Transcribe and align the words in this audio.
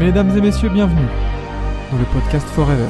Mesdames 0.00 0.34
et 0.34 0.40
messieurs, 0.40 0.70
bienvenue 0.70 1.06
dans 1.92 1.98
le 1.98 2.04
podcast 2.06 2.48
Forever. 2.48 2.88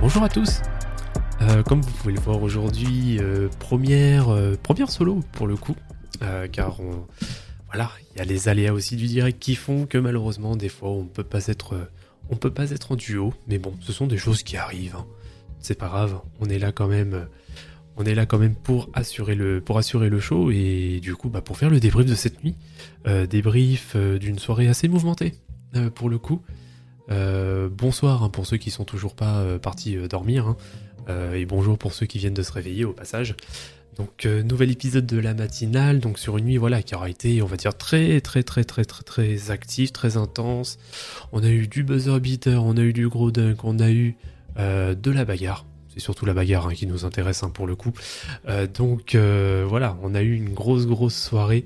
Bonjour 0.00 0.24
à 0.24 0.28
tous. 0.28 0.62
Euh, 1.70 1.74
comme 1.74 1.82
vous 1.82 1.90
pouvez 1.92 2.14
le 2.14 2.20
voir 2.20 2.42
aujourd'hui, 2.42 3.18
euh, 3.20 3.48
première, 3.60 4.28
euh, 4.30 4.56
première 4.60 4.90
solo 4.90 5.20
pour 5.32 5.46
le 5.46 5.56
coup, 5.56 5.76
car 6.52 6.80
on, 6.80 7.06
voilà, 7.66 7.90
il 8.12 8.18
y 8.18 8.20
a 8.20 8.24
les 8.24 8.48
aléas 8.48 8.72
aussi 8.72 8.96
du 8.96 9.06
direct 9.06 9.38
qui 9.38 9.54
font 9.54 9.86
que 9.86 9.96
malheureusement 9.96 10.56
des 10.56 10.68
fois 10.68 10.90
on 10.90 11.04
peut 11.04 11.24
pas 11.24 11.46
être, 11.46 11.88
on 12.28 12.36
peut 12.36 12.50
pas 12.50 12.70
être 12.72 12.92
en 12.92 12.96
duo, 12.96 13.32
mais 13.46 13.58
bon, 13.58 13.74
ce 13.80 13.92
sont 13.92 14.06
des 14.06 14.18
choses 14.18 14.42
qui 14.42 14.56
arrivent. 14.56 14.96
hein. 14.96 15.06
C'est 15.60 15.78
pas 15.78 15.88
grave, 15.88 16.20
on 16.40 16.48
est 16.48 16.58
là 16.58 16.72
quand 16.72 16.88
même, 16.88 17.26
on 17.96 18.04
est 18.04 18.14
là 18.14 18.26
quand 18.26 18.38
même 18.38 18.54
pour 18.54 18.90
assurer 18.92 19.34
le, 19.34 19.60
pour 19.60 19.78
assurer 19.78 20.08
le 20.08 20.20
show 20.20 20.50
et 20.50 20.98
du 21.00 21.14
coup 21.14 21.28
bah 21.28 21.40
pour 21.40 21.56
faire 21.56 21.70
le 21.70 21.80
débrief 21.80 22.06
de 22.06 22.14
cette 22.14 22.42
nuit, 22.42 22.56
débrief 23.28 23.96
d'une 23.96 24.38
soirée 24.38 24.68
assez 24.68 24.88
mouvementée 24.88 25.34
pour 25.94 26.08
le 26.08 26.18
coup. 26.18 26.42
Euh, 27.10 27.68
bonsoir 27.68 28.22
hein, 28.22 28.28
pour 28.28 28.46
ceux 28.46 28.56
qui 28.56 28.70
sont 28.70 28.84
toujours 28.84 29.16
pas 29.16 29.38
euh, 29.38 29.58
partis 29.58 29.96
euh, 29.96 30.06
dormir 30.06 30.46
hein. 30.46 30.56
Euh, 31.08 31.34
et 31.34 31.46
bonjour 31.46 31.78
pour 31.78 31.92
ceux 31.92 32.06
qui 32.06 32.18
viennent 32.18 32.34
de 32.34 32.42
se 32.42 32.52
réveiller 32.52 32.84
au 32.84 32.92
passage. 32.92 33.34
Donc 33.96 34.24
euh, 34.24 34.42
nouvel 34.42 34.70
épisode 34.70 35.06
de 35.06 35.18
la 35.18 35.34
matinale, 35.34 36.00
donc 36.00 36.18
sur 36.18 36.38
une 36.38 36.44
nuit 36.46 36.56
voilà 36.56 36.82
qui 36.82 36.94
aura 36.94 37.10
été 37.10 37.42
on 37.42 37.46
va 37.46 37.56
dire 37.56 37.76
très 37.76 38.20
très 38.20 38.42
très 38.42 38.64
très 38.64 38.84
très 38.84 39.02
très 39.02 39.50
actif, 39.50 39.92
très 39.92 40.16
intense. 40.16 40.78
On 41.32 41.42
a 41.42 41.48
eu 41.48 41.66
du 41.66 41.82
buzzer 41.82 42.18
beater, 42.20 42.64
on 42.64 42.76
a 42.76 42.80
eu 42.80 42.92
du 42.92 43.08
gros 43.08 43.30
dunk, 43.30 43.64
on 43.64 43.78
a 43.78 43.90
eu 43.90 44.16
euh, 44.58 44.94
de 44.94 45.10
la 45.10 45.24
bagarre. 45.24 45.66
C'est 45.92 46.00
surtout 46.00 46.24
la 46.24 46.34
bagarre 46.34 46.68
hein, 46.68 46.74
qui 46.74 46.86
nous 46.86 47.04
intéresse 47.04 47.42
hein, 47.42 47.50
pour 47.50 47.66
le 47.66 47.74
coup. 47.74 47.92
Donc 48.74 49.16
voilà, 49.16 49.98
on 50.02 50.14
a 50.14 50.22
eu 50.22 50.34
une 50.34 50.54
grosse 50.54 50.86
grosse 50.86 51.16
soirée. 51.16 51.64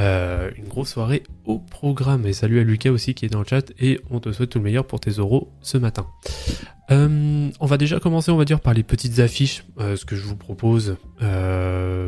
Euh, 0.00 0.50
une 0.56 0.66
grosse 0.66 0.90
soirée 0.90 1.22
au 1.44 1.58
programme. 1.58 2.26
Et 2.26 2.32
salut 2.32 2.58
à 2.58 2.64
Lucas 2.64 2.90
aussi 2.90 3.14
qui 3.14 3.26
est 3.26 3.28
dans 3.28 3.40
le 3.40 3.44
chat. 3.44 3.70
Et 3.78 4.00
on 4.10 4.18
te 4.18 4.32
souhaite 4.32 4.50
tout 4.50 4.58
le 4.58 4.64
meilleur 4.64 4.86
pour 4.86 4.98
tes 4.98 5.10
euros 5.10 5.52
ce 5.60 5.76
matin. 5.76 6.06
Euh, 6.90 7.50
on 7.60 7.66
va 7.66 7.76
déjà 7.76 8.00
commencer, 8.00 8.30
on 8.30 8.36
va 8.36 8.46
dire, 8.46 8.60
par 8.60 8.72
les 8.72 8.82
petites 8.82 9.18
affiches. 9.18 9.64
Euh, 9.78 9.96
ce 9.96 10.06
que 10.06 10.16
je 10.16 10.22
vous 10.22 10.36
propose, 10.36 10.96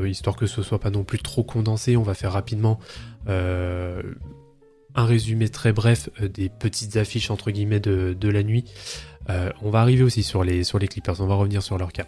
histoire 0.06 0.36
que 0.36 0.46
ce 0.46 0.62
soit 0.62 0.80
pas 0.80 0.90
non 0.90 1.04
plus 1.04 1.18
trop 1.18 1.44
condensé, 1.44 1.96
on 1.96 2.02
va 2.02 2.14
faire 2.14 2.32
rapidement 2.32 2.78
un 4.94 5.06
résumé 5.06 5.48
très 5.48 5.72
bref 5.72 6.10
des 6.20 6.48
petites 6.48 6.96
affiches 6.96 7.30
entre 7.30 7.50
guillemets 7.50 7.80
de, 7.80 8.16
de 8.18 8.28
la 8.28 8.42
nuit. 8.42 8.64
On 9.28 9.70
va 9.70 9.80
arriver 9.80 10.02
aussi 10.02 10.22
sur 10.22 10.44
les, 10.44 10.64
sur 10.64 10.78
les 10.78 10.88
Clippers, 10.88 11.20
on 11.20 11.27
va 11.27 11.34
revenir 11.34 11.62
sur 11.62 11.78
leur 11.78 11.92
cas. 11.92 12.06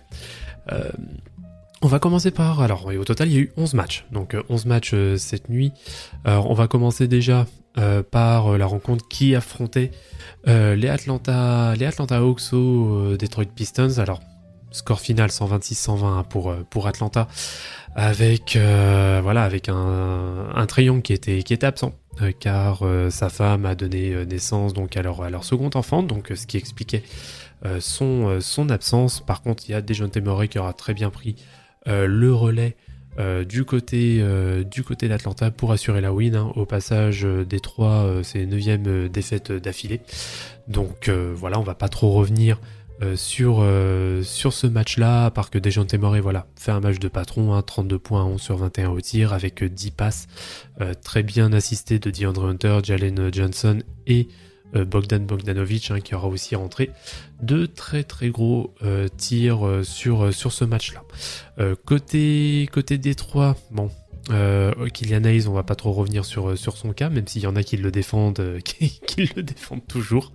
Euh, 1.84 1.86
on 1.86 1.88
va 1.88 1.98
commencer 1.98 2.30
par, 2.30 2.60
alors 2.60 2.86
au 2.86 3.04
total 3.04 3.28
il 3.28 3.34
y 3.34 3.36
a 3.36 3.40
eu 3.40 3.52
11 3.56 3.74
matchs, 3.74 4.06
donc 4.10 4.34
euh, 4.34 4.42
11 4.48 4.66
matchs 4.66 4.90
euh, 4.94 5.16
cette 5.16 5.48
nuit. 5.48 5.72
On 6.24 6.54
va 6.54 6.66
commencer 6.66 7.08
déjà 7.08 7.46
euh, 7.76 8.02
par 8.02 8.54
euh, 8.54 8.58
la 8.58 8.66
rencontre 8.66 9.06
qui 9.08 9.34
affrontait 9.34 9.90
euh, 10.48 10.74
les 10.74 10.88
Atlanta, 10.88 11.74
Hawks 11.74 12.52
aux 12.52 13.12
euh, 13.12 13.16
Detroit 13.18 13.44
Pistons. 13.54 13.98
Alors 13.98 14.20
score 14.70 15.00
final 15.00 15.30
126-120 15.30 16.24
pour 16.24 16.50
euh, 16.50 16.64
pour 16.70 16.86
Atlanta, 16.86 17.28
avec 17.94 18.56
euh, 18.56 19.20
voilà 19.22 19.44
avec 19.44 19.68
un, 19.68 20.48
un 20.54 20.66
triangle 20.66 21.02
qui 21.02 21.12
était 21.12 21.64
absent. 21.64 21.92
euh, 22.22 22.32
car 22.38 22.80
euh, 22.82 23.10
sa 23.10 23.28
femme 23.28 23.66
a 23.66 23.74
donné 23.74 24.12
euh, 24.12 24.24
naissance 24.24 24.72
donc 24.72 24.96
à 24.96 25.02
leur, 25.02 25.22
à 25.22 25.30
leur 25.30 25.44
second 25.44 25.70
enfant, 25.74 26.02
donc 26.02 26.30
euh, 26.30 26.36
ce 26.36 26.46
qui 26.46 26.56
expliquait 26.56 27.02
euh, 27.66 27.80
son, 27.80 28.28
euh, 28.40 28.68
absence. 28.72 29.20
Par 29.20 29.42
contre, 29.42 29.64
il 29.68 29.72
y 29.72 29.74
a 29.74 29.80
Dejounte 29.82 30.16
Murray 30.18 30.48
qui 30.48 30.58
aura 30.58 30.72
très 30.72 30.94
bien 30.94 31.10
pris 31.10 31.36
euh, 31.38 31.63
le 31.86 32.32
relais 32.34 32.76
euh, 33.18 33.44
du 33.44 33.64
côté 33.64 34.18
euh, 34.20 34.64
du 34.64 34.82
d'Atlanta 35.08 35.50
pour 35.50 35.70
assurer 35.70 36.00
la 36.00 36.12
win. 36.12 36.34
hein. 36.34 36.52
Au 36.56 36.66
passage, 36.66 37.24
euh, 37.24 37.44
Détroit, 37.44 38.04
euh, 38.04 38.22
c'est 38.24 38.44
9 38.44 39.08
défaite 39.08 39.50
euh, 39.52 39.60
d'affilée. 39.60 40.00
Donc 40.66 41.08
euh, 41.08 41.32
voilà, 41.34 41.60
on 41.60 41.62
va 41.62 41.74
pas 41.76 41.88
trop 41.88 42.10
revenir 42.12 42.60
euh, 43.02 43.14
sur, 43.16 43.58
euh, 43.60 44.22
ce 44.24 44.66
match-là, 44.66 45.26
à 45.26 45.30
part 45.30 45.50
que 45.50 45.58
Dejounte 45.58 45.94
Murray 45.94 46.20
voilà, 46.20 46.46
fait 46.56 46.72
un 46.72 46.80
match 46.80 46.98
de 46.98 47.08
patron, 47.08 47.54
hein, 47.54 47.62
32 47.62 47.98
points, 47.98 48.24
11 48.24 48.40
sur 48.40 48.56
21 48.56 48.90
au 48.90 49.00
tir, 49.00 49.32
avec 49.32 49.62
euh, 49.62 49.68
10 49.68 49.90
passes, 49.92 50.26
euh, 50.80 50.92
très 50.94 51.22
bien 51.22 51.52
assisté 51.52 51.98
de 52.00 52.10
DeAndre 52.10 52.46
Hunter, 52.46 52.80
Jalen 52.82 53.32
Johnson 53.32 53.80
et 54.06 54.26
euh, 54.26 54.53
Bogdan 54.72 55.24
Bogdanovic, 55.24 55.90
hein, 55.90 56.00
qui 56.00 56.14
aura 56.14 56.28
aussi 56.28 56.56
rentré 56.56 56.90
de 57.42 57.66
très 57.66 58.02
très 58.02 58.30
gros 58.30 58.74
euh, 58.82 59.08
tirs 59.08 59.66
euh, 59.66 59.82
sur, 59.82 60.24
euh, 60.24 60.32
sur 60.32 60.52
ce 60.52 60.64
match-là. 60.64 61.02
Euh, 61.58 61.76
côté, 61.84 62.68
côté 62.72 62.98
Détroit, 62.98 63.56
bon, 63.70 63.90
euh, 64.30 64.72
Kylian 64.88 65.24
Hayes, 65.24 65.46
on 65.48 65.52
va 65.52 65.62
pas 65.62 65.74
trop 65.74 65.92
revenir 65.92 66.24
sur, 66.24 66.50
euh, 66.50 66.56
sur 66.56 66.76
son 66.76 66.92
cas, 66.92 67.10
même 67.10 67.26
s'il 67.26 67.42
y 67.42 67.46
en 67.46 67.56
a 67.56 67.62
qui 67.62 67.76
le 67.76 67.90
défendent, 67.90 68.40
euh, 68.40 68.60
qui, 68.64 69.00
qui 69.06 69.30
le 69.36 69.42
défendent 69.42 69.86
toujours. 69.86 70.32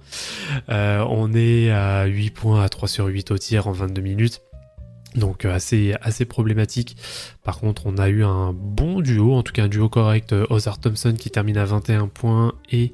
Euh, 0.69 1.03
on 1.09 1.33
est 1.33 1.71
à 1.71 2.05
8 2.05 2.29
points, 2.31 2.63
à 2.63 2.69
3 2.69 2.87
sur 2.87 3.05
8 3.07 3.31
au 3.31 3.37
tir 3.37 3.67
en 3.67 3.71
22 3.71 4.01
minutes. 4.01 4.41
Donc 5.15 5.43
euh, 5.45 5.53
assez, 5.53 5.95
assez 6.01 6.25
problématique. 6.25 6.95
Par 7.43 7.59
contre, 7.59 7.87
on 7.87 7.97
a 7.97 8.09
eu 8.09 8.23
un 8.23 8.53
bon 8.53 9.01
duo, 9.01 9.33
en 9.33 9.41
tout 9.41 9.53
cas 9.53 9.63
un 9.63 9.67
duo 9.67 9.89
correct. 9.89 10.33
euh, 10.33 10.45
Ozar 10.49 10.79
Thompson 10.79 11.15
qui 11.17 11.31
termine 11.31 11.57
à 11.57 11.65
21 11.65 12.07
points 12.07 12.53
et 12.71 12.91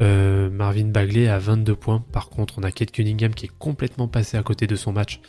euh, 0.00 0.48
Marvin 0.48 0.86
Bagley 0.86 1.28
à 1.28 1.38
22 1.38 1.74
points. 1.74 2.04
Par 2.12 2.28
contre, 2.28 2.54
on 2.58 2.62
a 2.62 2.70
Kate 2.70 2.92
Cunningham 2.92 3.34
qui 3.34 3.46
est 3.46 3.52
complètement 3.58 4.06
passé 4.06 4.36
à 4.36 4.42
côté 4.42 4.66
de 4.66 4.76
son 4.76 4.92
match 4.92 5.20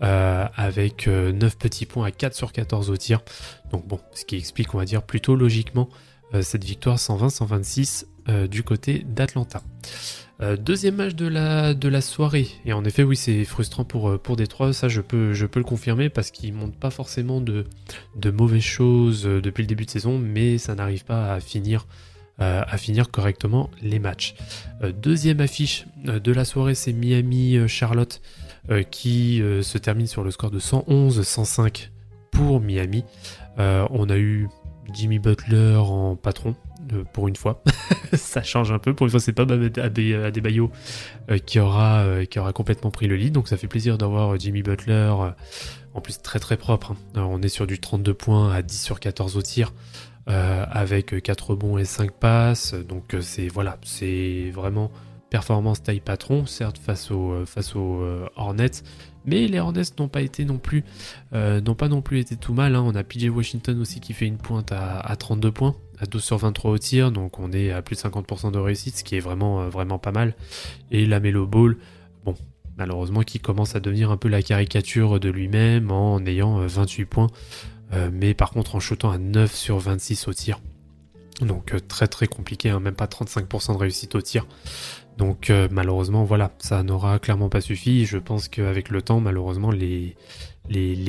avec 0.00 1.08
euh, 1.08 1.32
9 1.32 1.56
petits 1.56 1.86
points 1.86 2.06
à 2.06 2.10
4 2.10 2.34
sur 2.34 2.52
14 2.52 2.90
au 2.90 2.96
tir. 2.96 3.20
Donc 3.70 3.86
bon, 3.88 3.98
ce 4.12 4.24
qui 4.24 4.36
explique, 4.36 4.74
on 4.74 4.78
va 4.78 4.84
dire, 4.84 5.02
plutôt 5.02 5.34
logiquement 5.34 5.88
cette 6.42 6.64
victoire 6.64 6.96
120-126 6.96 8.04
euh, 8.28 8.48
du 8.48 8.64
côté 8.64 9.04
d'Atlanta. 9.06 9.62
Euh, 10.42 10.56
deuxième 10.56 10.96
match 10.96 11.14
de 11.14 11.26
la, 11.26 12.00
soirée. 12.00 12.48
Et 12.66 12.72
en 12.72 12.84
effet, 12.84 13.02
oui, 13.02 13.16
c'est 13.16 13.44
frustrant 13.44 13.84
pour, 13.84 14.10
euh, 14.10 14.18
pour 14.18 14.36
Détroit. 14.36 14.72
Ça, 14.72 14.88
je 14.88 15.00
peux, 15.00 15.32
le 15.32 15.64
confirmer 15.64 16.10
parce 16.10 16.30
qu'ils 16.30 16.52
montent 16.52 16.76
pas 16.76 16.90
forcément 16.90 17.40
de, 17.40 17.64
de 18.16 18.30
mauvaises 18.30 18.62
choses 18.62 19.26
euh, 19.26 19.40
depuis 19.40 19.62
le 19.62 19.66
début 19.66 19.86
de 19.86 19.90
saison, 19.90 20.18
mais 20.18 20.58
ça 20.58 20.74
n'arrive 20.74 21.04
pas 21.04 21.32
à 21.32 21.40
finir, 21.40 21.86
à 22.38 22.76
finir 22.76 23.10
correctement 23.10 23.70
les 23.80 23.98
matchs. 23.98 24.34
Deuxième 24.82 25.40
affiche 25.40 25.86
de 26.04 26.32
la 26.32 26.44
soirée, 26.44 26.74
c'est 26.74 26.92
Miami-Charlotte 26.92 28.20
qui 28.90 29.38
se 29.62 29.78
termine 29.78 30.06
sur 30.06 30.22
le 30.22 30.30
score 30.30 30.50
de 30.50 30.60
111-105 30.60 31.88
pour 32.30 32.60
Miami. 32.60 33.04
On 33.56 34.10
a 34.10 34.18
eu 34.18 34.48
Jimmy 34.92 35.18
Butler 35.18 35.76
en 35.76 36.14
patron 36.14 36.54
euh, 36.92 37.04
pour 37.12 37.28
une 37.28 37.36
fois. 37.36 37.62
ça 38.12 38.42
change 38.42 38.72
un 38.72 38.78
peu. 38.78 38.94
Pour 38.94 39.06
une 39.06 39.10
fois, 39.10 39.20
c'est 39.20 39.32
pas 39.32 39.42
Adebayo 39.42 40.70
euh, 41.30 41.38
qui 41.38 41.58
aura 41.60 42.00
euh, 42.00 42.24
qui 42.24 42.38
aura 42.38 42.52
complètement 42.52 42.90
pris 42.90 43.06
le 43.06 43.16
lead. 43.16 43.32
Donc 43.32 43.48
ça 43.48 43.56
fait 43.56 43.68
plaisir 43.68 43.98
d'avoir 43.98 44.34
euh, 44.34 44.38
Jimmy 44.38 44.62
Butler. 44.62 45.14
en 45.94 46.00
plus 46.00 46.20
très 46.20 46.38
très 46.38 46.56
propre. 46.56 46.94
hein. 47.14 47.26
On 47.28 47.42
est 47.42 47.48
sur 47.48 47.66
du 47.66 47.78
32 47.78 48.14
points 48.14 48.52
à 48.52 48.62
10 48.62 48.80
sur 48.80 49.00
14 49.00 49.36
au 49.36 49.42
tir. 49.42 49.72
avec 50.26 51.22
4 51.22 51.54
bons 51.54 51.78
et 51.78 51.84
5 51.84 52.10
passes. 52.12 52.74
Donc 52.74 53.14
c'est 53.20 53.48
voilà, 53.48 53.78
c'est 53.82 54.50
vraiment 54.52 54.90
performance 55.30 55.82
taille 55.82 56.00
patron, 56.00 56.46
certes 56.46 56.78
face 56.78 57.10
aux 57.10 57.44
face 57.46 57.74
euh, 57.76 58.26
Hornets, 58.36 58.82
mais 59.26 59.46
les 59.46 59.58
Hornets 59.58 59.82
n'ont 59.98 60.08
pas 60.08 60.22
été 60.22 60.44
non 60.44 60.58
plus 60.58 60.84
euh, 61.34 61.60
pas 61.60 61.88
non 61.88 62.00
plus 62.00 62.20
été 62.20 62.36
tout 62.36 62.54
mal. 62.54 62.74
hein. 62.74 62.82
On 62.86 62.94
a 62.94 63.04
PJ 63.04 63.28
Washington 63.28 63.78
aussi 63.80 64.00
qui 64.00 64.12
fait 64.12 64.26
une 64.26 64.38
pointe 64.38 64.72
à, 64.72 64.98
à 65.00 65.16
32 65.16 65.52
points, 65.52 65.74
à 65.98 66.06
12 66.06 66.22
sur 66.24 66.38
23 66.38 66.70
au 66.70 66.78
tir, 66.78 67.12
donc 67.12 67.38
on 67.38 67.52
est 67.52 67.70
à 67.70 67.82
plus 67.82 67.96
de 67.96 68.00
50% 68.00 68.52
de 68.52 68.58
réussite, 68.58 68.96
ce 68.96 69.04
qui 69.04 69.16
est 69.16 69.20
vraiment 69.20 69.62
euh, 69.62 69.68
vraiment 69.68 69.98
pas 69.98 70.12
mal. 70.12 70.34
Et 70.90 71.04
la 71.06 71.20
Melo 71.20 71.46
Ball, 71.46 71.76
bon, 72.24 72.34
malheureusement 72.78 73.22
qui 73.22 73.40
commence 73.40 73.76
à 73.76 73.80
devenir 73.80 74.10
un 74.10 74.16
peu 74.16 74.28
la 74.28 74.42
caricature 74.42 75.20
de 75.20 75.28
lui-même 75.28 75.90
en 75.90 76.24
ayant 76.24 76.60
euh, 76.60 76.66
28 76.66 77.04
points, 77.04 77.26
euh, 77.92 78.10
mais 78.12 78.34
par 78.34 78.50
contre 78.50 78.74
en 78.74 78.80
shootant 78.80 79.10
à 79.10 79.18
9 79.18 79.54
sur 79.54 79.78
26 79.78 80.28
au 80.28 80.32
tir. 80.32 80.60
Donc 81.42 81.74
très 81.88 82.06
très 82.06 82.26
compliqué, 82.26 82.70
hein, 82.70 82.80
même 82.80 82.94
pas 82.94 83.04
35% 83.04 83.74
de 83.74 83.78
réussite 83.78 84.14
au 84.14 84.22
tir. 84.22 84.46
Donc 85.16 85.50
euh, 85.50 85.68
malheureusement 85.70 86.24
voilà, 86.24 86.52
ça 86.58 86.82
n'aura 86.82 87.18
clairement 87.18 87.48
pas 87.48 87.60
suffi. 87.60 88.04
Je 88.06 88.18
pense 88.18 88.48
qu'avec 88.48 88.90
le 88.90 89.02
temps, 89.02 89.20
malheureusement, 89.20 89.70
les, 89.70 90.16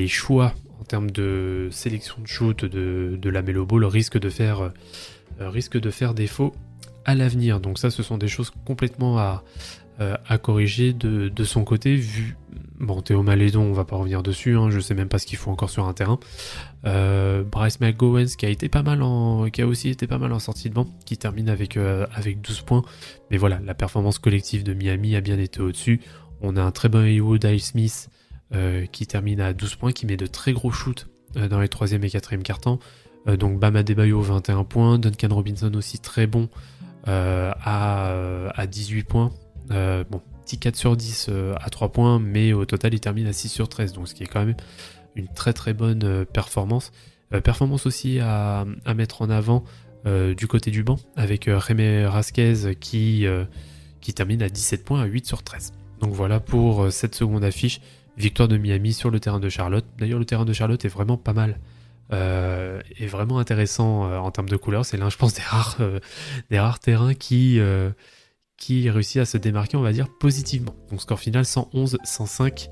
choix 0.07 0.53
en 0.79 0.83
termes 0.83 1.11
de 1.11 1.67
sélection 1.71 2.15
de 2.21 2.27
shoot 2.27 2.63
de, 2.63 3.17
de 3.21 3.29
la 3.29 3.41
Melo 3.41 3.65
Ball 3.65 3.85
risquent 3.85 4.19
de 4.19 4.29
faire, 4.29 4.71
euh, 5.41 5.89
faire 5.91 6.13
défaut 6.13 6.53
à 7.05 7.15
l'avenir. 7.15 7.59
Donc 7.59 7.79
ça, 7.79 7.89
ce 7.89 8.03
sont 8.03 8.17
des 8.17 8.27
choses 8.27 8.51
complètement 8.65 9.17
à, 9.17 9.43
euh, 9.99 10.15
à 10.27 10.37
corriger 10.37 10.93
de, 10.93 11.27
de 11.27 11.43
son 11.43 11.63
côté, 11.63 11.95
vu 11.95 12.37
Bon, 12.79 13.01
Théo 13.01 13.23
Malédon, 13.23 13.61
on 13.61 13.73
va 13.73 13.85
pas 13.85 13.95
revenir 13.95 14.21
dessus, 14.21 14.55
hein, 14.55 14.69
je 14.69 14.79
sais 14.79 14.93
même 14.93 15.07
pas 15.07 15.17
ce 15.17 15.25
qu'il 15.25 15.37
faut 15.39 15.49
encore 15.49 15.71
sur 15.71 15.85
un 15.85 15.93
terrain. 15.93 16.19
Euh, 16.85 17.43
Bryce 17.43 17.79
McGowens 17.79 18.35
qui 18.37 18.45
a 18.45 18.49
été 18.49 18.69
pas 18.69 18.83
mal 18.83 18.99
qui 19.51 19.63
a 19.63 19.67
aussi 19.67 19.89
été 19.89 20.05
pas 20.05 20.19
mal 20.19 20.31
en 20.31 20.37
sortie 20.37 20.69
de 20.69 20.75
banc, 20.75 20.87
qui 21.05 21.17
termine 21.17 21.49
avec, 21.49 21.75
euh, 21.75 22.05
avec 22.13 22.39
12 22.41 22.61
points. 22.61 22.83
Mais 23.31 23.37
voilà, 23.37 23.59
la 23.65 23.73
performance 23.73 24.19
collective 24.19 24.63
de 24.63 24.75
Miami 24.75 25.15
a 25.15 25.21
bien 25.21 25.39
été 25.39 25.59
au-dessus. 25.59 26.01
On 26.41 26.55
a 26.55 26.61
un 26.61 26.69
très 26.69 26.87
bon 26.87 27.03
Haywood 27.03 27.41
Dale 27.41 27.59
Smith 27.59 28.09
euh, 28.53 28.85
qui 28.85 29.07
termine 29.07 29.41
à 29.41 29.53
12 29.53 29.75
points, 29.75 29.91
qui 29.91 30.05
met 30.05 30.17
de 30.17 30.27
très 30.27 30.53
gros 30.53 30.71
shoots 30.71 31.07
dans 31.49 31.59
les 31.59 31.69
3 31.69 31.93
et 31.93 31.99
4 31.99 32.35
cartons. 32.37 32.79
donc 33.25 33.59
Bama 33.59 33.81
Debayo 33.81 34.21
21 34.21 34.63
points, 34.63 34.99
Duncan 34.99 35.33
Robinson 35.33 35.71
aussi 35.73 35.99
très 35.99 36.25
bon 36.25 36.47
à, 37.05 38.49
à 38.55 38.67
18 38.67 39.03
points. 39.03 39.31
bon, 39.69 40.21
petit 40.47 40.57
4 40.57 40.75
sur 40.75 40.95
10 40.95 41.29
à 41.59 41.69
3 41.69 41.91
points, 41.91 42.19
mais 42.19 42.53
au 42.53 42.65
total 42.65 42.93
il 42.93 42.99
termine 42.99 43.27
à 43.27 43.33
6 43.33 43.49
sur 43.49 43.67
13, 43.69 43.93
donc 43.93 44.07
ce 44.07 44.15
qui 44.15 44.23
est 44.23 44.27
quand 44.27 44.45
même 44.45 44.55
une 45.17 45.27
très 45.27 45.53
très 45.53 45.73
bonne 45.73 46.03
euh, 46.03 46.25
performance. 46.25 46.91
Euh, 47.33 47.41
performance 47.41 47.85
aussi 47.85 48.19
à, 48.19 48.65
mettre 48.95 49.21
en 49.21 49.29
avant 49.29 49.65
euh, 50.05 50.33
du 50.33 50.47
côté 50.47 50.71
du 50.71 50.83
banc 50.83 50.97
avec 51.17 51.45
Rémé 51.47 52.05
Rasquez 52.05 52.75
qui, 52.79 53.25
qui 53.99 54.13
termine 54.13 54.41
à 54.41 54.49
17 54.49 54.85
points 54.85 55.01
à 55.01 55.05
8 55.05 55.25
sur 55.25 55.43
13. 55.43 55.73
Donc 55.99 56.13
voilà 56.13 56.39
pour 56.39 56.91
cette 56.91 57.15
seconde 57.15 57.43
affiche. 57.43 57.81
Victoire 58.15 58.47
de 58.47 58.57
Miami 58.57 58.93
sur 58.93 59.11
le 59.11 59.19
terrain 59.19 59.39
de 59.39 59.49
Charlotte. 59.49 59.85
D'ailleurs, 59.99 60.17
le 60.17 60.25
terrain 60.25 60.45
de 60.45 60.53
Charlotte 60.53 60.83
est 60.85 60.89
vraiment 60.89 61.17
pas 61.17 61.33
mal. 61.33 61.59
Euh, 62.13 62.81
est 62.97 63.05
vraiment 63.05 63.37
intéressant 63.37 64.11
en 64.11 64.31
termes 64.31 64.49
de 64.49 64.55
couleurs. 64.55 64.85
C'est 64.85 64.97
l'un, 64.97 65.09
je 65.09 65.17
pense, 65.17 65.33
des 65.33 65.43
rares, 65.43 65.77
des 66.49 66.59
rares 66.59 66.79
terrains 66.79 67.13
qui, 67.13 67.59
qui 68.57 68.89
réussit 68.89 69.17
à 69.17 69.25
se 69.25 69.37
démarquer, 69.37 69.77
on 69.77 69.81
va 69.81 69.93
dire, 69.93 70.07
positivement. 70.19 70.75
Donc 70.89 71.01
score 71.01 71.19
final 71.19 71.43
111-105 71.43 72.69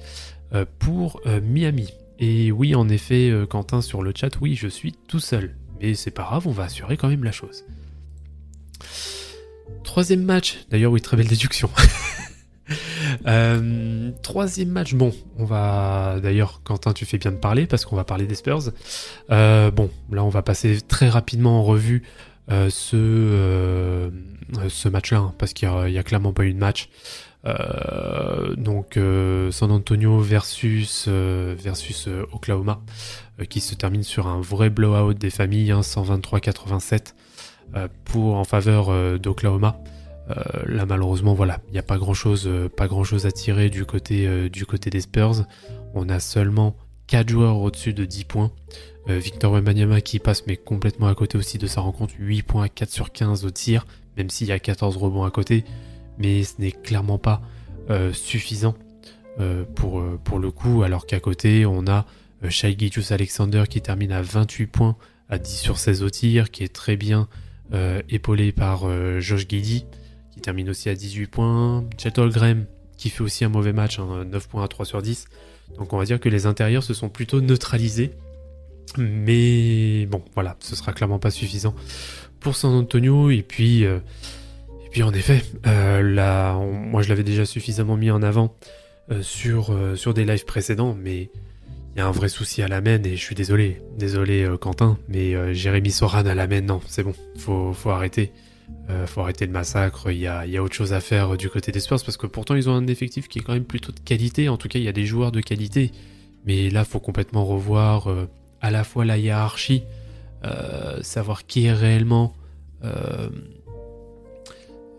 pour 0.79 1.21
Miami. 1.41 1.89
Et 2.19 2.51
oui, 2.51 2.75
en 2.75 2.87
effet, 2.89 3.29
euh, 3.29 3.45
Quentin 3.45 3.81
sur 3.81 4.01
le 4.01 4.13
chat, 4.15 4.39
oui, 4.39 4.55
je 4.55 4.67
suis 4.67 4.93
tout 4.93 5.19
seul. 5.19 5.55
Mais 5.81 5.95
c'est 5.95 6.11
pas 6.11 6.23
grave, 6.23 6.47
on 6.47 6.51
va 6.51 6.63
assurer 6.63 6.95
quand 6.97 7.09
même 7.09 7.23
la 7.23 7.31
chose. 7.31 7.65
Troisième 9.83 10.23
match, 10.23 10.65
d'ailleurs 10.69 10.91
oui, 10.91 11.01
très 11.01 11.17
belle 11.17 11.27
déduction. 11.27 11.69
Euh, 13.27 14.11
troisième 14.23 14.69
match, 14.69 14.95
bon, 14.95 15.13
on 15.37 15.45
va 15.45 16.19
d'ailleurs, 16.21 16.61
Quentin, 16.63 16.93
tu 16.93 17.05
fais 17.05 17.19
bien 17.19 17.31
de 17.31 17.37
parler 17.37 17.67
parce 17.67 17.85
qu'on 17.85 17.95
va 17.95 18.03
parler 18.03 18.25
des 18.25 18.33
Spurs. 18.33 18.71
Euh, 19.29 19.69
bon, 19.69 19.91
là, 20.11 20.23
on 20.23 20.29
va 20.29 20.41
passer 20.41 20.81
très 20.81 21.07
rapidement 21.07 21.59
en 21.59 21.63
revue 21.63 22.01
ce, 22.49 24.11
ce 24.69 24.89
match-là 24.89 25.19
hein, 25.19 25.33
parce 25.37 25.53
qu'il 25.53 25.69
n'y 25.69 25.97
a, 25.97 26.03
clairement 26.03 26.33
pas 26.33 26.45
eu 26.45 26.53
de 26.53 26.59
match. 26.59 26.89
Euh, 27.45 28.55
donc 28.55 28.97
euh, 28.97 29.51
San 29.51 29.71
Antonio 29.71 30.19
versus, 30.19 31.05
euh, 31.07 31.55
versus 31.57 32.09
Oklahoma, 32.31 32.81
qui 33.49 33.61
se 33.61 33.75
termine 33.75 34.03
sur 34.03 34.27
un 34.27 34.41
vrai 34.41 34.69
blowout 34.69 35.13
des 35.13 35.29
familles, 35.29 35.71
123-87 35.71 37.13
hein, 37.73 37.87
pour 38.05 38.35
en 38.35 38.43
faveur 38.43 39.19
d'Oklahoma. 39.19 39.79
là 40.65 40.85
malheureusement 40.85 41.33
voilà, 41.33 41.59
il 41.67 41.73
n'y 41.73 41.79
a 41.79 41.83
pas 41.83 41.97
grand 41.97 42.13
chose, 42.13 42.49
pas 42.75 42.87
grand 42.87 43.03
chose 43.03 43.25
à 43.25 43.31
tirer 43.31 43.69
du 43.69 43.85
côté, 43.85 44.49
du 44.49 44.65
côté 44.65 44.89
des 44.89 45.01
Spurs. 45.01 45.45
On 45.93 46.09
a 46.09 46.19
seulement 46.19 46.75
4 47.07 47.29
joueurs 47.29 47.57
au-dessus 47.57 47.93
de 47.93 48.05
10 48.05 48.23
points. 48.25 48.51
Victor 49.07 49.53
Wembanyama 49.53 50.01
qui 50.01 50.19
passe 50.19 50.47
mais 50.47 50.57
complètement 50.57 51.07
à 51.07 51.15
côté 51.15 51.37
aussi 51.37 51.57
de 51.57 51.67
sa 51.67 51.81
rencontre, 51.81 52.15
8 52.17 52.41
points 52.41 52.63
à 52.63 52.69
4 52.69 52.89
sur 52.89 53.11
15 53.11 53.45
au 53.45 53.51
tir, 53.51 53.85
même 54.17 54.29
s'il 54.29 54.47
y 54.47 54.51
a 54.51 54.59
14 54.59 54.97
rebonds 54.97 55.23
à 55.23 55.31
côté 55.31 55.63
mais 56.17 56.43
ce 56.43 56.53
n'est 56.59 56.71
clairement 56.71 57.17
pas 57.17 57.41
euh, 57.89 58.13
suffisant 58.13 58.75
euh, 59.39 59.63
pour, 59.75 59.99
euh, 59.99 60.19
le 60.39 60.51
coup, 60.51 60.83
alors 60.83 61.05
qu'à 61.05 61.19
côté, 61.19 61.65
on 61.65 61.87
a 61.87 62.05
Shai 62.49 62.75
Alexander 63.09 63.63
qui 63.69 63.81
termine 63.81 64.11
à 64.11 64.21
28 64.21 64.67
points 64.67 64.95
à 65.29 65.37
10 65.37 65.57
sur 65.57 65.77
16 65.77 66.03
au 66.03 66.09
tir, 66.09 66.51
qui 66.51 66.63
est 66.63 66.73
très 66.73 66.95
bien 66.95 67.27
épaulé 68.09 68.51
par 68.51 68.87
Josh 69.19 69.47
Giddy, 69.49 69.85
qui 70.31 70.39
termine 70.39 70.69
aussi 70.69 70.87
à 70.87 70.93
18 70.93 71.25
points. 71.25 71.83
Chet 71.97 72.19
Holmgren 72.19 72.67
qui 72.95 73.09
fait 73.09 73.23
aussi 73.23 73.43
un 73.43 73.49
mauvais 73.49 73.73
match, 73.73 73.97
9 73.99 74.07
hein, 74.07 74.39
points 74.47 74.63
à 74.63 74.67
3 74.67 74.85
sur 74.85 75.01
10. 75.01 75.25
Donc 75.79 75.91
on 75.91 75.97
va 75.97 76.05
dire 76.05 76.19
que 76.19 76.29
les 76.29 76.45
intérieurs 76.45 76.83
se 76.83 76.93
sont 76.93 77.09
plutôt 77.09 77.41
neutralisés. 77.41 78.11
Mais 78.97 80.05
bon, 80.05 80.23
voilà, 80.33 80.55
ce 80.59 80.75
sera 80.75 80.93
clairement 80.93 81.19
pas 81.19 81.31
suffisant 81.31 81.75
pour 82.39 82.55
San 82.55 82.73
Antonio. 82.73 83.29
Et 83.29 83.41
puis, 83.41 83.85
puis 84.95 85.03
en 85.03 85.13
effet, 85.13 85.43
euh, 85.67 86.53
moi 86.71 87.01
je 87.01 87.09
l'avais 87.09 87.25
déjà 87.25 87.45
suffisamment 87.45 87.97
mis 87.97 88.11
en 88.11 88.23
avant 88.23 88.55
euh, 89.11 89.21
sur, 89.21 89.73
euh, 89.73 89.97
sur 89.97 90.13
des 90.13 90.23
lives 90.23 90.45
précédents, 90.45 90.95
mais 90.97 91.29
il 91.93 91.97
y 91.97 91.99
a 91.99 92.07
un 92.07 92.11
vrai 92.11 92.29
souci 92.29 92.61
à 92.61 92.69
la 92.69 92.79
main 92.79 93.03
et 93.03 93.17
je 93.17 93.21
suis 93.21 93.35
désolé, 93.35 93.81
désolé 93.97 94.49
Quentin, 94.61 94.97
mais 95.09 95.53
Jérémy 95.53 95.91
Soran 95.91 96.25
à 96.25 96.33
la 96.33 96.47
main, 96.47 96.61
non, 96.61 96.79
c'est 96.87 97.03
bon, 97.03 97.13
faut, 97.37 97.73
faut 97.73 97.89
arrêter. 97.89 98.31
faut 99.07 99.19
arrêter 99.19 99.45
le 99.45 99.51
massacre, 99.51 100.09
il 100.13 100.19
y 100.19 100.27
a, 100.27 100.45
y 100.45 100.55
a, 100.55 100.63
autre 100.63 100.75
chose 100.75 100.93
à 100.93 101.01
faire 101.01 101.35
du 101.35 101.49
côté 101.49 101.73
des 101.73 101.81
Spurs 101.81 102.01
parce 102.01 102.15
que 102.15 102.27
pourtant 102.27 102.55
ils 102.55 102.69
ont 102.69 102.75
un 102.75 102.87
effectif 102.87 103.27
qui 103.27 103.39
est 103.39 103.41
quand 103.41 103.51
même 103.51 103.65
plutôt 103.65 103.91
de 103.91 103.99
qualité, 103.99 104.47
en 104.47 104.55
tout 104.55 104.69
cas 104.69 104.79
il 104.79 104.85
y 104.85 104.87
a 104.87 104.93
des 104.93 105.05
joueurs 105.05 105.33
de 105.33 105.41
qualité, 105.41 105.91
mais 106.45 106.69
là 106.69 106.85
faut 106.85 107.01
complètement 107.01 107.43
revoir 107.43 108.07
à 108.65 108.71
la 108.71 108.83
fois 108.83 109.05
la 109.05 109.17
hiérarchie, 109.17 109.83
savoir 111.01 111.45
qui 111.45 111.65
est 111.65 111.73
réellement 111.73 112.35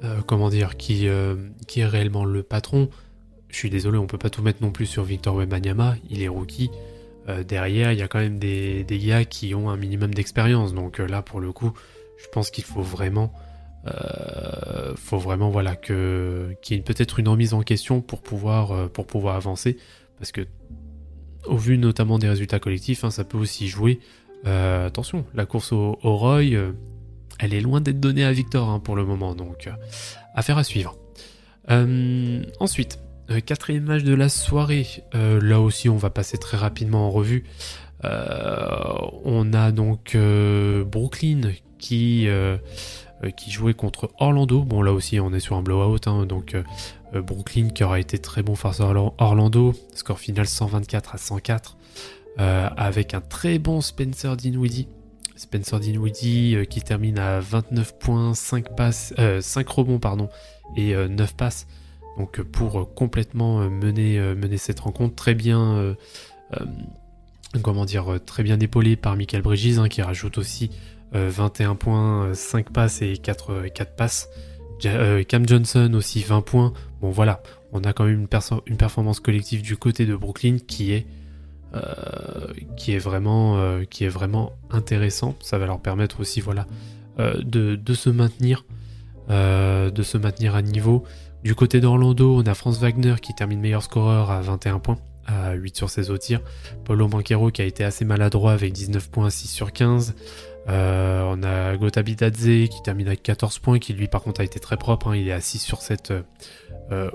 euh, 0.05 0.21
comment 0.27 0.51
dire, 0.51 0.77
qui, 0.77 1.09
euh, 1.09 1.37
est 1.75 1.87
réellement 1.87 2.25
le 2.25 2.43
patron. 2.43 2.91
Je 3.49 3.57
suis 3.57 3.71
désolé, 3.71 3.99
on 3.99 4.07
peut 4.07 4.19
pas 4.19 4.31
tout 4.31 4.43
mettre 4.43 4.63
non 4.63 4.71
plus 4.71 4.87
sur 4.87 5.05
Victor 5.05 5.35
Wembanyama, 5.35 5.97
il 6.11 6.23
est 6.23 6.29
rookie. 6.29 6.71
Euh, 7.29 7.43
derrière, 7.43 7.93
il 7.93 7.99
y 7.99 8.03
a 8.03 8.09
quand 8.09 8.19
même 8.19 8.39
des, 8.39 8.85
des, 8.85 8.99
gars 8.99 9.25
qui 9.25 9.55
ont 9.55 9.71
un 9.71 9.77
minimum 9.77 10.13
d'expérience. 10.13 10.75
Donc 10.75 10.99
là, 10.99 11.23
pour 11.23 11.41
le 11.41 11.51
coup, 11.53 11.73
je 12.19 12.29
pense 12.31 12.51
qu'il 12.51 12.65
faut 12.65 12.83
vraiment, 12.83 13.33
faut 14.97 15.19
vraiment 15.19 15.49
voilà 15.49 15.77
que 15.77 16.57
qu'il 16.61 16.77
y 16.77 16.81
ait 16.81 16.83
peut-être 16.83 17.21
une 17.21 17.29
remise 17.29 17.55
en 17.55 17.63
question 17.63 18.01
pour 18.01 18.21
pouvoir 18.21 18.91
pour 18.91 19.07
pouvoir 19.07 19.37
avancer, 19.37 19.77
parce 20.19 20.33
que 20.33 20.45
au 21.47 21.57
vu 21.57 21.79
notamment 21.79 22.19
des 22.19 22.29
résultats 22.29 22.59
collectifs, 22.59 23.05
hein, 23.05 23.11
ça 23.11 23.25
peut 23.25 23.39
aussi 23.39 23.69
jouer. 23.69 24.01
attention, 24.45 25.25
la 25.35 25.47
course 25.47 25.73
au, 25.73 25.97
Roy, 26.03 26.53
elle 27.39 27.55
est 27.55 27.61
loin 27.61 27.81
d'être 27.81 28.01
donnée 28.01 28.25
à 28.25 28.33
Victor 28.33 28.69
hein, 28.69 28.81
pour 28.81 28.97
le 28.97 29.05
moment, 29.05 29.35
donc 29.35 29.67
euh, 29.67 29.73
affaire 30.35 30.59
à 30.59 30.65
suivre. 30.65 30.97
Euh, 31.71 32.43
ensuite, 32.61 32.99
euh, 33.31 33.41
quatrième 33.41 33.85
match 33.85 34.03
de 34.03 34.15
la 34.15 34.29
soirée. 34.29 34.87
là 35.13 35.61
aussi, 35.61 35.89
on 35.89 35.97
va 35.97 36.11
passer 36.11 36.39
très 36.39 36.57
rapidement 36.57 37.07
en 37.07 37.11
revue. 37.11 37.45
on 38.03 39.53
a 39.53 39.73
donc 39.73 40.17
Brooklyn 40.87 41.53
qui, 41.79 42.29
qui 43.37 43.51
jouait 43.51 43.75
contre 43.75 44.11
Orlando. 44.19 44.63
Bon, 44.63 44.83
là 44.83 44.93
aussi, 44.93 45.21
on 45.21 45.33
est 45.33 45.41
sur 45.41 45.57
un 45.57 45.63
blowout. 45.63 46.07
Hein, 46.07 46.27
donc, 46.27 46.57
Brooklyn 47.15 47.69
qui 47.69 47.85
aura 47.85 47.99
été 47.99 48.19
très 48.19 48.43
bon 48.43 48.55
face 48.55 48.81
à 48.81 48.93
Orlando. 49.19 49.75
Score 49.95 50.19
final 50.19 50.47
124 50.47 51.15
à 51.15 51.19
104. 51.19 51.77
avec 52.39 53.15
un 53.15 53.21
très 53.21 53.59
bon 53.59 53.81
Spencer 53.81 54.37
Dinwiddie 54.37 54.89
Spencer 55.37 55.79
Dinwiddie 55.79 56.57
euh, 56.57 56.65
qui 56.65 56.81
termine 56.81 57.19
à 57.19 57.41
29 57.41 57.99
points, 57.99 58.35
5 58.35 58.75
passes, 58.75 59.15
5 59.17 59.19
euh, 59.19 59.73
rebonds 59.73 59.99
pardon, 59.99 60.29
et 60.77 60.95
9 60.95 61.09
euh, 61.21 61.35
passes. 61.37 61.67
Donc 62.19 62.41
pour 62.41 62.95
complètement 62.95 63.69
mener, 63.69 64.19
cette 64.57 64.81
rencontre, 64.81 65.15
très 65.15 65.35
bien, 65.35 65.95
comment 67.61 67.85
dire, 67.85 68.19
très 68.25 68.43
bien 68.43 68.59
épaulé 68.59 68.97
par 68.97 69.17
Michael 69.17 69.43
Bridges 69.43 69.79
hein, 69.79 69.89
qui 69.89 70.01
rajoute 70.01 70.39
aussi 70.39 70.71
21 71.13 71.77
points, 71.77 72.35
5 72.35 72.73
passes 72.73 73.03
et 73.03 73.17
4, 73.17 73.69
4 73.75 73.97
passes. 73.97 74.29
Cam 74.81 75.49
Johnson 75.49 75.93
aussi 75.95 76.23
20 76.23 76.43
points. 76.43 76.73
Bon 77.01 77.11
voilà, 77.11 77.43
on 77.73 77.83
a 77.85 77.93
quand 77.93 78.05
même 78.05 78.27
une, 78.67 78.77
performance 78.77 79.21
collective 79.21 79.63
du 79.63 79.77
côté 79.77 80.07
de 80.07 80.15
Brooklyn 80.15 80.59
qui 80.67 80.93
est 80.93 81.07
euh, 81.75 82.99
vraiment 82.99 83.59
euh, 83.59 83.85
intéressant. 84.71 85.35
Ça 85.41 85.59
va 85.59 85.67
leur 85.67 85.81
permettre 85.81 86.21
aussi 86.21 86.41
voilà 86.41 86.67
euh, 87.19 87.43
de, 87.43 87.95
se 87.95 88.11
maintenir 88.11 88.65
à 89.29 90.63
niveau. 90.63 91.05
Du 91.43 91.55
côté 91.55 91.81
d'Orlando, 91.81 92.37
on 92.37 92.47
a 92.47 92.55
France 92.55 92.79
Wagner 92.79 93.15
qui 93.21 93.35
termine 93.35 93.61
meilleur 93.61 93.83
scoreur 93.83 94.31
à 94.31 94.41
21 94.41 94.79
points 94.79 94.99
à 95.27 95.55
8 95.55 95.77
sur 95.77 95.91
16 95.91 96.11
au 96.11 96.19
tir. 96.19 96.41
Paulo 96.85 97.09
Banquero 97.09 97.51
qui 97.51 97.63
a 97.63 97.65
été 97.65 97.85
assez 97.85 98.05
maladroit 98.05 98.53
avec 98.53 98.73
19 98.73 99.11
points 99.11 99.27
à 99.27 99.31
6 99.31 99.49
sur 99.49 99.73
15. 99.73 100.15
On 100.69 101.43
a 101.43 101.77
Gota 101.77 102.03
Bitadze 102.03 102.69
qui 102.69 102.83
termine 102.83 103.07
avec 103.07 103.23
14 103.23 103.59
points, 103.59 103.79
qui 103.79 103.93
lui 103.93 104.09
par 104.09 104.23
contre 104.23 104.41
a 104.41 104.45
été 104.45 104.59
très 104.61 104.77
propre, 104.77 105.09
hein. 105.09 105.17
il 105.17 105.29
est 105.29 105.33
à 105.33 105.41
6 105.41 105.59
sur 105.59 105.81
7 105.81 106.13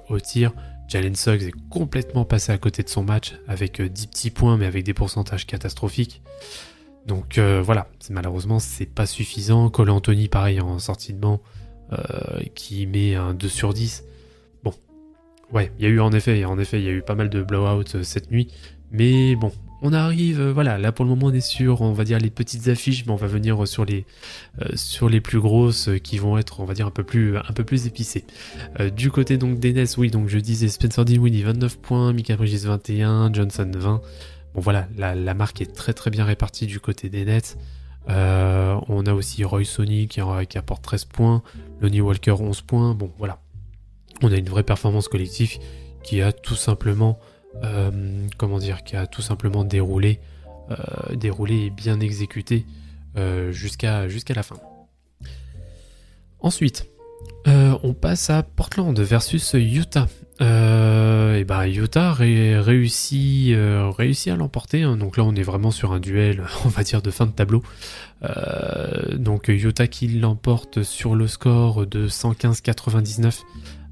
au 0.09 0.19
tir. 0.19 0.53
Jalen 0.91 1.15
Suggs 1.15 1.43
est 1.43 1.69
complètement 1.69 2.25
passé 2.25 2.51
à 2.51 2.57
côté 2.57 2.83
de 2.83 2.89
son 2.89 3.03
match 3.03 3.33
avec 3.47 3.81
10 3.81 4.03
euh, 4.03 4.07
petits 4.09 4.29
points 4.29 4.57
mais 4.57 4.65
avec 4.65 4.83
des 4.83 4.93
pourcentages 4.93 5.47
catastrophiques. 5.47 6.21
Donc 7.07 7.37
euh, 7.37 7.61
voilà, 7.61 7.87
malheureusement 8.09 8.59
c'est 8.59 8.85
pas 8.85 9.05
suffisant. 9.05 9.69
Cole 9.69 9.89
Anthony 9.89 10.27
pareil 10.27 10.59
en 10.59 10.79
sortie 10.79 11.13
de 11.13 11.17
banc 11.17 11.41
euh, 11.93 12.41
qui 12.55 12.87
met 12.87 13.15
un 13.15 13.33
2 13.33 13.47
sur 13.47 13.73
10. 13.73 14.03
Bon, 14.65 14.73
Ouais, 15.53 15.71
il 15.79 15.85
y 15.85 15.87
a 15.87 15.89
eu 15.89 16.01
en 16.01 16.11
effet, 16.11 16.43
en 16.43 16.59
effet, 16.59 16.79
il 16.79 16.85
y 16.85 16.89
a 16.89 16.91
eu 16.91 17.01
pas 17.01 17.15
mal 17.15 17.29
de 17.29 17.41
blowout 17.41 18.03
cette 18.03 18.29
nuit. 18.29 18.53
Mais 18.91 19.37
bon, 19.37 19.53
on 19.81 19.93
arrive, 19.93 20.39
euh, 20.39 20.53
voilà, 20.53 20.77
là 20.77 20.91
pour 20.91 21.05
le 21.05 21.09
moment 21.09 21.27
on 21.27 21.33
est 21.33 21.41
sur, 21.41 21.81
on 21.81 21.91
va 21.91 22.03
dire 22.03 22.19
les 22.19 22.29
petites 22.29 22.67
affiches, 22.67 23.05
mais 23.05 23.11
on 23.11 23.15
va 23.17 23.27
venir 23.27 23.67
sur 23.67 23.83
les, 23.83 24.05
euh, 24.61 24.69
sur 24.75 25.09
les 25.09 25.21
plus 25.21 25.39
grosses 25.39 25.89
euh, 25.89 25.97
qui 25.97 26.19
vont 26.19 26.37
être, 26.37 26.59
on 26.59 26.65
va 26.65 26.73
dire 26.73 26.85
un 26.85 26.91
peu 26.91 27.03
plus, 27.03 27.37
un 27.37 27.53
épicées. 27.85 28.25
du 28.95 29.09
côté 29.09 29.37
donc 29.37 29.59
des 29.59 29.73
Nets, 29.73 29.97
oui, 29.97 30.11
donc 30.11 30.27
je 30.27 30.37
disais 30.37 30.67
Spencer 30.67 31.03
Dinwiddie 31.03 31.43
29 31.43 31.79
points, 31.79 32.13
Mika 32.13 32.35
Bridges 32.35 32.65
21, 32.65 33.33
Johnson 33.33 33.71
20. 33.73 34.01
Bon 34.53 34.61
voilà, 34.61 34.87
la, 34.97 35.33
marque 35.33 35.61
est 35.61 35.73
très 35.73 35.93
très 35.93 36.11
bien 36.11 36.25
répartie 36.25 36.67
du 36.67 36.79
côté 36.79 37.09
des 37.09 37.25
Nets. 37.25 37.57
on 38.07 39.03
a 39.05 39.13
aussi 39.13 39.43
Roy 39.43 39.63
Sony 39.63 40.07
qui, 40.07 40.21
qui, 40.49 40.57
apporte 40.57 40.83
13 40.83 41.05
points, 41.05 41.41
Lonnie 41.81 42.01
Walker 42.01 42.31
11 42.33 42.61
points. 42.61 42.93
Bon 42.93 43.11
voilà, 43.17 43.39
on 44.21 44.31
a 44.31 44.35
une 44.35 44.49
vraie 44.49 44.63
performance 44.63 45.07
collective 45.07 45.57
qui 46.03 46.21
a 46.21 46.31
tout 46.31 46.55
simplement 46.55 47.19
euh, 47.63 48.27
comment 48.37 48.59
dire, 48.59 48.83
qui 48.83 48.95
a 48.95 49.07
tout 49.07 49.21
simplement 49.21 49.63
déroulé, 49.63 50.19
euh, 50.71 51.15
déroulé 51.15 51.65
et 51.65 51.69
bien 51.69 51.99
exécuté 51.99 52.65
euh, 53.17 53.51
jusqu'à 53.51 54.07
la 54.35 54.43
fin. 54.43 54.57
Ensuite, 56.39 56.87
on 57.45 57.93
passe 57.93 58.29
à 58.29 58.43
Portland 58.43 58.97
versus 58.99 59.53
Utah. 59.53 60.07
et 60.39 61.43
ben 61.43 61.65
Utah 61.65 62.13
réussit, 62.13 63.55
réussit 63.55 64.31
à 64.31 64.35
l'emporter. 64.35 64.83
Hein. 64.83 64.97
Donc 64.97 65.17
là, 65.17 65.23
on 65.23 65.35
est 65.35 65.43
vraiment 65.43 65.71
sur 65.71 65.91
un 65.91 65.99
duel, 65.99 66.43
on 66.65 66.69
va 66.69 66.83
dire, 66.83 67.01
de 67.01 67.11
fin 67.11 67.27
de 67.27 67.31
tableau. 67.31 67.61
donc 69.13 69.49
Utah 69.49 69.87
qui 69.87 70.07
l'emporte 70.07 70.83
sur 70.83 71.15
le 71.15 71.27
score 71.27 71.85
de 71.85 72.07
115-99 72.07 73.41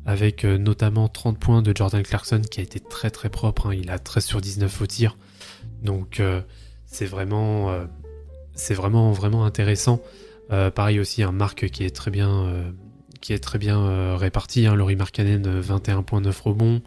avec 0.09 0.43
euh, 0.43 0.57
notamment 0.57 1.07
30 1.07 1.37
points 1.37 1.61
de 1.61 1.71
Jordan 1.75 2.01
Clarkson 2.01 2.41
qui 2.41 2.59
a 2.59 2.63
été 2.63 2.79
très 2.79 3.11
très 3.11 3.29
propre. 3.29 3.67
Hein. 3.67 3.75
Il 3.75 3.91
a 3.91 3.99
13 3.99 4.25
sur 4.25 4.41
19 4.41 4.81
au 4.81 4.87
tir. 4.87 5.17
Donc 5.83 6.19
euh, 6.19 6.41
c'est 6.87 7.05
vraiment, 7.05 7.69
euh, 7.69 7.85
c'est 8.55 8.73
vraiment 8.73 9.11
vraiment 9.11 9.45
intéressant. 9.45 10.01
pareil 10.49 10.99
aussi 10.99 11.21
un 11.21 11.31
Marc 11.31 11.69
qui 11.69 11.83
est 11.83 11.95
très 11.95 12.09
bien, 12.09 12.51
qui 13.21 13.33
est 13.33 13.39
très 13.39 13.59
bien 13.59 14.17
réparti. 14.17 14.65
Hein. 14.65 14.73
Laurie 14.73 14.95
Markkanen 14.95 15.61
21.9 15.61 16.41
rebonds. 16.41 16.81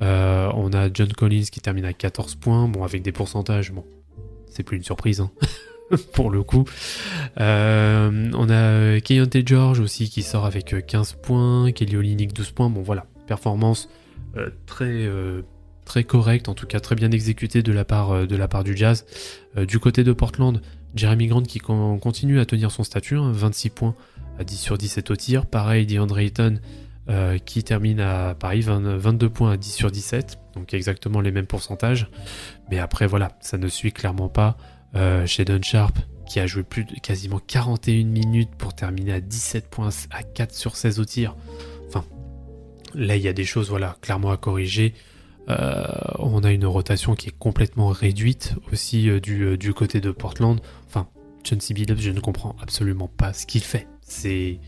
on 0.00 0.72
a 0.72 0.88
John 0.92 1.12
Collins 1.12 1.44
qui 1.52 1.60
termine 1.60 1.84
à 1.84 1.92
14 1.92 2.36
points. 2.36 2.66
Bon 2.66 2.82
avec 2.82 3.02
des 3.02 3.12
pourcentages, 3.12 3.72
bon 3.72 3.84
c'est 4.48 4.62
plus 4.62 4.78
une 4.78 4.84
surprise. 4.84 5.22
Pour 6.12 6.30
le 6.30 6.42
coup. 6.42 6.64
Euh, 7.40 8.30
on 8.34 8.48
a 8.50 9.00
Keyonte 9.00 9.36
George 9.46 9.80
aussi 9.80 10.08
qui 10.08 10.22
sort 10.22 10.46
avec 10.46 10.86
15 10.86 11.14
points, 11.22 11.72
Kelly 11.72 11.96
Olynyk 11.96 12.32
12 12.32 12.50
points. 12.52 12.70
Bon 12.70 12.82
voilà, 12.82 13.06
performance 13.26 13.88
euh, 14.36 14.50
très 14.66 14.84
euh, 14.84 15.42
très 15.84 16.04
correcte, 16.04 16.48
en 16.48 16.54
tout 16.54 16.66
cas 16.66 16.80
très 16.80 16.94
bien 16.94 17.10
exécutée 17.10 17.62
de 17.62 17.72
la 17.72 17.84
part 17.84 18.26
de 18.26 18.36
la 18.36 18.48
part 18.48 18.64
du 18.64 18.76
Jazz. 18.76 19.04
du 19.56 19.78
côté 19.78 20.02
de 20.02 20.12
Portland, 20.12 20.60
Jeremy 20.94 21.26
Grant 21.26 21.42
qui 21.42 21.58
continue 21.58 22.40
à 22.40 22.46
tenir 22.46 22.70
son 22.70 22.84
statut, 22.84 23.16
26 23.16 23.68
hein, 23.68 23.72
points 23.74 23.94
à 24.38 24.44
10 24.44 24.56
sur 24.56 24.78
17 24.78 25.10
au 25.10 25.16
tir. 25.16 25.46
Pareil, 25.46 25.86
DeAndre 25.86 26.18
Ayton 26.18 26.58
qui 27.44 27.62
termine 27.62 28.00
à 28.00 28.34
Paris 28.34 28.62
22 28.62 29.28
points 29.28 29.52
à 29.52 29.56
10 29.58 29.72
sur 29.72 29.90
17, 29.90 30.38
donc 30.54 30.72
exactement 30.72 31.20
les 31.20 31.32
mêmes 31.32 31.46
pourcentages. 31.46 32.08
Mais 32.70 32.78
après 32.78 33.06
voilà, 33.06 33.36
ça 33.40 33.58
ne 33.58 33.68
suit 33.68 33.92
clairement 33.92 34.30
pas 34.30 34.56
euh, 34.96 35.26
Shadon 35.26 35.60
Sharp, 35.62 35.98
qui 36.28 36.40
a 36.40 36.46
joué 36.46 36.62
plus 36.62 36.84
de 36.84 36.94
quasiment 36.94 37.40
41 37.46 38.04
minutes 38.04 38.54
pour 38.56 38.74
terminer 38.74 39.12
à 39.12 39.20
17 39.20 39.68
points 39.68 39.90
à 40.10 40.22
4 40.22 40.54
sur 40.54 40.76
16 40.76 41.00
au 41.00 41.04
tir. 41.04 41.36
Enfin, 41.88 42.04
là, 42.94 43.16
il 43.16 43.22
y 43.22 43.28
a 43.28 43.32
des 43.32 43.44
choses, 43.44 43.70
voilà, 43.70 43.96
clairement 44.00 44.30
à 44.30 44.36
corriger. 44.36 44.94
Euh, 45.48 45.84
on 46.18 46.42
a 46.42 46.52
une 46.52 46.64
rotation 46.64 47.14
qui 47.14 47.28
est 47.28 47.38
complètement 47.38 47.88
réduite 47.88 48.54
aussi 48.72 49.10
euh, 49.10 49.20
du, 49.20 49.58
du, 49.58 49.74
côté 49.74 50.00
de 50.00 50.10
Portland. 50.10 50.60
Enfin, 50.86 51.08
John. 51.44 51.58
Billups, 51.58 52.00
je 52.00 52.10
ne 52.10 52.20
comprends 52.20 52.56
absolument 52.62 53.08
pas 53.08 53.32
ce 53.32 53.46
qu'il 53.46 53.62
fait. 53.62 53.86
C'est. 54.00 54.58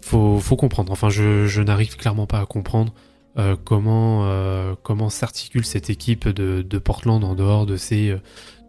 Faut, 0.00 0.56
comprendre. 0.56 0.92
Enfin, 0.92 1.08
je 1.08 1.62
n'arrive 1.62 1.96
clairement 1.96 2.26
pas 2.26 2.40
à 2.40 2.46
comprendre. 2.46 2.92
Euh, 3.38 3.56
comment, 3.62 4.26
euh, 4.26 4.74
comment 4.82 5.08
s'articule 5.08 5.64
cette 5.64 5.88
équipe 5.88 6.28
de, 6.28 6.78
Portland 6.78 7.24
en 7.24 7.34
dehors 7.34 7.64
de 7.64 7.76
ces 7.76 8.14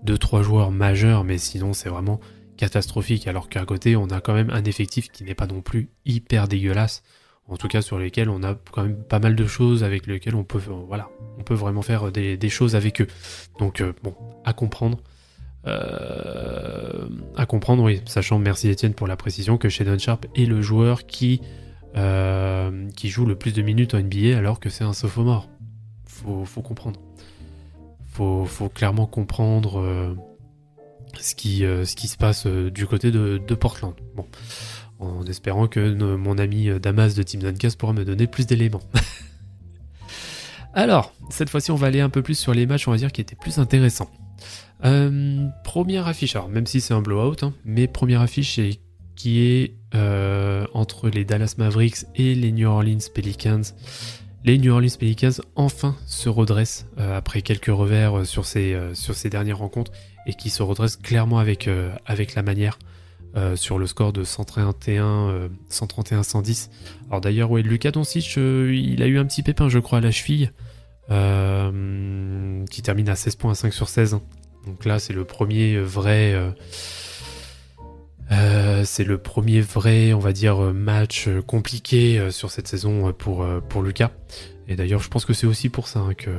2-3 0.06 0.40
euh, 0.40 0.44
joueurs 0.44 0.72
majeurs, 0.72 1.26
mais 1.26 1.38
sinon 1.38 1.74
c'est 1.74 1.90
vraiment 1.90 2.22
catastrophique, 2.56 3.28
alors 3.28 3.50
qu'à 3.50 3.66
côté 3.66 3.98
on 3.98 4.08
a 4.08 4.22
quand 4.22 4.34
même 4.34 4.50
un 4.52 4.64
effectif 4.64 5.12
qui 5.12 5.26
n'est 5.26 5.36
pas 5.36 5.48
non 5.48 5.62
plus 5.62 5.90
hyper 6.06 6.48
dégueulasse, 6.48 7.04
en 7.50 7.58
tout 7.58 7.68
cas 7.68 7.82
sur 7.82 8.00
lesquels 8.00 8.30
on 8.30 8.42
a 8.42 8.56
quand 8.72 8.84
même 8.84 8.96
pas 8.96 9.20
mal 9.20 9.36
de 9.36 9.46
choses 9.46 9.84
avec 9.84 10.08
lesquelles 10.08 10.36
on 10.36 10.46
peut, 10.46 10.62
voilà, 10.88 11.10
on 11.38 11.44
peut 11.44 11.56
vraiment 11.56 11.82
faire 11.82 12.12
des, 12.12 12.50
choses 12.50 12.76
avec 12.78 13.02
eux. 13.02 13.08
Donc 13.60 13.84
bon, 14.02 14.16
à 14.46 14.54
comprendre. 14.54 15.00
à 15.66 17.46
comprendre, 17.46 17.84
oui, 17.84 18.02
sachant, 18.06 18.40
merci 18.40 18.70
Étienne 18.70 18.94
pour 18.94 19.08
la 19.08 19.18
précision, 19.18 19.58
que 19.58 19.68
Shadon 19.68 19.98
Sharp 19.98 20.26
est 20.36 20.46
le 20.46 20.62
joueur 20.62 21.06
qui 21.06 21.42
euh, 21.96 22.90
qui 22.96 23.10
joue 23.10 23.26
le 23.26 23.36
plus 23.36 23.54
de 23.54 23.62
minutes 23.62 23.94
en 23.94 24.00
NBA 24.00 24.36
alors 24.36 24.60
que 24.60 24.70
c'est 24.70 24.84
un 24.84 24.94
sophomore. 24.94 25.48
Faut, 26.06 26.62
comprendre. 26.62 27.00
Faut, 28.08 28.48
clairement 28.74 29.06
comprendre 29.06 29.80
euh, 29.80 30.16
ce, 31.20 31.36
qui, 31.36 31.66
euh, 31.66 31.84
ce 31.86 31.96
qui 31.96 32.08
se 32.08 32.18
passe 32.18 32.48
du 32.48 32.88
côté 32.88 33.12
de, 33.12 33.56
Portland. 33.56 33.94
Bon, 34.16 34.26
en 35.00 35.24
espérant 35.26 35.68
que 35.68 35.94
mon 36.16 36.38
ami 36.38 36.70
Damas 36.80 37.14
de 37.14 37.24
Team 37.24 37.42
Duncast 37.42 37.78
pourra 37.78 37.94
me 37.94 38.06
donner 38.06 38.26
plus 38.26 38.48
d'éléments. 38.48 38.82
alors, 40.74 41.14
cette 41.30 41.50
fois-ci, 41.50 41.72
on 41.72 41.76
va 41.76 41.88
aller 41.88 42.02
un 42.02 42.10
peu 42.10 42.22
plus 42.22 42.40
sur 42.40 42.54
les 42.54 42.66
matchs, 42.66 42.88
on 42.88 42.92
va 42.92 42.98
dire, 42.98 43.12
qui 43.12 43.22
étaient 43.22 43.36
plus 43.36 43.60
intéressants. 43.60 44.10
première 45.64 46.08
affiche, 46.08 46.36
alors 46.36 46.50
même 46.50 46.66
si 46.66 46.80
c'est 46.80 46.94
un 46.94 47.02
blowout, 47.02 47.44
hein, 47.44 47.54
mais 47.66 47.88
première 47.88 48.22
affiche 48.22 48.58
et 48.58 48.80
qui 49.16 49.42
est 49.42 49.76
euh, 49.96 50.66
entre 50.74 51.10
les 51.10 51.26
Dallas 51.26 51.56
Mavericks 51.58 52.06
et 52.16 52.36
les 52.36 52.52
New 52.52 52.68
Orleans 52.68 52.98
Pelicans. 53.14 53.62
Les 54.44 54.58
New 54.58 54.74
Orleans 54.74 54.98
Pelicans 55.00 55.42
enfin 55.56 55.96
se 56.06 56.30
redressent 56.30 56.88
euh, 56.98 57.18
après 57.18 57.42
quelques 57.42 57.68
revers 57.68 58.20
euh, 58.20 58.24
sur, 58.26 58.46
ces, 58.46 58.78
sur 58.94 59.16
ces 59.16 59.30
dernières 59.30 59.60
rencontres 59.60 59.92
et 60.26 60.34
qui 60.34 60.50
se 60.50 60.64
redressent 60.64 60.98
clairement 60.98 61.40
avec, 61.40 61.70
avec 62.06 62.34
la 62.34 62.44
manière 62.44 62.80
sur 63.56 63.80
le 63.80 63.88
score 63.88 64.14
de 64.14 64.24
131 64.24 65.50
131-110. 65.70 66.70
Alors 67.10 67.20
d'ailleurs, 67.20 67.52
ouais, 67.52 67.62
Lucas 67.62 67.92
Doncic, 67.92 68.38
il 68.38 69.02
a 69.02 69.08
eu 69.08 69.18
un 69.18 69.26
petit 69.26 69.44
pépin, 69.44 69.68
je 69.68 69.80
crois, 69.80 69.98
à 69.98 70.02
la 70.02 70.12
cheville, 70.12 70.54
qui 71.10 72.82
termine 72.82 73.10
à 73.10 73.16
16 73.16 73.36
points 73.36 73.52
à 73.52 73.56
5 73.56 73.74
sur 73.74 73.90
16. 73.90 74.20
Donc 74.66 74.86
là, 74.86 74.98
c'est 74.98 75.12
le 75.12 75.26
premier 75.26 75.78
vrai 75.78 76.54
euh, 78.34 78.84
c'est 78.86 79.04
le 79.04 79.18
premier 79.18 79.62
vrai, 79.62 80.14
on 80.14 80.20
va 80.20 80.34
dire, 80.34 80.58
match 80.74 81.28
compliqué 81.48 82.20
euh, 82.20 82.32
sur 82.32 82.52
cette 82.52 82.68
saison 82.68 83.10
euh, 83.10 83.12
pour, 83.62 83.82
Lucas. 83.82 84.12
Et 84.68 84.76
d'ailleurs, 84.76 85.02
je 85.02 85.10
pense 85.10 85.26
que 85.26 85.34
c'est 85.34 85.48
aussi 85.48 85.70
pour 85.70 85.88
ça 85.88 86.00
hein, 86.00 86.14
que 86.14 86.32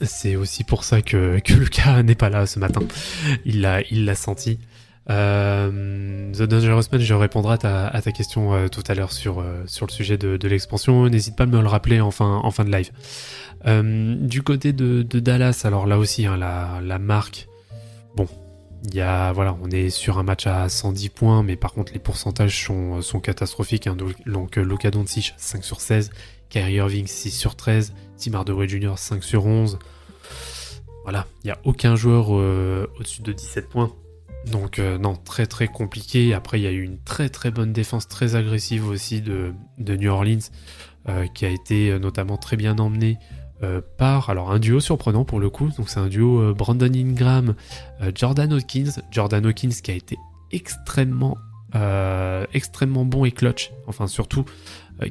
c'est 0.00 0.36
aussi 0.36 0.64
pour 0.64 0.84
ça 0.84 1.02
que, 1.02 1.40
Lucas 1.48 2.02
n'est 2.04 2.14
pas 2.14 2.28
là 2.28 2.46
ce 2.46 2.58
matin. 2.58 2.80
Il 3.44 3.62
l'a 3.62 4.14
senti. 4.14 4.58
The 5.06 6.42
Dangerous 6.42 6.84
Man, 6.90 7.00
je 7.00 7.14
répondrai 7.14 7.54
à 7.62 8.00
ta, 8.02 8.12
question 8.12 8.68
tout 8.68 8.82
à 8.88 8.94
l'heure 8.94 9.12
sur, 9.12 9.40
le 9.42 9.66
sujet 9.88 10.18
de, 10.18 10.48
l'expansion. 10.48 11.08
N'hésite 11.08 11.36
pas 11.36 11.44
à 11.44 11.46
me 11.46 11.60
le 11.60 11.68
rappeler 11.68 12.00
en 12.00 12.10
fin, 12.10 12.64
de 12.64 12.70
live. 12.70 12.90
du 14.26 14.42
côté 14.42 14.72
de, 14.72 15.02
Dallas, 15.02 15.62
alors 15.64 15.86
là 15.86 15.98
aussi, 15.98 16.26
hein, 16.26 16.36
la 16.36 16.98
marque, 16.98 17.48
bon, 18.16 18.26
il 18.92 19.30
voilà, 19.34 19.56
on 19.62 19.70
est 19.70 19.90
sur 19.90 20.18
un 20.18 20.22
match 20.22 20.46
à 20.46 20.68
110 20.68 21.08
points, 21.08 21.42
mais 21.42 21.56
par 21.56 21.72
contre 21.72 21.92
les 21.92 21.98
pourcentages 21.98 22.64
sont, 22.64 23.00
sont 23.00 23.20
catastrophiques. 23.20 23.86
Hein. 23.86 23.96
Donc 24.26 24.56
Luka 24.56 24.90
Doncic 24.90 25.34
5 25.36 25.64
sur 25.64 25.80
16, 25.80 26.10
Kyrie 26.50 26.74
Irving 26.74 27.06
6 27.06 27.30
sur 27.30 27.56
13, 27.56 27.94
Tim 28.18 28.34
Hardaway 28.34 28.68
Jr. 28.68 28.94
5 28.96 29.24
sur 29.24 29.46
11. 29.46 29.78
Voilà, 31.04 31.26
il 31.42 31.48
n'y 31.48 31.50
a 31.50 31.58
aucun 31.64 31.96
joueur 31.96 32.28
euh, 32.30 32.86
au-dessus 32.98 33.22
de 33.22 33.32
17 33.32 33.68
points. 33.68 33.92
Donc 34.50 34.78
euh, 34.78 34.98
non, 34.98 35.14
très 35.14 35.46
très 35.46 35.66
compliqué. 35.66 36.34
Après, 36.34 36.60
il 36.60 36.62
y 36.62 36.66
a 36.66 36.70
eu 36.70 36.82
une 36.82 36.98
très 36.98 37.28
très 37.30 37.50
bonne 37.50 37.72
défense, 37.72 38.08
très 38.08 38.36
agressive 38.36 38.86
aussi 38.86 39.22
de, 39.22 39.54
New 39.78 40.10
Orleans, 40.10 40.38
euh, 41.08 41.26
qui 41.26 41.46
a 41.46 41.48
été 41.48 41.98
notamment 41.98 42.36
très 42.36 42.56
bien 42.56 42.78
emmenée 42.78 43.18
euh, 43.62 43.80
par 43.98 44.30
alors 44.30 44.50
un 44.50 44.58
duo 44.58 44.80
surprenant 44.80 45.24
pour 45.24 45.38
le 45.38 45.48
coup. 45.48 45.70
Donc 45.76 45.88
c'est 45.88 46.00
un 46.00 46.08
duo 46.08 46.40
euh, 46.40 46.54
Brandon 46.54 46.92
Ingram, 46.92 47.54
euh, 48.02 48.10
Jordan 48.14 48.52
Hawkins. 48.52 49.00
Jordan 49.12 49.46
Hawkins 49.46 49.70
qui 49.82 49.90
a 49.90 49.94
été 49.94 50.18
extrêmement 50.52 51.36
extrêmement 52.52 53.04
bon 53.04 53.24
et 53.24 53.32
clutch. 53.32 53.72
Enfin 53.88 54.06
surtout 54.06 54.44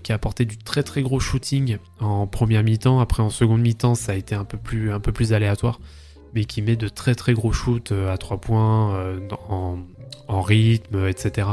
qui 0.02 0.14
a 0.14 0.16
apporté 0.16 0.46
du 0.46 0.58
très 0.58 0.82
très 0.82 1.02
gros 1.02 1.20
shooting 1.20 1.78
en 2.00 2.26
première 2.26 2.64
mi-temps. 2.64 3.02
Après 3.02 3.22
en 3.22 3.30
seconde 3.30 3.62
mi-temps 3.62 3.96
ça 3.96 4.14
a 4.14 4.16
été 4.16 4.34
un 4.34 4.46
peu 4.46 4.58
plus 4.58 4.94
un 4.94 5.02
peu 5.02 5.12
plus 5.12 5.34
aléatoire, 5.34 5.82
mais 6.34 6.46
qui 6.46 6.62
met 6.62 6.78
de 6.78 6.88
très 6.88 7.16
très 7.16 7.34
gros 7.34 7.52
shoots 7.52 7.92
à 7.92 8.18
trois 8.18 8.40
points 8.40 8.98
en, 9.50 10.42
rythme, 10.42 11.06
etc. 11.06 11.50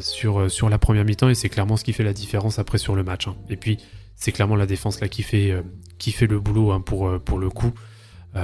sur, 0.00 0.68
la 0.68 0.78
première 0.78 1.06
mi-temps 1.06 1.30
et 1.30 1.34
c'est 1.34 1.48
clairement 1.48 1.78
ce 1.78 1.84
qui 1.84 1.94
fait 1.94 2.04
la 2.04 2.12
différence 2.12 2.58
après 2.58 2.76
sur 2.76 2.96
le 2.96 3.02
match. 3.02 3.28
Hein. 3.28 3.36
C'est 4.16 4.32
clairement 4.32 4.56
la 4.56 4.66
défense 4.66 5.00
là 5.00 5.08
qui 5.08 5.22
fait, 5.22 5.62
le 6.26 6.40
boulot 6.40 6.72
hein, 6.72 6.80
pour, 6.80 7.20
pour 7.22 7.38
le 7.38 7.50
coup 7.50 7.72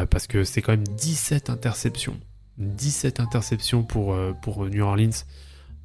parce 0.09 0.27
que 0.27 0.43
c'est 0.45 0.63
quand 0.63 0.73
même 0.73 0.87
17 0.87 1.51
interceptions. 1.51 2.19
17 2.57 3.21
interceptions 3.21 3.83
pour, 3.83 4.15
New 4.71 4.83
Orleans. 4.83 5.11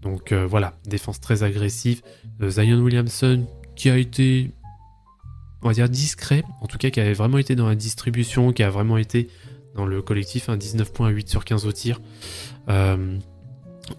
Donc 0.01 0.32
voilà, 0.32 0.77
défense 0.86 1.20
très 1.20 1.44
agressive. 1.44 2.01
Zion 2.41 2.79
Williamson 2.79 3.46
qui 3.75 3.89
a 3.89 3.98
été 3.98 4.51
on 5.62 5.67
va 5.67 5.74
dire 5.74 5.89
discret, 5.89 6.44
en 6.62 6.67
tout 6.67 6.77
cas 6.77 6.89
qui 6.89 7.00
avait 7.00 7.13
vraiment 7.13 7.38
été 7.38 7.56
dans 7.56 7.67
la 7.67 7.75
distribution, 7.75 8.53
qui 8.53 8.63
a 8.63 8.70
vraiment 8.70 8.98
été 8.98 9.29
dans 9.75 9.86
le 9.86 10.01
collectif, 10.01 10.50
un 10.50 10.58
19.8 10.58 11.27
sur 11.27 11.46
15 11.46 11.65
au 11.65 11.72
tir. 11.72 12.01
Euh, 12.70 13.17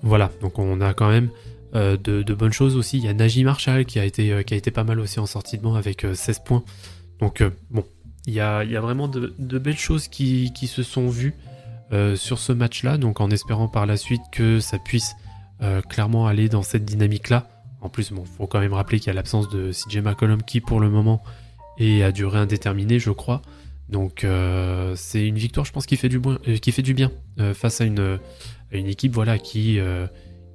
voilà, 0.03 0.31
donc 0.41 0.59
on 0.59 0.81
a 0.81 0.93
quand 0.95 1.09
même 1.09 1.31
euh, 1.75 1.97
de, 1.97 2.35
bonnes 2.35 2.53
choses 2.53 2.77
aussi. 2.77 2.99
Il 2.99 3.05
y 3.05 3.09
a 3.09 3.15
Najee 3.15 3.45
Marshall 3.45 3.85
qui 3.85 3.99
a 3.99 4.05
été, 4.05 4.33
euh, 4.33 4.43
qui 4.43 4.55
a 4.55 4.57
été 4.57 4.71
pas 4.71 4.85
mal 4.85 5.01
aussi 5.01 5.21
en 5.21 5.27
sortie 5.27 5.59
de 5.59 5.63
banc 5.63 5.75
avec 5.75 6.07
16 6.13 6.41
points. 6.41 6.65
Donc 7.21 7.43
bon, 7.71 7.85
il 8.27 8.35
y 8.35 8.41
a, 8.41 8.63
vraiment 8.81 9.09
de, 9.09 9.59
belles 9.59 9.79
choses 9.79 10.09
qui, 10.09 10.53
se 10.67 10.83
sont 10.83 11.09
vues 11.09 11.35
sur 12.17 12.39
ce 12.39 12.53
match-là, 12.53 12.99
donc 12.99 13.21
en 13.21 13.31
espérant 13.31 13.67
par 13.67 13.87
la 13.87 13.97
suite 13.97 14.21
que 14.31 14.61
ça 14.61 14.79
puisse 14.79 15.15
clairement 15.89 16.27
aller 16.27 16.49
dans 16.49 16.63
cette 16.63 16.85
dynamique-là. 16.85 17.49
En 17.81 17.89
plus, 17.89 18.13
bon, 18.13 18.25
faut 18.25 18.47
quand 18.47 18.61
même 18.61 18.75
rappeler 18.75 18.99
qu'il 18.99 19.09
y 19.09 19.11
a 19.11 19.15
l'absence 19.15 19.49
de 19.49 19.73
CJ 19.73 19.99
McCollum 19.99 20.43
qui 20.43 20.61
pour 20.61 20.79
le 20.81 20.91
moment 20.91 21.23
et 21.79 22.05
à 22.05 22.13
durée 22.13 22.39
indéterminée, 22.39 22.99
je 22.99 23.11
crois. 23.11 23.43
Donc 23.89 24.25
euh, 24.25 24.95
c'est 24.97 25.27
une 25.27 25.39
victoire, 25.39 25.65
je 25.65 25.73
pense, 25.73 25.87
qui 25.87 25.97
fait 25.97 26.09
du, 26.09 26.21
euh, 26.27 26.57
qui 26.59 26.73
fait 26.73 26.83
du 26.83 26.95
bien 26.95 27.11
euh, 27.39 27.55
face 27.55 27.81
à 27.81 27.85
une, 27.85 28.19
une, 28.71 28.87
équipe 28.87 29.13
voilà, 29.13 29.39
qui, 29.39 29.81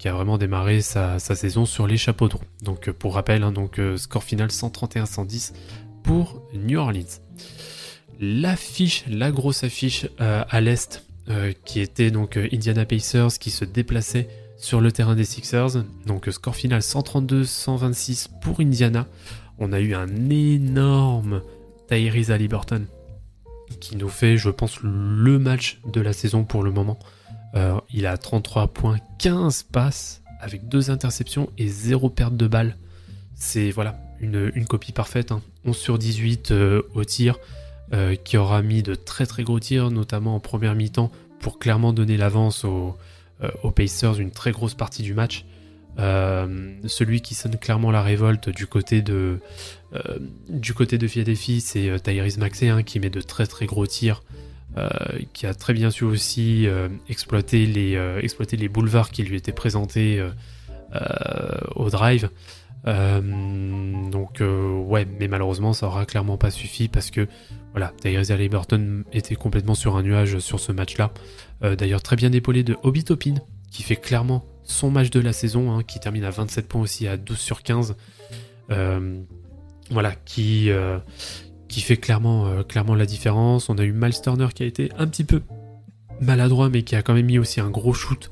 qui 0.03 0.10
a 0.10 0.13
vraiment 0.13 0.38
démarré 0.38 0.81
sa, 0.81 1.17
saison 1.17 1.65
sur 1.65 1.88
les 1.88 1.95
chapeaux 1.95 2.27
de 2.27 2.33
roue. 2.33 2.43
Donc 2.62 2.91
pour 2.91 3.13
rappel, 3.13 3.41
hein, 3.41 3.53
donc, 3.53 3.79
score 3.95 4.25
final 4.25 4.50
131-110 4.50 5.53
pour 6.03 6.43
New 6.53 6.77
Orleans. 6.77 7.22
L'affiche, 8.19 9.05
la 9.07 9.31
grosse 9.31 9.63
affiche 9.63 10.07
à 10.19 10.60
l'Est, 10.60 11.05
qui 11.63 11.79
était 11.79 12.12
donc 12.12 12.36
Indiana 12.36 12.83
Pacers 12.86 13.39
qui 13.39 13.50
se 13.50 13.63
déplaçait 13.63 14.27
sur 14.57 14.81
le 14.81 14.91
terrain 14.91 15.15
des 15.15 15.24
Sixers. 15.24 15.86
Donc 16.05 16.27
score 16.29 16.57
final 16.57 16.81
132-126 16.81 18.27
pour 18.41 18.60
Indiana 18.60 19.07
on 19.57 19.72
a 19.72 19.79
eu 19.79 19.93
un 19.93 20.29
énorme 20.29 21.43
Tyrese 21.88 22.29
Halliburton 22.29 22.88
qui 23.79 23.95
nous 23.95 24.10
fait, 24.10 24.36
je 24.36 24.50
pense, 24.50 24.81
le 24.83 25.39
match 25.39 25.79
de 25.86 26.01
la 26.01 26.12
saison 26.12 26.43
pour 26.43 26.62
le 26.62 26.72
moment. 26.72 27.00
Euh, 27.55 27.79
il 27.93 28.05
a 28.05 28.17
33 28.17 28.67
points, 28.67 28.98
15 29.19 29.63
passes 29.63 30.22
avec 30.39 30.67
deux 30.67 30.89
interceptions 30.89 31.50
et 31.57 31.67
zéro 31.67 32.10
perte 32.10 32.36
de 32.36 32.48
balle. 32.48 32.77
C'est 33.36 33.72
voilà 33.72 34.00
une, 34.19 34.65
copie 34.65 34.91
parfaite. 34.91 35.31
11 35.31 35.41
hein. 35.65 35.74
sur 35.74 35.98
18 35.98 36.51
euh, 36.51 36.81
au 36.93 37.03
tir, 37.03 37.38
euh, 37.93 38.15
qui 38.15 38.38
aura 38.38 38.62
mis 38.62 38.83
de 38.83 38.95
très 38.95 39.25
très 39.25 39.43
gros 39.43 39.60
tirs, 39.60 39.91
notamment 39.91 40.36
en 40.36 40.39
première 40.39 40.75
mi-temps, 40.75 41.12
pour 41.39 41.60
clairement 41.60 41.93
donner 41.93 42.17
l'avance 42.17 42.63
aux, 42.65 42.98
Pacers 43.75 44.19
une 44.19 44.31
très 44.31 44.51
grosse 44.51 44.74
partie 44.74 45.03
du 45.03 45.13
match. 45.13 45.45
Celui 45.98 47.22
qui 47.22 47.36
sonne 47.36 47.57
clairement 47.57 47.91
la 47.91 48.01
révolte 48.01 48.50
du 48.50 48.67
côté 48.67 49.01
de 49.01 49.39
du 50.48 50.74
côté 50.74 50.98
de 50.98 51.07
Philadelphie, 51.07 51.60
c'est 51.60 52.01
Tyrese 52.01 52.38
Maxey 52.38 52.69
hein, 52.69 52.83
qui 52.83 53.01
met 53.01 53.10
de 53.10 53.19
très 53.19 53.45
très 53.45 53.65
gros 53.65 53.86
tirs, 53.86 54.24
qui 55.34 55.46
a 55.46 55.53
très 55.53 55.74
bien 55.74 55.92
su 55.92 56.03
aussi 56.03 56.68
exploiter 57.08 57.65
les 57.65 57.96
exploiter 58.22 58.58
les 58.58 58.70
boulevards 58.70 59.12
qui 59.12 59.24
lui 59.24 59.38
étaient 59.38 59.51
présentés 59.51 60.25
au 61.75 61.89
drive. 61.89 62.30
donc 62.86 64.42
ouais, 64.42 65.08
mais 65.20 65.27
malheureusement 65.27 65.74
ça 65.74 65.88
aura 65.88 66.06
clairement 66.06 66.38
pas 66.38 66.51
suffi 66.51 66.88
parce 66.88 67.12
que 67.12 67.27
voilà, 67.72 67.94
Tyrese 68.01 68.32
Halliburton 68.32 69.03
était 69.13 69.36
complètement 69.36 69.75
sur 69.75 69.96
un 69.96 70.01
nuage 70.03 70.39
sur 70.39 70.60
ce 70.60 70.72
match-là. 70.72 71.12
D'ailleurs 71.62 72.01
très 72.01 72.15
bien 72.15 72.32
épaulé 72.32 72.63
de 72.63 72.75
Obi 72.82 73.03
Topin 73.03 73.36
qui 73.71 73.84
fait 73.84 73.95
clairement 73.95 74.45
son 74.63 74.89
match 74.89 75.10
de 75.10 75.19
la 75.19 75.34
saison, 75.34 75.71
hein, 75.71 75.84
qui 75.84 76.00
termine 76.00 76.24
à 76.24 76.30
27 76.30 76.67
points 76.67 76.82
aussi, 76.82 77.08
à 77.08 77.17
12 77.17 77.38
sur 77.38 77.63
15. 77.63 77.95
Euh, 78.71 79.21
voilà, 79.89 80.13
qui, 80.26 80.69
euh, 80.69 81.00
qui 81.73 81.81
fait 81.81 81.97
clairement, 81.97 82.45
euh, 82.45 82.63
clairement 82.63 82.93
la 82.93 83.07
différence. 83.07 83.67
On 83.69 83.77
a 83.79 83.83
eu 83.83 83.93
Miles 83.93 84.21
Turner 84.21 84.47
qui 84.53 84.62
a 84.62 84.65
été 84.67 84.91
un 84.97 85.07
petit 85.07 85.23
peu 85.23 85.41
maladroit, 86.21 86.69
mais 86.69 86.83
qui 86.83 86.95
a 86.95 87.01
quand 87.01 87.15
même 87.15 87.25
mis 87.25 87.39
aussi 87.39 87.59
un 87.59 87.69
gros 87.69 87.93
shoot 87.93 88.29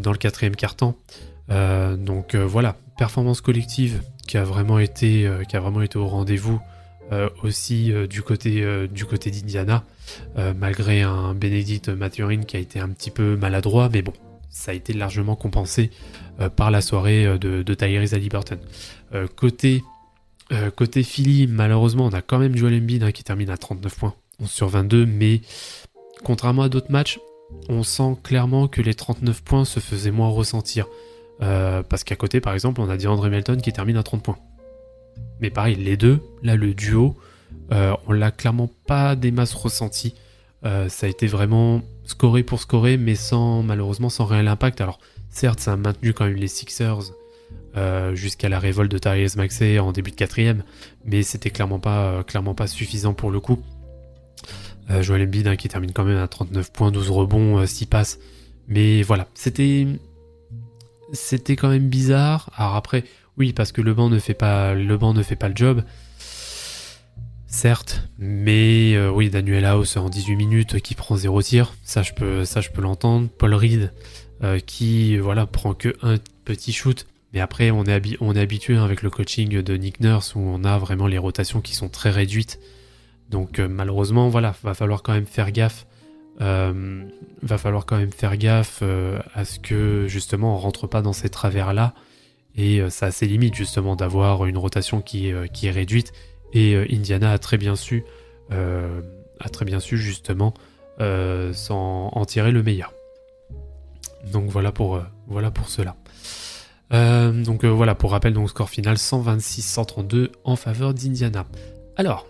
dans 0.00 0.12
le 0.12 0.16
quatrième 0.16 0.56
quart-temps. 0.56 0.96
donc 1.50 2.34
voilà, 2.34 2.74
performance 2.96 3.42
collective 3.42 4.00
qui 4.26 4.38
a 4.38 4.44
vraiment 4.44 4.78
été, 4.78 5.30
qui 5.46 5.56
a 5.56 5.60
vraiment 5.60 5.82
été 5.82 5.98
au 5.98 6.06
rendez-vous. 6.06 6.58
aussi 7.42 7.92
du 8.08 8.22
côté 8.22 8.88
du 8.88 9.04
côté 9.04 9.30
d'Indiana, 9.30 9.84
malgré 10.56 11.02
un 11.02 11.34
Benedict 11.34 11.90
Mathurin 11.90 12.44
qui 12.44 12.56
a 12.56 12.60
été 12.60 12.80
un 12.80 12.88
petit 12.88 13.10
peu 13.10 13.36
maladroit, 13.36 13.90
mais 13.92 14.00
bon, 14.00 14.14
ça 14.54 14.70
a 14.70 14.74
été 14.74 14.92
largement 14.92 15.36
compensé 15.36 15.90
euh, 16.40 16.48
par 16.48 16.70
la 16.70 16.80
soirée 16.80 17.26
euh, 17.26 17.38
de, 17.38 17.62
de 17.62 17.74
Tyrese 17.74 18.14
Halliburton. 18.14 18.58
Euh, 20.54 20.70
côté, 20.70 21.02
Philly, 21.02 21.46
malheureusement, 21.46 22.06
on 22.06 22.12
a 22.12 22.22
quand 22.22 22.38
même 22.38 22.56
Joel 22.56 22.74
Embiid 22.74 23.02
hein, 23.02 23.12
qui 23.12 23.24
termine 23.24 23.50
à 23.50 23.56
39 23.56 23.98
points, 23.98 24.14
11 24.40 24.50
sur 24.50 24.68
22, 24.68 25.04
mais 25.04 25.40
contrairement 26.22 26.62
à 26.62 26.68
d'autres 26.68 26.92
matchs, 26.92 27.18
on 27.68 27.82
sent 27.82 28.16
clairement 28.22 28.68
que 28.68 28.80
les 28.80 28.94
39 28.94 29.42
points 29.42 29.64
se 29.64 29.80
faisaient 29.80 30.10
moins 30.10 30.28
ressentir. 30.28 30.86
parce 31.38 32.04
qu'à 32.04 32.16
côté, 32.16 32.40
par 32.40 32.54
exemple, 32.54 32.80
on 32.80 32.88
a 32.88 32.96
DeAndre 32.96 33.28
Melton 33.28 33.56
qui 33.56 33.72
termine 33.72 33.96
à 33.96 34.02
30 34.02 34.22
points. 34.22 34.38
Mais 35.40 35.50
pareil, 35.50 35.74
les 35.74 35.96
deux, 35.96 36.20
là, 36.42 36.56
le 36.56 36.72
duo, 36.72 37.16
on 37.70 38.12
l'a 38.12 38.30
clairement 38.30 38.70
pas 38.86 39.14
des 39.16 39.30
masses 39.30 39.54
ressenties. 39.54 40.14
ça 40.62 41.06
a 41.06 41.08
été 41.08 41.26
vraiment 41.26 41.82
scorer 42.04 42.42
pour 42.42 42.60
scorer, 42.60 42.96
mais 42.96 43.14
sans 43.14 43.62
malheureusement 43.62 44.08
sans 44.08 44.24
réel 44.24 44.48
impact. 44.48 44.80
Alors 44.80 44.98
certes, 45.30 45.60
ça 45.60 45.72
a 45.72 45.76
maintenu 45.76 46.12
quand 46.12 46.24
même 46.24 46.36
les 46.36 46.48
Sixers 46.48 47.12
euh, 47.76 48.14
jusqu'à 48.14 48.48
la 48.48 48.58
révolte 48.58 48.90
de 48.90 48.98
Tyrese 48.98 49.36
Maxey 49.36 49.78
en 49.78 49.92
début 49.92 50.10
de 50.10 50.16
quatrième, 50.16 50.62
mais 51.04 51.22
c'était 51.22 51.50
clairement 51.50 51.78
pas 51.78 52.22
euh, 52.22 52.66
suffisant 52.66 53.14
pour 53.14 53.30
le 53.30 53.40
coup. 53.40 53.62
Euh, 54.90 55.02
Joel 55.02 55.22
Embiid 55.22 55.46
hein, 55.46 55.56
qui 55.56 55.68
termine 55.68 55.92
quand 55.92 56.04
même 56.04 56.18
à 56.18 56.28
39 56.28 56.72
points, 56.72 56.90
12 56.90 57.10
rebonds, 57.10 57.64
6 57.66 57.86
passes. 57.86 58.18
Mais 58.68 59.02
voilà, 59.02 59.28
c'était 59.34 59.86
c'était 61.12 61.56
quand 61.56 61.68
même 61.68 61.88
bizarre. 61.88 62.50
Alors 62.56 62.74
après, 62.76 63.04
oui, 63.36 63.52
parce 63.52 63.72
que 63.72 63.80
le 63.80 63.94
banc 63.94 64.08
ne 64.08 64.18
fait 64.18 64.34
pas 64.34 64.74
le 64.74 64.96
banc 64.96 65.14
ne 65.14 65.22
fait 65.22 65.36
pas 65.36 65.48
le 65.48 65.56
job 65.56 65.82
certes, 67.54 68.08
mais 68.18 68.94
euh, 68.94 69.10
oui, 69.10 69.30
Daniel 69.30 69.64
House 69.64 69.96
en 69.96 70.08
18 70.08 70.36
minutes 70.36 70.80
qui 70.80 70.94
prend 70.94 71.16
zéro 71.16 71.40
tir, 71.40 71.72
ça 71.84 72.02
je 72.02 72.12
peux, 72.12 72.44
ça 72.44 72.60
je 72.60 72.70
peux 72.70 72.82
l'entendre. 72.82 73.28
Paul 73.38 73.54
Reed 73.54 73.92
euh, 74.42 74.58
qui 74.58 75.16
voilà 75.18 75.46
prend 75.46 75.72
que 75.72 75.94
un 76.02 76.16
petit 76.44 76.72
shoot, 76.72 77.06
mais 77.34 77.40
après 77.40 77.70
on 77.70 77.84
est, 77.84 78.40
habitué 78.40 78.78
avec 78.78 79.02
le 79.02 79.10
coaching 79.10 79.60
de 79.60 79.76
Nick 79.76 80.00
Nurse 80.00 80.34
où 80.34 80.40
on 80.40 80.64
a 80.64 80.78
vraiment 80.78 81.06
les 81.06 81.18
rotations 81.18 81.60
qui 81.60 81.74
sont 81.74 81.88
très 81.90 82.10
réduites. 82.10 82.58
Donc 83.30 83.58
euh, 83.58 83.68
malheureusement 83.68 84.28
voilà, 84.30 84.54
va 84.62 84.72
falloir 84.72 85.02
quand 85.02 85.12
même 85.12 85.26
faire 85.26 85.52
gaffe. 85.52 85.86
va 86.38 87.58
falloir 87.58 87.84
quand 87.84 87.98
même 87.98 88.12
faire 88.12 88.36
gaffe 88.36 88.82
à 89.34 89.44
ce 89.44 89.58
que 89.58 90.06
justement 90.08 90.54
on 90.56 90.58
rentre 90.58 90.86
pas 90.86 91.02
dans 91.02 91.12
ces 91.12 91.28
travers 91.28 91.74
là 91.74 91.94
et 92.56 92.80
ça 92.88 93.06
a 93.06 93.10
ses 93.10 93.26
limites 93.26 93.54
justement 93.54 93.96
d'avoir 93.96 94.46
une 94.46 94.56
rotation 94.56 95.00
qui, 95.00 95.28
est 95.28 95.70
réduite 95.70 96.12
et 96.54 96.74
euh, 96.74 96.86
Indiana 96.90 97.32
a 97.32 97.38
très 97.38 97.58
bien 97.58 97.76
su, 97.76 98.04
euh, 98.52 99.02
a 99.40 99.48
très 99.48 99.64
bien 99.64 99.80
su 99.80 99.98
justement 99.98 100.54
euh, 101.00 101.52
en 101.68 102.24
tirer 102.24 102.52
le 102.52 102.62
meilleur. 102.62 102.94
Donc 104.32 104.48
voilà 104.48 104.72
pour, 104.72 105.02
voilà 105.26 105.50
pour 105.50 105.68
cela. 105.68 105.96
Donc 106.90 107.64
voilà, 107.64 107.94
pour 107.94 108.12
rappel, 108.12 108.32
donc 108.32 108.50
score 108.50 108.68
final 108.68 108.96
126-132 108.96 110.30
en 110.44 110.56
faveur 110.56 110.94
d'Indiana. 110.94 111.46
Alors, 111.96 112.26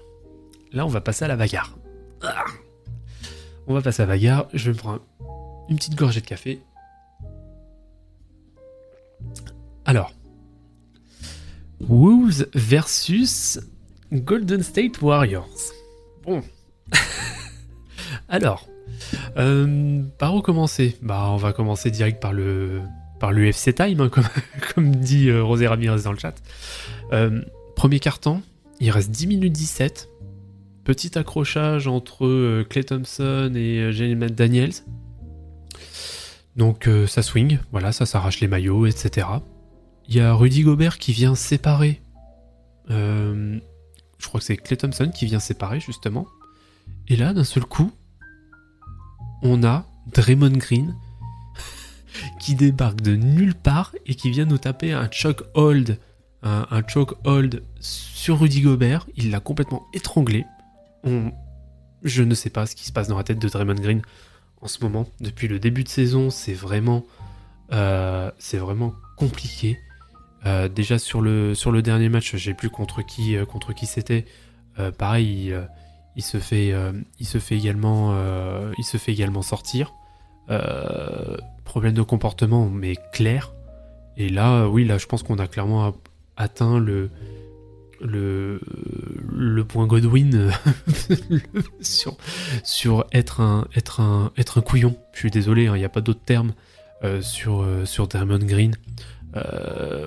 là 0.72 0.86
on 0.86 0.88
va 0.88 1.00
passer 1.00 1.24
à 1.24 1.28
la 1.28 1.36
bagarre. 1.36 1.76
Ah. 2.22 2.44
on 3.66 3.74
va 3.74 3.82
passer 3.82 4.02
à 4.02 4.06
la 4.06 4.14
bagarre. 4.14 4.46
Je 4.54 4.70
vais 4.70 4.72
me 4.72 4.78
prendre 4.78 5.02
une 5.68 5.76
petite 5.76 5.94
gorgée 5.94 6.20
de 6.20 6.26
café. 6.26 6.60
Alors, 9.84 10.12
Wolves 11.80 12.46
versus 12.54 13.60
Golden 14.12 14.62
State 14.62 15.02
Warriors. 15.02 15.72
Bon. 16.22 16.42
Alors, 18.28 18.66
euh, 19.36 20.02
par 20.18 20.34
où 20.34 20.40
commencer? 20.40 20.96
Bah, 21.02 21.26
on 21.28 21.36
va 21.36 21.52
commencer 21.52 21.90
direct 21.90 22.20
par 22.22 22.32
le 22.32 22.80
par 23.24 23.32
l'UFC 23.32 23.74
Time, 23.74 24.02
hein, 24.02 24.10
comme, 24.74 24.96
dit 24.96 25.30
euh, 25.30 25.42
Rosé 25.42 25.66
Ramirez 25.66 26.02
dans 26.02 26.12
le 26.12 26.18
chat. 26.18 26.34
Euh, 27.14 27.40
premier 27.74 27.98
carton, 27.98 28.42
il 28.80 28.90
reste 28.90 29.10
10 29.10 29.28
minutes 29.28 29.52
17. 29.54 30.10
Petit 30.84 31.16
accrochage 31.16 31.88
entre 31.88 32.62
Clay 32.64 32.84
Thompson 32.84 33.50
et 33.56 33.92
Jalen 33.92 34.26
Daniels. 34.26 34.74
Donc 36.54 36.86
ça 37.06 37.22
swing, 37.22 37.60
voilà, 37.72 37.92
ça 37.92 38.04
s'arrache 38.04 38.40
les 38.40 38.46
maillots, 38.46 38.84
etc. 38.84 39.26
Il 40.06 40.16
y 40.16 40.20
a 40.20 40.34
Rudy 40.34 40.62
Gobert 40.62 40.98
qui 40.98 41.12
vient 41.12 41.34
séparer. 41.34 42.02
je 42.90 43.58
crois 44.20 44.38
que 44.38 44.44
c'est 44.44 44.58
Clay 44.58 44.76
Thompson 44.76 45.10
qui 45.14 45.24
vient 45.24 45.40
séparer 45.40 45.80
justement. 45.80 46.26
Et 47.08 47.16
là, 47.16 47.32
d'un 47.32 47.44
seul 47.44 47.64
coup, 47.64 47.90
on 49.40 49.64
a 49.64 49.86
Draymond 50.12 50.58
Green 50.58 50.94
qui 52.40 52.54
débarque 52.54 53.00
de 53.00 53.16
nulle 53.16 53.54
part 53.54 53.94
et 54.06 54.14
qui 54.14 54.30
vient 54.30 54.44
nous 54.44 54.58
taper 54.58 54.92
un 54.92 55.08
choke 55.10 55.44
hold, 55.54 55.98
un, 56.42 56.82
choke 56.86 57.14
hold 57.24 57.62
sur 57.80 58.40
Rudy 58.40 58.60
Gobert. 58.60 59.06
Il 59.16 59.30
l'a 59.30 59.40
complètement 59.40 59.86
étranglé. 59.94 60.44
je 62.02 62.22
ne 62.22 62.34
sais 62.34 62.50
pas 62.50 62.66
ce 62.66 62.76
qui 62.76 62.84
se 62.84 62.92
passe 62.92 63.08
dans 63.08 63.16
la 63.16 63.24
tête 63.24 63.38
de 63.38 63.48
Draymond 63.48 63.74
Green 63.74 64.02
en 64.60 64.68
ce 64.68 64.82
moment. 64.82 65.06
Depuis 65.20 65.48
le 65.48 65.58
début 65.58 65.84
de 65.84 65.88
saison, 65.88 66.30
c'est 66.30 66.54
vraiment, 66.54 67.04
euh, 67.72 68.30
c'est 68.38 68.58
vraiment 68.58 68.94
compliqué. 69.16 69.78
Euh, 70.46 70.68
déjà 70.68 70.98
sur 70.98 71.22
le, 71.22 71.54
sur 71.54 71.72
le 71.72 71.80
dernier 71.80 72.10
match, 72.10 72.36
j'ai 72.36 72.52
plus 72.52 72.68
contre 72.68 73.02
qui, 73.02 73.36
euh, 73.36 73.46
contre 73.46 73.72
qui 73.72 73.86
c'était. 73.86 74.26
pareil, 74.98 75.54
il 76.16 76.22
se 76.22 76.38
fait, 76.38 76.74
il 77.20 77.26
se 77.26 77.38
fait 77.38 77.56
également, 77.56 78.12
il 78.76 78.84
se 78.84 78.96
fait 78.96 79.12
également 79.12 79.42
sortir. 79.42 79.92
Euh, 80.50 81.36
problème 81.64 81.94
de 81.94 82.02
comportement, 82.02 82.68
mais 82.68 82.96
clair. 83.12 83.52
Et 84.16 84.28
là, 84.28 84.68
oui, 84.68 84.84
là, 84.84 84.98
je 84.98 85.06
pense 85.06 85.22
qu'on 85.22 85.38
a 85.38 85.46
clairement 85.46 85.94
atteint 86.36 86.78
le, 86.78 87.10
le, 88.00 89.64
point 89.64 89.86
Godwin 89.86 90.52
sur, 91.80 92.16
sur 92.62 93.06
être, 93.12 93.40
un, 93.40 93.66
couillon. 94.64 94.96
Je 95.12 95.18
suis 95.18 95.30
désolé, 95.30 95.66
hein, 95.66 95.76
il 95.76 95.80
n'y 95.80 95.84
a 95.84 95.88
pas 95.88 96.00
d'autre 96.00 96.20
terme 96.24 96.54
sur, 97.20 97.66
sur 97.84 98.06
Draymond 98.06 98.38
Green. 98.38 98.76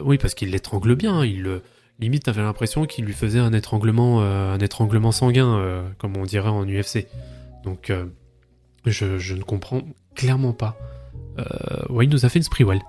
oui, 0.04 0.18
parce 0.18 0.34
qu'il 0.34 0.52
l'étrangle 0.52 0.96
bien. 0.96 1.26
Il, 1.26 1.62
limite 2.00 2.24
t'avais 2.24 2.42
l'impression 2.42 2.86
qu'il 2.86 3.06
lui 3.06 3.14
faisait 3.14 3.40
un 3.40 3.54
étranglement, 3.54 4.22
euh, 4.22 5.12
sanguin, 5.12 5.58
euh, 5.58 5.88
comme 5.98 6.18
on 6.18 6.24
dirait 6.24 6.50
en 6.50 6.66
UFC. 6.66 7.08
Donc 7.64 7.90
euh, 7.90 8.06
je, 8.86 9.34
ne 9.34 9.44
comprends 9.44 9.82
clairement 10.16 10.54
pas. 10.54 10.78
Ouais, 11.90 12.06
il 12.06 12.10
nous 12.10 12.26
a 12.26 12.30
fait 12.30 12.40
une 12.40 12.44
Sprewell. 12.44 12.82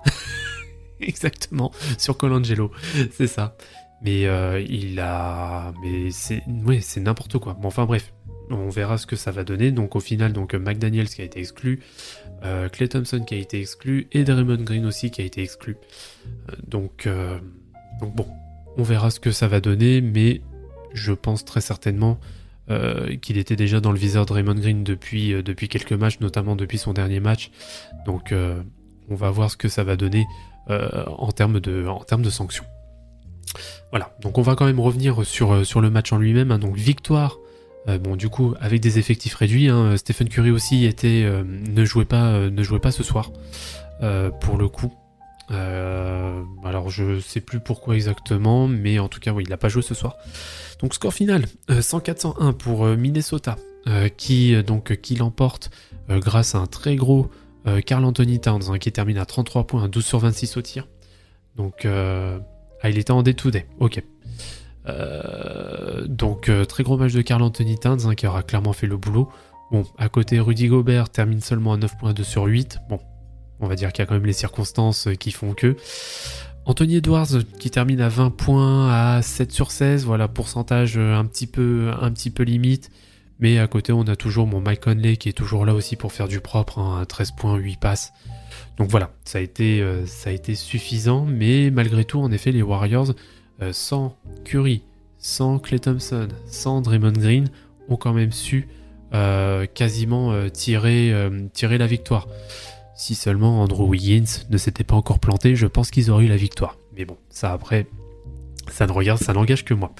Exactement, 1.01 1.71
sur 1.97 2.17
Colangelo, 2.17 2.71
c'est 3.11 3.27
ça. 3.27 3.55
Mais 4.01 4.23
il 4.69 4.99
a... 4.99 5.73
Mais 5.81 6.11
c'est 6.11 6.43
ouais, 6.65 6.79
n'importe 6.97 7.37
quoi. 7.37 7.53
Bon, 7.53 7.69
enfin 7.69 7.85
bref, 7.85 8.13
on 8.49 8.69
verra 8.69 8.97
ce 8.97 9.05
que 9.05 9.15
ça 9.15 9.31
va 9.31 9.43
donner. 9.43 9.71
Donc 9.71 9.95
au 9.95 9.99
final, 9.99 10.33
donc 10.33 10.53
McDaniels 10.55 11.09
qui 11.09 11.21
a 11.21 11.25
été 11.25 11.39
exclu, 11.39 11.79
Clay 12.41 12.87
Thompson 12.87 13.21
qui 13.21 13.35
a 13.35 13.37
été 13.37 13.61
exclu, 13.61 14.07
et 14.11 14.23
Draymond 14.23 14.63
Green 14.63 14.85
aussi 14.85 15.09
qui 15.09 15.21
a 15.21 15.25
été 15.25 15.41
exclu. 15.41 15.77
donc, 16.67 17.07
donc 18.01 18.15
bon, 18.15 18.27
on 18.77 18.83
verra 18.83 19.11
ce 19.11 19.19
que 19.19 19.31
ça 19.31 19.47
va 19.47 19.59
donner, 19.59 20.01
mais 20.01 20.41
je 20.93 21.13
pense 21.13 21.45
très 21.45 21.61
certainement 21.61 22.19
euh, 22.69 23.15
qu'il 23.15 23.39
était 23.39 23.55
déjà 23.55 23.79
dans 23.79 23.91
le 23.91 23.97
viseur 23.97 24.27
de 24.27 24.33
Raymond 24.33 24.53
Green 24.53 24.83
depuis, 24.83 25.33
euh, 25.33 25.41
depuis 25.41 25.67
quelques 25.69 25.93
matchs, 25.93 26.19
notamment 26.19 26.55
depuis 26.55 26.77
son 26.77 26.93
dernier 26.93 27.19
match. 27.19 27.49
Donc 28.05 28.31
euh, 28.31 28.61
on 29.09 29.15
va 29.15 29.31
voir 29.31 29.49
ce 29.49 29.57
que 29.57 29.67
ça 29.67 29.83
va 29.83 29.95
donner 29.95 30.25
en 30.67 31.31
termes 31.31 31.59
de, 31.59 31.87
en 31.87 32.03
termes 32.03 32.21
de 32.21 32.29
sanctions. 32.29 32.63
Voilà, 33.89 34.15
donc 34.21 34.37
on 34.37 34.43
va 34.43 34.53
quand 34.53 34.65
même 34.65 34.79
revenir 34.79 35.25
sur, 35.25 35.65
sur 35.65 35.81
le 35.81 35.89
match 35.89 36.13
en 36.13 36.19
lui-même. 36.19 36.51
Hein. 36.51 36.59
Donc 36.59 36.75
victoire, 36.75 37.39
bon 37.87 38.15
du 38.15 38.29
coup 38.29 38.53
avec 38.59 38.79
des 38.79 38.99
effectifs 38.99 39.33
réduits. 39.33 39.67
Hein. 39.67 39.97
Stephen 39.97 40.29
Curry 40.29 40.51
aussi 40.51 40.85
était, 40.85 41.27
ne, 41.43 41.85
jouait 41.85 42.05
pas, 42.05 42.51
ne 42.51 42.61
jouait 42.61 42.77
pas 42.77 42.91
ce 42.91 43.01
soir 43.01 43.31
pour 44.41 44.59
le 44.59 44.67
coup. 44.67 44.93
Euh, 45.51 46.43
alors 46.63 46.89
je 46.89 47.19
sais 47.19 47.41
plus 47.41 47.59
pourquoi 47.59 47.95
exactement, 47.95 48.67
mais 48.67 48.99
en 48.99 49.07
tout 49.07 49.19
cas 49.19 49.31
oui, 49.31 49.43
il 49.45 49.49
n'a 49.49 49.57
pas 49.57 49.69
joué 49.69 49.81
ce 49.81 49.93
soir. 49.93 50.15
Donc 50.79 50.93
score 50.93 51.13
final 51.13 51.45
104-101 51.69 52.49
euh, 52.49 52.51
pour 52.53 52.85
euh, 52.85 52.95
Minnesota, 52.95 53.57
qui 54.17 54.61
donc 54.63 54.97
qui 55.01 55.15
l'emporte 55.15 55.71
grâce 56.09 56.53
à 56.53 56.59
un 56.59 56.67
très 56.67 56.95
gros 56.95 57.29
Carl 57.85 58.05
Anthony 58.05 58.39
Towns 58.39 58.63
hein, 58.69 58.77
qui 58.77 58.91
termine 58.91 59.17
à 59.17 59.25
33 59.25 59.65
points, 59.65 59.87
12 59.87 60.05
sur 60.05 60.19
26 60.19 60.57
au 60.57 60.61
tir. 60.61 60.87
Donc 61.55 61.85
ah, 61.85 62.89
il 62.89 62.97
était 62.97 63.11
en 63.11 63.23
day 63.23 63.33
to 63.33 63.49
day, 63.49 63.65
ok. 63.79 64.03
donc 66.07 66.51
très 66.67 66.83
gros 66.83 66.97
match 66.97 67.13
de 67.13 67.21
Carl 67.21 67.41
Anthony 67.41 67.79
Towns 67.79 68.05
hein, 68.05 68.15
qui 68.15 68.27
aura 68.27 68.43
clairement 68.43 68.73
fait 68.73 68.87
le 68.87 68.97
boulot. 68.97 69.29
Bon, 69.71 69.83
à 69.97 70.09
côté 70.09 70.39
Rudy 70.39 70.67
Gobert 70.67 71.09
termine 71.09 71.41
seulement 71.41 71.73
à 71.73 71.77
9.2 71.77 72.23
sur 72.23 72.45
8. 72.45 72.79
Bon, 72.89 72.99
on 73.59 73.67
va 73.67 73.75
dire 73.75 73.91
qu'il 73.91 74.01
y 74.01 74.03
a 74.03 74.05
quand 74.05 74.15
même 74.15 74.25
les 74.25 74.33
circonstances 74.33 75.07
euh, 75.07 75.15
qui 75.15 75.31
font 75.31 75.53
que. 75.53 75.75
Anthony 76.65 76.97
Edwards 76.97 77.43
qui 77.59 77.71
termine 77.71 78.01
à 78.01 78.09
20 78.09 78.29
points 78.31 78.91
à 78.91 79.21
7 79.21 79.51
sur 79.51 79.71
16, 79.71 80.05
voilà, 80.05 80.27
pourcentage 80.27 80.97
euh, 80.97 81.15
un 81.15 81.25
petit 81.25 81.47
peu, 81.47 81.91
limite. 82.43 82.91
Mais 83.39 83.57
à 83.57 83.67
côté, 83.67 83.93
on 83.93 84.03
a 84.03 84.15
toujours 84.15 84.47
mon 84.47 84.59
Mike 84.59 84.81
Conley 84.81 85.15
qui 85.15 85.29
est 85.29 85.33
toujours 85.33 85.65
là 85.65 85.73
aussi 85.73 85.95
pour 85.95 86.11
faire 86.11 86.27
du 86.27 86.41
propre, 86.41 86.77
hein, 86.77 86.99
à 87.01 87.05
13 87.05 87.31
points, 87.31 87.55
8 87.55 87.79
passes. 87.79 88.11
Donc 88.77 88.89
voilà, 88.89 89.11
ça 89.23 89.39
a, 89.39 89.41
été, 89.41 89.81
euh, 89.81 90.05
suffisant, 90.05 91.25
mais 91.25 91.71
malgré 91.71 92.03
tout, 92.05 92.19
en 92.19 92.31
effet, 92.31 92.51
les 92.51 92.61
Warriors, 92.61 93.13
sans 93.71 94.17
Curry, 94.45 94.83
sans 95.17 95.59
Clay 95.59 95.79
Thompson, 95.79 96.29
sans 96.47 96.81
Draymond 96.81 97.11
Green, 97.11 97.49
ont 97.89 97.97
quand 97.97 98.13
même 98.13 98.31
su 98.31 98.69
quasiment 99.73 100.49
tirer 100.49 101.11
la 101.13 101.87
victoire. 101.87 102.27
Si 102.99 103.15
seulement 103.15 103.61
Andrew 103.61 103.87
Wiggins 103.87 104.25
ne 104.49 104.57
s'était 104.57 104.83
pas 104.83 104.93
encore 104.93 105.19
planté, 105.19 105.55
je 105.55 105.67
pense 105.67 105.89
qu'ils 105.89 106.11
auraient 106.11 106.25
eu 106.25 106.27
la 106.27 106.35
victoire. 106.35 106.75
Mais 106.97 107.05
bon, 107.05 107.15
ça 107.29 107.53
après, 107.53 107.87
ça 108.69 108.87
ne 108.87 108.91
regarde, 108.91 109.21
ça 109.21 109.31
n'engage 109.31 109.63
que 109.63 109.73
moi. 109.73 109.93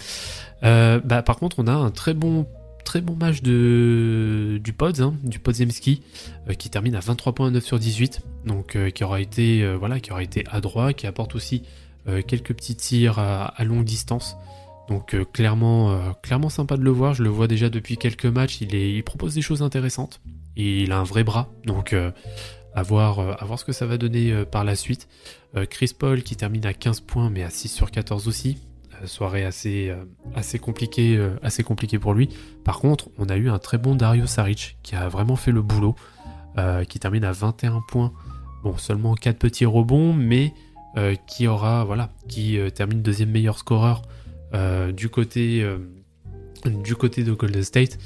Euh, 0.64 1.00
bah, 1.06 1.24
par 1.24 1.38
contre, 1.38 1.60
on 1.60 1.68
a 1.68 1.72
un 1.72 1.92
très 1.92 2.14
bon, 2.14 2.46
très 2.84 3.00
bon 3.00 3.16
match 3.16 3.42
de, 3.42 4.60
du 4.62 4.74
Pods, 4.74 5.02
hein, 5.02 5.14
du 5.24 5.40
Podzemski, 5.40 6.02
euh, 6.50 6.54
qui 6.56 6.70
termine 6.70 6.94
à 6.94 7.00
23 7.00 7.32
points 7.32 7.52
9 7.52 7.64
sur 7.64 7.80
18. 7.80 8.20
Donc, 8.46 8.76
euh, 8.76 8.90
qui 8.90 9.06
aura 9.06 9.22
été, 9.22 9.66
voilà, 9.78 10.02
qui 10.02 10.12
aura 10.12 10.22
été 10.22 10.44
adroit, 10.52 10.92
qui 10.92 11.08
apporte 11.08 11.36
aussi 11.36 11.64
quelques 12.28 12.54
petits 12.54 12.76
tirs 12.76 13.18
à, 13.18 13.64
longue 13.64 13.86
distance. 13.86 14.36
Donc 14.90 15.16
clairement, 15.32 16.14
clairement 16.24 16.50
sympa 16.50 16.76
de 16.76 16.82
le 16.82 16.90
voir. 16.90 17.14
Je 17.14 17.24
le 17.24 17.30
vois 17.30 17.48
déjà 17.48 17.70
depuis 17.70 17.98
quelques 17.98 18.26
matchs. 18.26 18.60
Il, 18.62 19.04
propose 19.04 19.36
des 19.36 19.44
choses 19.44 19.62
intéressantes. 19.62 20.20
Il 20.56 20.92
a 20.92 20.98
un 20.98 21.04
vrai 21.04 21.24
bras. 21.24 21.50
Donc 21.66 21.96
à 22.80 22.82
voir, 22.82 23.20
euh, 23.20 23.34
voir 23.42 23.60
ce 23.60 23.66
que 23.66 23.74
ça 23.74 23.86
va 23.86 23.98
donner 23.98 24.32
euh, 24.32 24.46
par 24.46 24.64
la 24.64 24.76
suite. 24.76 25.08
Euh, 25.56 25.66
Chris 25.66 25.92
Paul 25.98 26.24
qui 26.24 26.36
termine 26.36 26.66
à 26.66 26.74
15 26.74 27.02
points 27.02 27.30
mais 27.30 27.44
à 27.44 27.50
6 27.50 27.68
sur 27.68 27.92
14 27.92 28.28
aussi. 28.28 28.58
soirée 29.06 29.46
assez, 29.46 29.94
assez, 30.36 30.60
compliquée, 30.60 31.18
assez 31.42 31.64
compliquée 31.64 32.00
pour 32.00 32.14
lui. 32.14 32.30
Par 32.66 32.80
contre, 32.80 33.10
on 33.18 33.30
a 33.30 33.38
eu 33.38 33.50
un 33.50 33.60
très 33.60 33.78
bon 33.78 33.96
Dario 33.96 34.26
Saric 34.26 34.78
qui 34.84 34.96
a 34.96 35.08
vraiment 35.08 35.38
fait 35.38 35.52
le 35.52 35.62
boulot. 35.62 35.96
qui 36.90 37.00
termine 37.00 37.24
à 37.24 37.32
21 37.32 37.82
points. 37.88 38.12
Bon, 38.64 38.78
seulement 38.78 39.16
4 39.16 39.38
petits 39.38 39.66
rebonds, 39.66 40.12
mais 40.12 40.54
qui 41.28 41.48
aura, 41.48 41.86
voilà, 41.86 42.10
qui 42.28 42.60
termine 42.76 43.02
deuxième 43.02 43.32
meilleur 43.32 43.58
scoreur 43.58 44.02
du 44.92 45.08
côté 45.08 45.66
du 46.66 46.96
côté 46.98 47.24
de 47.24 47.32
Golden 47.32 47.64
State. 47.64 47.98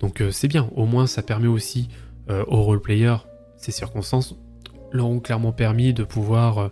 Donc 0.00 0.22
c'est 0.32 0.48
bien, 0.48 0.68
au 0.76 0.84
moins 0.84 1.06
ça 1.06 1.22
permet 1.22 1.48
aussi 1.48 1.88
aux 2.28 2.62
role 2.62 2.82
players 2.82 3.24
ces 3.62 3.72
circonstances 3.72 4.34
leur 4.90 5.06
ont 5.06 5.20
clairement 5.20 5.52
permis 5.52 5.94
de 5.94 6.04
pouvoir 6.04 6.58
euh, 6.58 6.68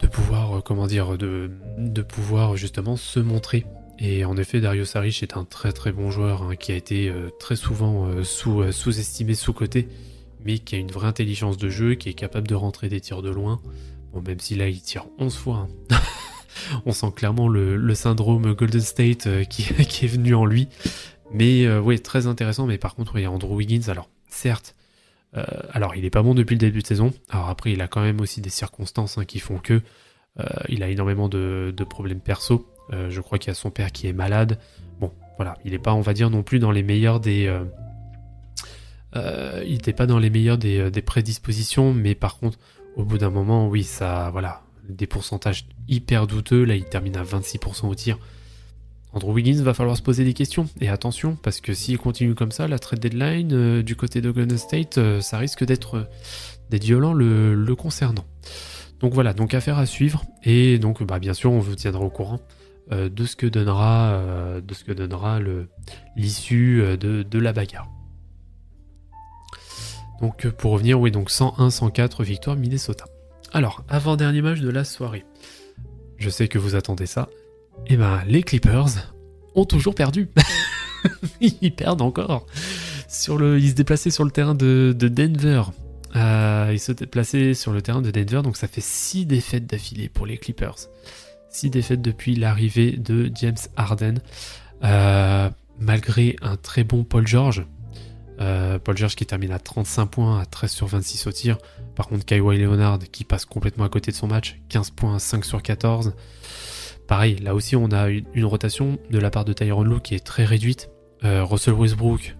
de 0.00 0.06
pouvoir 0.06 0.58
euh, 0.58 0.60
comment 0.60 0.86
dire 0.86 1.18
de, 1.18 1.50
de 1.78 2.02
pouvoir 2.02 2.56
justement 2.56 2.96
se 2.96 3.18
montrer. 3.18 3.66
Et 3.98 4.24
en 4.24 4.36
effet 4.36 4.60
Dario 4.60 4.84
Saric 4.84 5.22
est 5.22 5.36
un 5.36 5.44
très 5.44 5.72
très 5.72 5.90
bon 5.90 6.10
joueur 6.10 6.42
hein, 6.42 6.54
qui 6.54 6.70
a 6.70 6.76
été 6.76 7.08
euh, 7.08 7.30
très 7.40 7.56
souvent 7.56 8.22
sous, 8.22 8.70
sous-estimé 8.70 9.34
sous-côté 9.34 9.88
mais 10.44 10.60
qui 10.60 10.76
a 10.76 10.78
une 10.78 10.92
vraie 10.92 11.08
intelligence 11.08 11.56
de 11.56 11.68
jeu 11.68 11.94
qui 11.94 12.10
est 12.10 12.14
capable 12.14 12.46
de 12.46 12.54
rentrer 12.54 12.88
des 12.88 13.00
tirs 13.00 13.22
de 13.22 13.30
loin. 13.30 13.60
Bon 14.12 14.22
même 14.22 14.38
si 14.38 14.54
là 14.54 14.68
il 14.68 14.80
tire 14.80 15.06
11 15.18 15.34
fois 15.34 15.68
hein. 15.90 15.96
on 16.86 16.92
sent 16.92 17.10
clairement 17.16 17.48
le, 17.48 17.94
syndrome 17.94 18.54
Golden 18.54 18.80
State 18.80 19.48
qui, 19.48 19.62
qui, 19.88 20.04
est 20.04 20.08
venu 20.08 20.34
en 20.34 20.44
lui. 20.44 20.68
Mais 21.32 21.68
oui 21.78 21.98
très 22.00 22.28
intéressant. 22.28 22.66
Mais 22.66 22.78
par 22.78 22.94
contre 22.94 23.18
il 23.18 23.22
y 23.22 23.24
a 23.24 23.32
Andrew 23.32 23.56
Wiggins. 23.56 23.88
Alors 23.88 24.08
certes 24.28 24.76
euh, 25.36 25.44
alors, 25.72 25.94
il 25.94 26.04
est 26.04 26.10
pas 26.10 26.22
bon 26.22 26.34
depuis 26.34 26.54
le 26.54 26.60
début 26.60 26.82
de 26.82 26.86
saison. 26.86 27.12
Alors 27.28 27.48
après, 27.48 27.72
il 27.72 27.80
a 27.80 27.88
quand 27.88 28.00
même 28.00 28.20
aussi 28.20 28.40
des 28.40 28.50
circonstances 28.50 29.18
hein, 29.18 29.24
qui 29.24 29.38
font 29.40 29.58
que 29.58 29.82
euh, 30.40 30.44
il 30.68 30.82
a 30.82 30.88
énormément 30.88 31.28
de, 31.28 31.74
problèmes 31.88 32.20
perso. 32.20 32.66
Euh, 32.92 33.10
je 33.10 33.20
crois 33.20 33.38
qu'il 33.38 33.48
y 33.48 33.50
a 33.50 33.54
son 33.54 33.70
père 33.70 33.92
qui 33.92 34.06
est 34.06 34.12
malade. 34.12 34.58
Bon, 35.00 35.12
voilà, 35.36 35.58
il 35.64 35.72
n'est 35.72 35.78
pas, 35.78 35.94
on 35.94 36.00
va 36.00 36.14
dire, 36.14 36.30
non 36.30 36.42
plus 36.42 36.58
dans 36.58 36.70
les 36.70 36.82
meilleurs 36.82 37.20
des. 37.20 37.52
il 39.14 39.72
n'était 39.72 39.92
pas 39.92 40.06
dans 40.06 40.18
les 40.18 40.30
meilleurs 40.30 40.58
des, 40.58 41.02
prédispositions, 41.02 41.92
mais 41.92 42.14
par 42.14 42.38
contre, 42.38 42.58
au 42.96 43.04
bout 43.04 43.18
d'un 43.18 43.30
moment, 43.30 43.68
oui, 43.68 43.84
ça, 43.84 44.30
voilà, 44.30 44.62
des 44.88 45.06
pourcentages 45.06 45.66
hyper 45.88 46.26
douteux. 46.26 46.64
Là, 46.64 46.74
il 46.74 46.84
termine 46.84 47.16
à 47.16 47.22
26% 47.22 47.86
au 47.86 47.94
tir. 47.94 48.18
Andrew 49.12 49.32
Wiggins 49.32 49.62
va 49.62 49.74
falloir 49.74 49.96
se 49.96 50.02
poser 50.02 50.24
des 50.24 50.34
questions. 50.34 50.68
Et 50.80 50.88
attention, 50.88 51.36
parce 51.42 51.60
que 51.60 51.72
s'il 51.72 51.98
continue 51.98 52.34
comme 52.34 52.52
ça, 52.52 52.68
la 52.68 52.78
trade 52.78 53.00
deadline 53.00 53.52
euh, 53.52 53.82
du 53.82 53.96
côté 53.96 54.20
de 54.20 54.30
Golden 54.30 54.58
State, 54.58 54.98
euh, 54.98 55.20
ça 55.20 55.38
risque 55.38 55.64
d'être 55.64 55.96
euh, 55.96 56.78
violent 56.78 57.14
le, 57.14 57.74
concernant. 57.74 58.24
Donc 59.00 59.14
voilà, 59.14 59.32
donc 59.32 59.54
affaire 59.54 59.78
à 59.78 59.86
suivre. 59.86 60.24
Et 60.44 60.78
donc 60.78 61.02
bah, 61.02 61.18
bien 61.18 61.32
sûr, 61.32 61.52
on 61.52 61.58
vous 61.58 61.74
tiendra 61.74 62.04
au 62.04 62.10
courant 62.10 62.40
de 62.90 63.26
ce 63.26 63.36
que 63.36 63.46
donnera, 63.46 64.18
de 64.62 64.74
ce 64.74 64.82
que 64.82 64.92
donnera 64.92 65.40
l'issue 66.16 66.82
de, 66.98 67.22
de, 67.22 67.38
la 67.38 67.52
bagarre. 67.52 67.86
Donc 70.22 70.48
pour 70.48 70.72
revenir, 70.72 70.98
oui, 70.98 71.10
donc 71.10 71.28
101-104 71.28 72.24
victoire 72.24 72.56
Minnesota. 72.56 73.04
Alors, 73.52 73.84
avant-dernier 73.90 74.40
match 74.40 74.60
de 74.60 74.70
la 74.70 74.84
soirée. 74.84 75.26
Je 76.16 76.30
sais 76.30 76.48
que 76.48 76.58
vous 76.58 76.76
attendez 76.76 77.04
ça. 77.04 77.28
Eh 77.86 77.96
ben, 77.96 78.22
les 78.26 78.42
Clippers 78.42 79.12
ont 79.54 79.64
toujours 79.64 79.94
perdu. 79.94 80.28
ils 81.40 81.74
perdent 81.74 82.02
encore. 82.02 82.46
Sur 83.08 83.38
le, 83.38 83.58
ils 83.58 83.70
se 83.70 83.74
déplaçaient 83.74 84.10
sur 84.10 84.24
le 84.24 84.30
terrain 84.30 84.54
de, 84.54 84.94
Denver. 84.98 85.62
Euh, 86.16 86.70
ils 86.72 86.80
se 86.80 86.92
déplaçaient 86.92 87.54
sur 87.54 87.72
le 87.72 87.82
terrain 87.82 88.02
de 88.02 88.10
Denver, 88.10 88.42
donc 88.42 88.56
ça 88.56 88.68
fait 88.68 88.82
6 88.82 89.26
défaites 89.26 89.66
d'affilée 89.66 90.08
pour 90.08 90.26
les 90.26 90.38
Clippers. 90.38 90.88
6 91.50 91.70
défaites 91.70 92.02
depuis 92.02 92.34
l'arrivée 92.34 92.92
de 92.92 93.30
James 93.34 93.56
Harden. 93.76 94.14
Euh, 94.84 95.48
malgré 95.78 96.36
un 96.42 96.56
très 96.56 96.84
bon 96.84 97.04
Paul 97.04 97.26
George. 97.26 97.64
Euh, 98.40 98.78
Paul 98.78 98.96
George 98.96 99.16
qui 99.16 99.26
termine 99.26 99.50
à 99.50 99.58
35 99.58 100.06
points, 100.06 100.40
à 100.40 100.46
13 100.46 100.70
sur 100.70 100.86
26 100.86 101.26
au 101.26 101.32
tir. 101.32 101.58
Par 101.96 102.06
contre, 102.06 102.24
Kawhi 102.24 102.58
Leonard 102.58 103.00
qui 103.10 103.24
passe 103.24 103.44
complètement 103.44 103.84
à 103.84 103.88
côté 103.88 104.12
de 104.12 104.16
son 104.16 104.28
match, 104.28 104.60
15 104.68 104.90
points, 104.90 105.18
5 105.18 105.44
sur 105.44 105.62
14. 105.62 106.14
Pareil, 107.08 107.36
là 107.36 107.54
aussi 107.54 107.74
on 107.74 107.90
a 107.90 108.10
une, 108.10 108.44
rotation 108.44 108.98
de 109.10 109.18
la 109.18 109.30
part 109.30 109.46
de 109.46 109.54
Tyron 109.54 109.82
Lou 109.82 109.98
qui 109.98 110.14
est 110.14 110.24
très 110.24 110.44
réduite. 110.44 110.90
Euh, 111.24 111.42
Russell 111.42 111.72
Westbrook, 111.72 112.36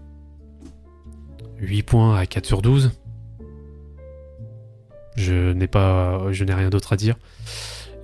8 1.57 1.83
points 1.83 2.15
à 2.15 2.27
4 2.27 2.45
sur 2.45 2.61
12. 2.61 2.91
Je 5.15 5.51
n'ai 5.53 5.67
pas, 5.67 6.31
je 6.31 6.43
n'ai 6.43 6.53
rien 6.53 6.69
d'autre 6.69 6.93
à 6.93 6.97
dire. 6.97 7.15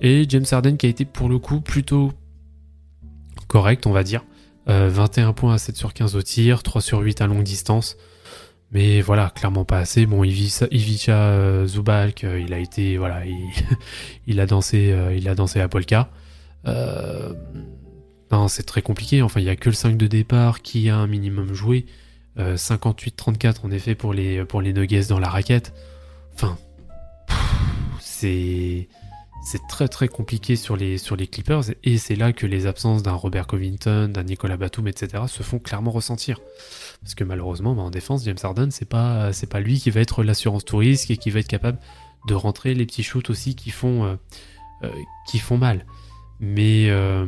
Et 0.00 0.26
James 0.28 0.44
Harden 0.50 0.76
qui 0.76 0.86
a 0.86 0.88
été 0.88 1.04
pour 1.04 1.28
le 1.28 1.38
coup 1.38 1.60
plutôt 1.60 2.12
correct, 3.46 3.86
on 3.86 3.92
va 3.92 4.02
dire. 4.02 4.24
21 4.66 5.28
euh, 5.28 5.32
points 5.32 5.54
à 5.54 5.58
7 5.58 5.76
sur 5.76 5.94
15 5.94 6.16
au 6.16 6.22
tir, 6.22 6.64
3 6.64 6.82
sur 6.82 6.98
8 6.98 7.20
à 7.20 7.28
longue 7.28 7.44
distance. 7.44 7.96
Mais 8.72 9.00
voilà, 9.02 9.30
clairement 9.30 9.64
pas 9.64 9.78
assez. 9.78 10.04
Bon, 10.04 10.24
Ivica 10.24 11.16
euh, 11.16 11.66
Zubalk, 11.68 12.24
il 12.24 12.52
a 12.52 12.58
été, 12.58 12.96
voilà, 12.96 13.22
il, 14.26 14.40
a 14.40 14.46
dansé, 14.46 14.92
il 15.16 15.28
a 15.28 15.36
dansé 15.36 15.60
à 15.60 15.68
Polka. 15.68 16.10
Euh, 16.66 17.32
c'est 18.48 18.66
très 18.66 18.82
compliqué. 18.82 19.22
Enfin, 19.22 19.40
il 19.40 19.44
n'y 19.44 19.50
a 19.50 19.56
que 19.56 19.68
le 19.68 19.74
5 19.74 19.96
de 19.96 20.06
départ 20.06 20.62
qui 20.62 20.88
a 20.90 20.96
un 20.96 21.06
minimum 21.06 21.54
joué. 21.54 21.86
58-34 22.38 23.46
euh, 23.46 23.52
en 23.62 23.70
effet 23.70 23.94
pour 23.94 24.12
les, 24.12 24.44
pour 24.44 24.60
les 24.60 24.74
Nuggets 24.74 25.06
dans 25.08 25.18
la 25.18 25.28
raquette. 25.28 25.72
Enfin, 26.34 26.58
c'est 28.00 28.88
très 29.68 29.88
très 29.88 30.08
compliqué 30.08 30.56
sur 30.56 30.76
les, 30.76 30.98
Clippers 31.30 31.62
et 31.84 31.98
c'est 31.98 32.16
là 32.16 32.32
que 32.32 32.46
les 32.46 32.66
absences 32.66 33.02
d'un 33.02 33.12
Robert 33.12 33.46
Covington, 33.46 34.08
d'un 34.08 34.24
Nicolas 34.24 34.56
Batum, 34.56 34.88
etc. 34.88 35.24
se 35.28 35.42
font 35.42 35.58
clairement 35.58 35.90
ressentir. 35.92 36.40
Parce 37.02 37.14
que 37.14 37.24
malheureusement, 37.24 37.74
bah, 37.74 37.82
en 37.82 37.90
défense, 37.90 38.24
James 38.24 38.38
Harden, 38.42 38.70
c'est 38.70 38.88
pas, 38.88 39.30
pas 39.48 39.60
lui 39.60 39.78
qui 39.78 39.90
va 39.90 40.00
être 40.00 40.22
l'assurance 40.22 40.64
touriste 40.64 41.10
et 41.10 41.16
qui 41.16 41.30
va 41.30 41.40
être 41.40 41.48
capable 41.48 41.78
de 42.26 42.34
rentrer 42.34 42.74
les 42.74 42.84
petits 42.84 43.02
shoots 43.02 43.30
aussi 43.30 43.54
qui 43.54 43.70
font, 43.70 44.18
euh, 44.82 44.90
qui 45.26 45.38
font 45.38 45.58
mal. 45.58 45.86
Mais 46.40 46.90
euh, 46.90 47.26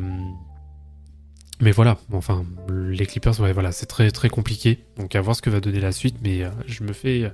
mais 1.61 1.71
voilà, 1.71 1.97
enfin 2.13 2.45
les 2.69 3.05
Clippers, 3.05 3.33
voilà, 3.33 3.71
c'est 3.71 3.85
très 3.85 4.11
très 4.11 4.29
compliqué. 4.29 4.79
Donc 4.97 5.15
à 5.15 5.21
voir 5.21 5.35
ce 5.35 5.41
que 5.41 5.49
va 5.49 5.59
donner 5.59 5.79
la 5.79 5.91
suite, 5.91 6.17
mais 6.23 6.43
euh, 6.43 6.49
je 6.67 6.83
me 6.83 6.93
fais 6.93 7.31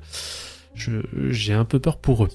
j'ai 1.29 1.53
un 1.53 1.65
peu 1.65 1.79
peur 1.79 1.97
pour 1.97 2.25
eux. 2.25 2.29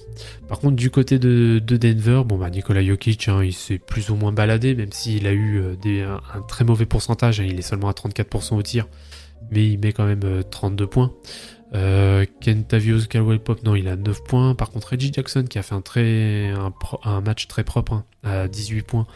Par 0.47 0.59
contre, 0.59 0.75
du 0.75 0.89
côté 0.89 1.19
de, 1.19 1.59
Denver, 1.59 2.23
bon 2.25 2.37
bah 2.37 2.49
Nikola 2.49 2.83
Jokic, 2.83 3.27
hein, 3.27 3.43
il 3.43 3.53
s'est 3.53 3.77
plus 3.77 4.09
ou 4.09 4.15
moins 4.15 4.31
baladé, 4.31 4.73
même 4.75 4.91
s'il 4.91 5.27
a 5.27 5.31
eu 5.31 5.59
euh, 5.59 5.75
des, 5.75 6.01
un, 6.01 6.19
très 6.47 6.63
mauvais 6.63 6.85
pourcentage. 6.85 7.39
Hein, 7.39 7.45
il 7.47 7.59
est 7.59 7.63
seulement 7.63 7.89
à 7.89 7.93
34% 7.93 8.55
au 8.55 8.61
tir, 8.61 8.87
mais 9.51 9.67
il 9.67 9.79
met 9.79 9.93
quand 9.93 10.05
même 10.05 10.43
32 10.49 10.87
points. 10.87 11.13
Euh, 11.73 12.25
Kentavious 12.43 13.05
Caldwell 13.07 13.39
Pop, 13.39 13.63
non, 13.63 13.75
il 13.75 13.87
a 13.87 13.95
9 13.95 14.23
points. 14.23 14.55
Par 14.55 14.71
contre, 14.71 14.89
Reggie 14.89 15.11
Jackson, 15.13 15.45
qui 15.49 15.57
a 15.57 15.63
fait 15.63 15.75
un, 15.75 15.81
très, 15.81 16.51
un, 17.03 17.21
match 17.21 17.47
très 17.47 17.63
propre, 17.63 17.93
hein, 17.93 18.05
à 18.23 18.47
18 18.47 18.81
points, 18.81 19.07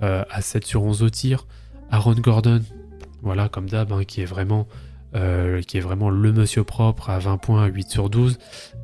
à 0.00 0.40
7 0.40 0.64
sur 0.66 0.82
11 0.82 1.02
au 1.02 1.10
tir. 1.10 1.46
Aaron 1.90 2.14
Gordon, 2.14 2.60
voilà, 3.22 3.48
comme 3.48 3.68
d'hab, 3.68 3.92
hein, 3.92 4.04
qui 4.04 4.20
est 4.20 4.26
vraiment 4.26 4.66
euh, 5.16 5.62
qui 5.62 5.76
est 5.76 5.80
vraiment 5.80 6.10
le 6.10 6.32
monsieur 6.32 6.64
propre 6.64 7.08
à 7.08 7.20
20 7.20 7.38
points 7.38 7.62
à 7.62 7.66
8 7.68 7.88
sur 7.88 8.10
12. 8.10 8.36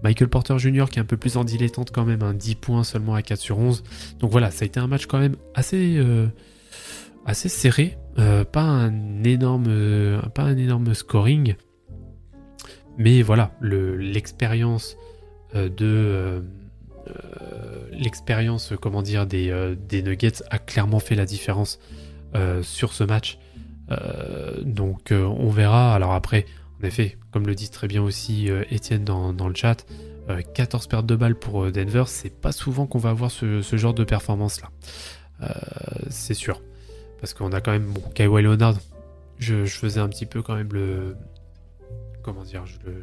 Michael 0.04 0.28
Porter 0.28 0.56
Jr. 0.58 0.84
qui 0.88 1.00
est 1.00 1.02
un 1.02 1.04
peu 1.04 1.16
plus 1.16 1.36
en 1.36 1.42
dilettante 1.42 1.90
quand 1.90 2.04
même, 2.04 2.22
un 2.22 2.34
10 2.34 2.54
points 2.54 2.84
seulement 2.84 3.16
à 3.16 3.22
4 3.22 3.40
sur 3.40 3.58
11. 3.58 3.82
Donc 4.20 4.30
voilà, 4.30 4.52
ça 4.52 4.62
a 4.62 4.66
été 4.66 4.78
un 4.78 4.86
match 4.86 5.06
quand 5.06 5.18
même 5.18 5.34
assez, 5.56 5.96
euh, 5.96 6.28
assez 7.26 7.48
serré. 7.48 7.98
pas, 8.16 8.60
un 8.60 9.24
énorme, 9.24 10.94
scoring. 10.94 11.56
Mais 12.96 13.22
voilà, 13.22 13.50
l'expérience 13.60 14.96
de 15.52 15.68
euh, 15.80 16.40
l'expérience, 17.92 18.72
comment 18.80 19.02
dire, 19.02 19.26
des, 19.26 19.50
euh, 19.50 19.74
des, 19.74 20.02
Nuggets 20.02 20.42
a 20.50 20.58
clairement 20.58 21.00
fait 21.00 21.14
la 21.14 21.26
différence 21.26 21.78
euh, 22.34 22.62
sur 22.62 22.92
ce 22.92 23.04
match. 23.04 23.38
donc 24.62 25.12
on 25.12 25.50
verra. 25.50 25.94
Alors 25.94 26.12
après, 26.12 26.46
en 26.80 26.86
effet, 26.86 27.18
comme 27.32 27.46
le 27.46 27.54
dit 27.54 27.70
très 27.70 27.88
bien 27.88 28.02
aussi 28.02 28.48
Étienne 28.70 29.04
dans, 29.04 29.48
le 29.48 29.54
chat, 29.54 29.84
14 30.54 30.86
pertes 30.86 31.06
de 31.06 31.16
balles 31.16 31.34
pour 31.34 31.72
Denver, 31.72 32.04
c'est 32.06 32.40
pas 32.40 32.52
souvent 32.52 32.86
qu'on 32.86 33.00
va 33.00 33.10
avoir 33.10 33.32
ce, 33.32 33.60
genre 33.76 33.94
de 33.94 34.04
performance 34.04 34.60
là. 34.60 34.70
c'est 36.08 36.34
sûr. 36.34 36.62
Parce 37.20 37.34
qu'on 37.34 37.52
a 37.52 37.60
quand 37.60 37.72
même, 37.72 37.86
bon, 37.86 38.00
Kawhi 38.14 38.42
Leonard, 38.42 38.78
je, 39.38 39.64
faisais 39.66 40.00
un 40.00 40.08
petit 40.08 40.26
peu 40.26 40.40
quand 40.40 40.54
même 40.54 40.72
le. 40.72 41.16
Comment 42.22 42.44
dire 42.44 42.64
je 42.66 42.78
le, 42.86 43.02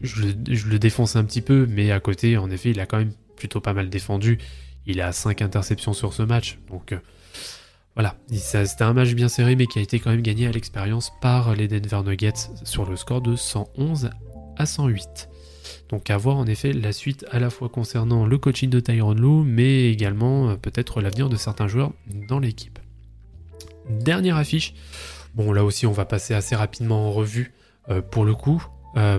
je, 0.00 0.54
je 0.54 0.68
le 0.68 0.78
défonce 0.78 1.16
un 1.16 1.24
petit 1.24 1.42
peu, 1.42 1.66
mais 1.70 1.92
à 1.92 2.00
côté, 2.00 2.36
en 2.36 2.50
effet, 2.50 2.70
il 2.70 2.80
a 2.80 2.86
quand 2.86 2.98
même 2.98 3.12
plutôt 3.36 3.60
pas 3.60 3.72
mal 3.72 3.90
défendu. 3.90 4.38
Il 4.86 5.00
a 5.00 5.12
5 5.12 5.42
interceptions 5.42 5.92
sur 5.92 6.12
ce 6.12 6.22
match. 6.22 6.58
Donc 6.68 6.92
euh, 6.92 6.98
voilà, 7.94 8.16
c'était 8.30 8.82
un 8.82 8.92
match 8.92 9.12
bien 9.14 9.28
serré 9.28 9.56
mais 9.56 9.66
qui 9.66 9.78
a 9.78 9.82
été 9.82 9.98
quand 9.98 10.10
même 10.10 10.22
gagné 10.22 10.46
à 10.46 10.52
l'expérience 10.52 11.12
par 11.20 11.54
les 11.54 11.68
Denver 11.68 12.02
Nuggets 12.04 12.50
sur 12.64 12.88
le 12.88 12.96
score 12.96 13.20
de 13.20 13.36
111 13.36 14.10
à 14.56 14.66
108. 14.66 15.28
Donc 15.88 16.10
à 16.10 16.16
voir 16.16 16.36
en 16.36 16.46
effet 16.46 16.72
la 16.72 16.92
suite 16.92 17.24
à 17.30 17.38
la 17.38 17.50
fois 17.50 17.68
concernant 17.68 18.26
le 18.26 18.36
coaching 18.36 18.68
de 18.68 18.80
Tyron 18.80 19.14
Lou 19.14 19.44
mais 19.44 19.90
également 19.90 20.50
euh, 20.50 20.56
peut-être 20.56 21.00
l'avenir 21.00 21.28
de 21.28 21.36
certains 21.36 21.68
joueurs 21.68 21.92
dans 22.28 22.38
l'équipe. 22.38 22.78
Dernière 23.88 24.36
affiche. 24.36 24.74
Bon 25.34 25.52
là 25.52 25.64
aussi 25.64 25.86
on 25.86 25.92
va 25.92 26.04
passer 26.04 26.34
assez 26.34 26.56
rapidement 26.56 27.08
en 27.08 27.12
revue 27.12 27.52
euh, 27.88 28.02
pour 28.02 28.24
le 28.24 28.34
coup 28.34 28.64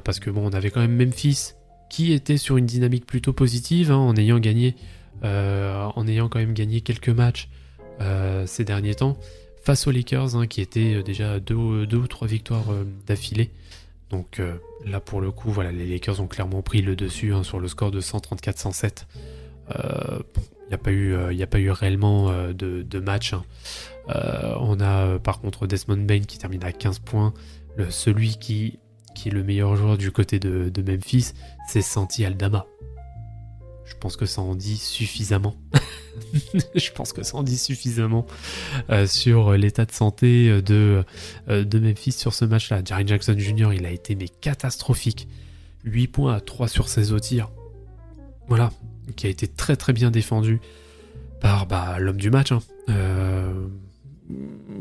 parce 0.05 0.21
que 0.21 0.29
bon 0.29 0.49
on 0.49 0.53
avait 0.53 0.71
quand 0.71 0.79
même 0.79 0.95
Memphis 0.95 1.51
qui 1.95 2.11
était 2.11 2.35
sur 2.35 2.57
une 2.57 2.65
dynamique 2.65 3.05
plutôt 3.05 3.31
positive 3.31 3.89
hein, 3.89 3.95
en 3.95 4.17
ayant 4.17 4.37
gagné, 4.37 4.75
euh, 5.23 5.87
en 5.95 6.05
ayant 6.09 6.27
quand 6.27 6.39
même 6.39 6.53
gagné 6.53 6.81
quelques 6.81 7.07
matchs 7.07 7.47
euh, 8.01 8.45
ces 8.45 8.65
derniers 8.65 8.95
temps 8.95 9.17
face 9.63 9.87
aux 9.87 9.91
Lakers 9.91 10.35
hein, 10.35 10.45
qui 10.45 10.59
étaient 10.59 10.95
euh, 10.95 11.03
déjà 11.03 11.39
deux, 11.39 11.55
ou 11.55 12.07
trois 12.07 12.27
victoires 12.27 12.65
d'affilée. 13.07 13.49
Donc 14.09 14.41
là 14.85 14.99
pour 14.99 15.21
le 15.21 15.31
coup, 15.31 15.51
voilà, 15.51 15.71
les 15.71 15.87
Lakers 15.87 16.19
ont 16.19 16.27
clairement 16.27 16.61
pris 16.61 16.81
le 16.81 16.97
dessus 16.97 17.33
hein, 17.33 17.43
sur 17.43 17.61
le 17.61 17.69
score 17.69 17.91
de 17.91 18.01
134-107. 18.01 19.05
Il 19.69 19.75
n'y 20.67 20.73
a, 20.73 20.77
pas 20.77 20.91
eu, 20.91 21.15
il 21.31 21.41
a 21.41 21.47
pas 21.47 21.59
eu 21.59 21.71
réellement 21.71 22.29
de, 22.51 22.99
match. 22.99 23.33
on 24.09 24.81
a 24.81 25.17
par 25.19 25.39
contre 25.39 25.65
Desmond 25.65 26.05
Bain 26.05 26.19
qui 26.19 26.39
termine 26.39 26.63
à 26.65 26.73
15 26.73 26.99
points. 26.99 27.33
Le, 27.77 27.89
celui 27.89 28.37
qui 28.37 28.79
qui 29.15 29.29
est 29.29 29.31
le 29.31 29.43
meilleur 29.43 29.75
joueur 29.75 29.97
du 29.97 30.11
côté 30.11 30.39
de, 30.39 30.71
Memphis, 30.81 31.33
c'est 31.67 31.81
Santi 31.81 32.25
Aldama. 32.25 32.65
Je 33.85 33.95
pense 33.99 34.17
que 34.17 34.25
ça 34.25 34.41
en 34.41 34.55
dit 34.55 34.77
suffisamment. 34.77 35.55
je 36.75 36.91
pense 36.91 37.13
que 37.13 37.23
ça 37.23 37.37
en 37.37 37.43
dit 37.43 37.57
suffisamment 37.57 38.25
euh, 38.89 39.07
sur 39.07 39.53
l'état 39.53 39.85
de 39.85 39.91
santé 39.91 40.61
de, 40.61 41.03
euh, 41.49 41.63
de 41.63 41.79
Memphis 41.79 42.13
sur 42.13 42.33
ce 42.33 42.45
match-là. 42.45 42.81
Jerry 42.83 43.07
Jackson 43.07 43.35
Jr., 43.37 43.73
il 43.73 43.85
a 43.85 43.91
été 43.91 44.15
mais 44.15 44.27
catastrophique. 44.27 45.27
8 45.85 46.07
points 46.07 46.33
à 46.33 46.41
3 46.41 46.67
sur 46.67 46.89
16 46.89 47.13
au 47.13 47.19
tir. 47.19 47.51
Voilà, 48.47 48.71
qui 49.15 49.27
a 49.27 49.29
été 49.29 49.47
très 49.47 49.75
très 49.75 49.93
bien 49.93 50.11
défendu 50.11 50.59
par 51.39 51.67
bah, 51.67 51.97
l'homme 51.99 52.17
du 52.17 52.29
match. 52.29 52.51
Hein. 52.51 52.59
Euh, 52.89 53.67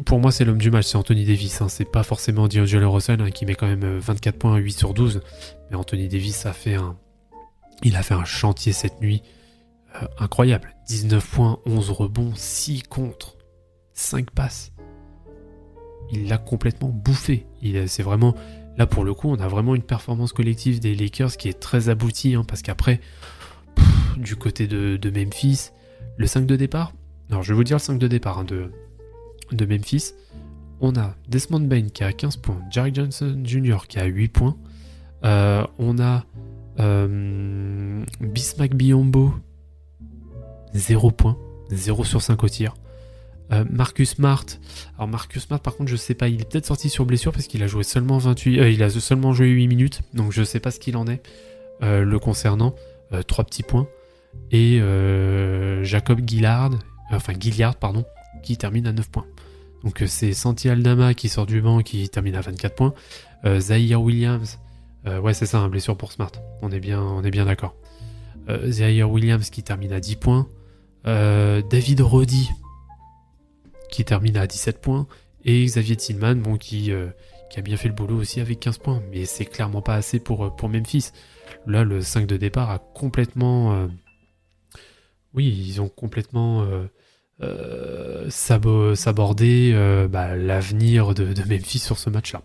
pour 0.06 0.20
moi, 0.20 0.32
c'est 0.32 0.44
l'homme 0.44 0.58
du 0.58 0.70
match, 0.70 0.86
c'est 0.86 0.96
Anthony 0.96 1.24
Davis. 1.24 1.60
Hein. 1.60 1.68
C'est 1.68 1.84
pas 1.84 2.02
forcément 2.02 2.48
D'Angelo 2.48 2.90
Russell 2.90 3.20
hein, 3.20 3.30
qui 3.30 3.46
met 3.46 3.54
quand 3.54 3.66
même 3.66 3.98
24 3.98 4.34
euh, 4.34 4.38
points, 4.38 4.56
8 4.56 4.72
sur 4.72 4.94
12. 4.94 5.20
Mais 5.70 5.76
Anthony 5.76 6.08
Davis 6.08 6.46
a 6.46 6.52
fait 6.52 6.74
un, 6.74 6.96
il 7.82 7.96
a 7.96 8.02
fait 8.02 8.14
un 8.14 8.24
chantier 8.24 8.72
cette 8.72 9.00
nuit 9.00 9.22
euh, 10.02 10.06
incroyable. 10.18 10.74
19 10.88 11.26
points, 11.30 11.58
11 11.66 11.90
rebonds, 11.90 12.32
6 12.34 12.84
contre, 12.84 13.36
5 13.92 14.30
passes. 14.30 14.72
il 16.10 16.28
l'a 16.28 16.38
complètement 16.38 16.88
bouffé. 16.88 17.46
C'est 17.86 18.02
vraiment 18.02 18.34
là 18.76 18.86
pour 18.86 19.04
le 19.04 19.14
coup, 19.14 19.28
on 19.28 19.38
a 19.38 19.48
vraiment 19.48 19.74
une 19.74 19.82
performance 19.82 20.32
collective 20.32 20.80
des 20.80 20.94
Lakers 20.94 21.36
qui 21.36 21.48
est 21.48 21.60
très 21.60 21.88
aboutie, 21.88 22.34
hein, 22.34 22.44
parce 22.46 22.62
qu'après, 22.62 23.00
du 24.16 24.36
côté 24.36 24.66
de, 24.66 25.10
Memphis, 25.10 25.70
le 26.16 26.26
5 26.26 26.46
de 26.46 26.56
départ? 26.56 26.92
Alors 27.30 27.42
je 27.42 27.52
vais 27.52 27.56
vous 27.56 27.64
dire 27.64 27.76
le 27.76 27.82
5 27.82 27.98
de 27.98 28.08
départ 28.08 28.44
de, 28.44 28.70
de 29.56 29.66
Memphis. 29.66 30.12
On 30.80 30.96
a 30.96 31.14
Desmond 31.28 31.60
Bain 31.60 31.88
qui 31.88 32.04
a 32.04 32.12
15 32.12 32.36
points, 32.38 32.60
Jerry 32.70 32.92
Johnson 32.92 33.40
Jr. 33.44 33.86
qui 33.88 33.98
a 33.98 34.04
8 34.04 34.28
points. 34.28 34.56
Euh, 35.24 35.64
on 35.78 35.98
a 35.98 36.24
euh, 36.80 38.04
Biombo 38.20 39.34
0 40.74 41.10
points, 41.12 41.38
0 41.70 42.04
sur 42.04 42.20
5 42.20 42.42
au 42.42 42.48
tir. 42.48 42.74
Euh, 43.52 43.64
Marcus 43.70 44.10
Smart. 44.10 44.44
Alors 44.96 45.08
Marcus 45.08 45.44
Smart, 45.44 45.60
par 45.60 45.76
contre, 45.76 45.90
je 45.90 45.96
sais 45.96 46.14
pas. 46.14 46.28
Il 46.28 46.40
est 46.40 46.50
peut-être 46.50 46.66
sorti 46.66 46.88
sur 46.88 47.04
blessure 47.04 47.32
parce 47.32 47.46
qu'il 47.46 47.62
a 47.62 47.66
joué 47.66 47.84
seulement 47.84 48.18
28. 48.18 48.58
Euh, 48.58 48.70
il 48.70 48.82
a 48.82 48.90
seulement 48.90 49.32
joué 49.32 49.48
8 49.48 49.68
minutes, 49.68 50.00
donc 50.14 50.32
je 50.32 50.42
sais 50.42 50.60
pas 50.60 50.70
ce 50.70 50.80
qu'il 50.80 50.96
en 50.96 51.06
est 51.06 51.22
le 51.80 52.18
concernant. 52.18 52.74
3 53.26 53.44
petits 53.44 53.62
points. 53.62 53.86
Et 54.50 54.80
Jacob 55.82 56.20
Gillard, 56.26 56.70
enfin 57.10 57.34
Gilliard, 57.38 57.76
pardon, 57.76 58.04
qui 58.42 58.56
termine 58.56 58.86
à 58.86 58.92
9 58.92 59.10
points. 59.10 59.26
Donc 59.84 60.02
c'est 60.06 60.32
Santi 60.32 60.68
Aldama 60.68 61.14
qui 61.14 61.28
sort 61.28 61.46
du 61.46 61.60
banc, 61.60 61.80
qui 61.82 62.08
termine 62.08 62.34
à 62.34 62.40
24 62.40 62.74
points. 62.74 62.94
Zahir 63.58 64.00
Williams, 64.00 64.58
ouais 65.04 65.34
c'est 65.34 65.44
ça, 65.44 65.58
un 65.58 65.68
blessure 65.68 65.96
pour 65.96 66.10
Smart. 66.10 66.32
On 66.62 66.70
est 66.70 66.80
bien, 66.80 67.20
d'accord. 67.44 67.76
Zahir 68.66 69.10
Williams 69.10 69.50
qui 69.50 69.62
termine 69.62 69.92
à 69.92 70.00
10 70.00 70.16
points. 70.16 70.48
David 71.04 72.00
Roddy, 72.00 72.48
qui 73.94 74.04
termine 74.04 74.36
à 74.36 74.46
17 74.46 74.80
points, 74.80 75.06
et 75.44 75.64
Xavier 75.64 75.96
Tillman, 75.96 76.58
qui, 76.58 76.90
euh, 76.90 77.10
a 77.56 77.60
bien 77.60 77.76
fait 77.76 77.86
le 77.86 77.94
boulot 77.94 78.16
aussi 78.16 78.40
avec 78.40 78.58
15 78.58 78.78
points, 78.78 79.00
mais 79.12 79.26
c'est 79.26 79.44
clairement 79.44 79.80
pas 79.80 79.94
assez 79.94 80.18
pour, 80.18 80.44
euh, 80.44 80.50
pour 80.50 80.68
Memphis. 80.68 81.12
Là, 81.66 81.84
le 81.84 82.02
5 82.02 82.26
de 82.26 82.36
départ 82.36 82.70
a 82.70 82.80
complètement... 82.80 83.72
Euh, 83.74 83.86
oui, 85.34 85.46
ils 85.46 85.80
ont 85.80 85.88
complètement 85.88 86.66
sabordé 88.28 89.72
bah, 90.10 90.36
l'avenir 90.36 91.14
de, 91.14 91.26
Memphis 91.48 91.80
sur 91.80 91.98
ce 91.98 92.10
match-là. 92.10 92.42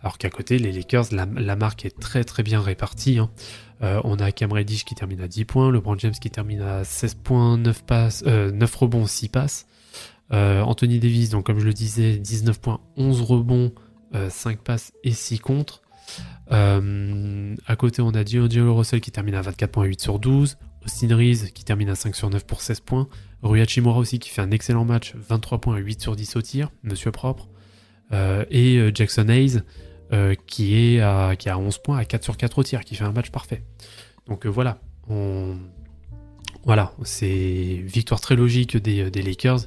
Alors 0.00 0.18
qu'à 0.18 0.30
côté, 0.30 0.58
les 0.58 0.72
Lakers, 0.72 1.06
la, 1.12 1.56
marque 1.56 1.84
est 1.84 1.98
très 1.98 2.24
très 2.24 2.42
bien 2.42 2.60
répartie. 2.60 3.18
Hein. 3.18 3.30
on 3.80 4.16
a 4.16 4.32
Cam 4.32 4.52
Reddish 4.52 4.84
qui 4.84 4.94
termine 4.94 5.20
à 5.20 5.28
10 5.28 5.44
points, 5.44 5.70
LeBron 5.70 5.98
James 5.98 6.12
qui 6.12 6.30
termine 6.30 6.62
à 6.62 6.84
16 6.84 7.14
points, 7.22 7.56
9, 7.58 7.82
passes, 7.84 8.24
9 8.24 8.74
rebonds, 8.74 9.06
6 9.06 9.28
passes. 9.28 9.66
Euh, 10.32 10.62
Anthony 10.62 10.98
Davis, 10.98 11.30
donc 11.30 11.46
comme 11.46 11.58
je 11.58 11.64
le 11.64 11.74
disais, 11.74 12.16
19 12.16 12.60
points, 12.60 12.80
11 12.96 13.20
rebonds, 13.22 13.72
5 14.28 14.58
euh, 14.58 14.62
passes 14.62 14.92
et 15.04 15.12
6 15.12 15.38
contre. 15.40 15.82
Euh, 16.50 17.54
à 17.66 17.76
côté, 17.76 18.02
on 18.02 18.10
a 18.10 18.24
D'Angelo 18.24 18.74
Russell 18.74 19.00
qui 19.00 19.10
termine 19.10 19.34
à 19.34 19.42
24 19.42 19.70
points, 19.70 19.84
8 19.84 20.00
sur 20.00 20.18
12. 20.18 20.56
Austin 20.84 21.16
Reeves 21.16 21.52
qui 21.52 21.64
termine 21.64 21.90
à 21.90 21.94
5 21.94 22.16
sur 22.16 22.30
9 22.30 22.44
pour 22.44 22.62
16 22.62 22.80
points. 22.80 23.08
Rui 23.42 23.60
Hachimura 23.60 23.98
aussi 23.98 24.18
qui 24.18 24.30
fait 24.30 24.42
un 24.42 24.50
excellent 24.50 24.84
match, 24.84 25.14
23 25.16 25.60
points, 25.60 25.76
8 25.76 26.00
sur 26.00 26.16
10 26.16 26.36
au 26.36 26.42
tir, 26.42 26.70
monsieur 26.82 27.10
propre. 27.10 27.48
et 28.12 28.90
Jackson 28.94 29.28
Hayes 29.28 29.62
qui, 30.46 30.76
est 30.76 31.00
à, 31.00 31.30
a 31.30 31.56
11 31.56 31.78
points 31.78 31.98
à 31.98 32.04
4 32.04 32.22
sur 32.22 32.36
4 32.36 32.58
au 32.58 32.62
tir, 32.62 32.84
qui 32.84 32.94
fait 32.94 33.04
un 33.04 33.12
match 33.12 33.30
parfait. 33.30 33.64
Donc 34.28 34.46
voilà, 34.46 34.78
voilà, 36.64 36.92
c'est 37.02 37.82
victoire 37.84 38.20
très 38.20 38.36
logique 38.36 38.76
des, 38.76 39.22
Lakers. 39.22 39.60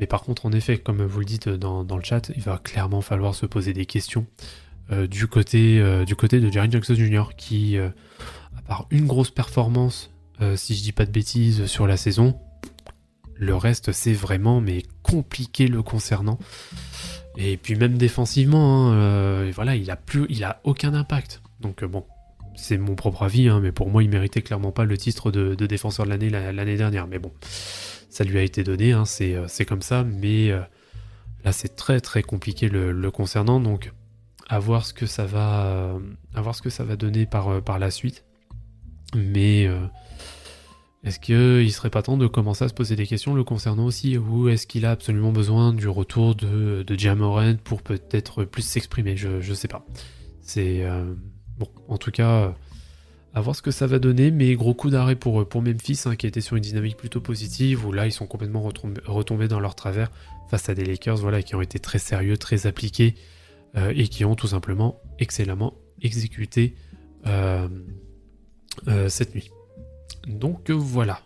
Mais 0.00 0.06
par 0.06 0.22
contre, 0.22 0.46
en 0.46 0.52
effet, 0.52 0.78
comme 0.78 1.04
vous 1.04 1.20
le 1.20 1.24
dites 1.24 1.48
dans, 1.48 1.84
le 1.84 2.02
chat, 2.02 2.30
il 2.34 2.42
va 2.42 2.58
clairement 2.58 3.00
falloir 3.00 3.34
se 3.34 3.46
poser 3.46 3.72
des 3.72 3.86
questions 3.86 4.26
euh, 4.90 5.06
du, 5.06 5.28
côté, 5.28 5.78
euh, 5.78 6.04
de 6.04 6.50
Jerry 6.50 6.70
Jackson 6.70 6.94
Jr. 6.94 7.36
qui, 7.36 7.76
euh, 7.76 7.90
à 8.56 8.62
part 8.62 8.86
une 8.90 9.06
grosse 9.06 9.30
performance, 9.30 10.10
si 10.56 10.74
je 10.74 10.82
dis 10.82 10.90
pas 10.90 11.06
de 11.06 11.12
bêtises, 11.12 11.66
sur 11.66 11.86
la 11.86 11.96
saison, 11.96 12.36
le 13.34 13.56
reste 13.56 13.92
c'est 13.92 14.12
vraiment 14.12 14.60
mais 14.60 14.82
compliqué 15.02 15.68
le 15.68 15.82
concernant. 15.82 16.38
Et 17.36 17.56
puis 17.56 17.76
même 17.76 17.96
défensivement, 17.96 18.92
hein, 18.92 19.50
voilà, 19.52 19.74
il 19.74 19.90
a 19.90 19.96
plus, 19.96 20.26
il 20.28 20.44
a 20.44 20.60
aucun 20.64 20.92
impact. 20.92 21.40
Donc 21.60 21.82
bon, 21.84 22.04
c'est 22.54 22.78
mon 22.78 22.94
propre 22.94 23.22
avis, 23.22 23.48
hein, 23.48 23.60
mais 23.60 23.72
pour 23.72 23.90
moi, 23.90 24.02
il 24.02 24.10
méritait 24.10 24.42
clairement 24.42 24.72
pas 24.72 24.84
le 24.84 24.96
titre 24.96 25.30
de, 25.30 25.54
défenseur 25.54 26.04
de 26.04 26.10
l'année 26.10 26.30
l'année 26.30 26.76
dernière. 26.76 27.06
Mais 27.06 27.18
bon, 27.18 27.32
ça 28.10 28.24
lui 28.24 28.38
a 28.38 28.42
été 28.42 28.62
donné, 28.62 28.92
hein, 28.92 29.04
euh, 29.20 29.44
c'est 29.48 29.64
comme 29.64 29.82
ça, 29.82 30.04
mais 30.04 30.50
euh, 30.50 30.60
là 31.44 31.52
c'est 31.52 31.76
très 31.76 32.00
très 32.00 32.22
compliqué 32.22 32.68
le, 32.68 33.10
concernant, 33.10 33.60
donc 33.60 33.92
à 34.48 34.58
voir 34.58 34.84
ce 34.84 34.92
que 34.92 35.06
ça 35.06 35.24
va, 35.24 35.64
euh, 35.64 35.98
à 36.34 36.42
voir 36.42 36.54
ce 36.54 36.62
que 36.62 36.70
ça 36.70 36.84
va 36.84 36.96
donner 36.96 37.26
par, 37.26 37.62
par 37.62 37.78
la 37.78 37.90
suite. 37.90 38.24
Mais 39.14 39.68
est-ce 41.04 41.18
qu'il 41.18 41.72
serait 41.72 41.90
pas 41.90 42.02
temps 42.02 42.16
de 42.16 42.26
commencer 42.26 42.64
à 42.64 42.68
se 42.68 42.74
poser 42.74 42.96
des 42.96 43.06
questions 43.06 43.34
le 43.34 43.44
concernant 43.44 43.86
aussi, 43.86 44.16
ou 44.18 44.48
est-ce 44.48 44.66
qu'il 44.66 44.86
a 44.86 44.90
absolument 44.92 45.32
besoin 45.32 45.72
du 45.72 45.88
retour 45.88 46.34
de, 46.34 46.84
de 46.86 47.56
pour 47.64 47.82
peut-être 47.82 48.44
plus 48.44 48.62
s'exprimer? 48.62 49.16
Je, 49.16 49.40
je 49.40 49.54
sais 49.54 49.68
pas. 49.68 49.84
C'est 50.40 50.84
bon, 51.58 51.68
en 51.88 51.98
tout 51.98 52.10
cas 52.10 52.54
à 53.34 53.40
voir 53.40 53.56
ce 53.56 53.62
que 53.62 53.70
ça 53.70 53.86
va 53.86 53.98
donner, 53.98 54.30
mais 54.30 54.54
gros 54.54 54.74
coup 54.74 54.90
d'arrêt 54.90 55.16
pour, 55.16 55.46
Memphis, 55.62 56.02
hein, 56.04 56.16
qui 56.16 56.26
était 56.26 56.42
sur 56.42 56.56
une 56.56 56.62
dynamique 56.62 56.96
plutôt 56.96 57.20
positive, 57.20 57.86
où 57.86 57.92
là 57.92 58.06
ils 58.06 58.12
sont 58.12 58.26
complètement 58.26 58.62
retombés, 59.06 59.48
dans 59.48 59.60
leur 59.60 59.74
travers 59.74 60.10
face 60.50 60.68
à 60.68 60.74
des 60.74 60.84
Lakers 60.84 61.16
voilà, 61.16 61.42
qui 61.42 61.54
ont 61.54 61.62
été 61.62 61.78
très 61.78 61.98
sérieux, 61.98 62.36
très 62.36 62.66
appliqués, 62.66 63.14
euh, 63.76 63.92
et 63.96 64.08
qui 64.08 64.24
ont 64.26 64.34
tout 64.34 64.48
simplement 64.48 65.00
excellemment 65.18 65.74
exécuté 66.02 66.74
euh, 67.26 67.68
euh, 68.88 69.08
cette 69.08 69.34
nuit. 69.34 69.50
Donc 70.26 70.70
voilà. 70.70 71.20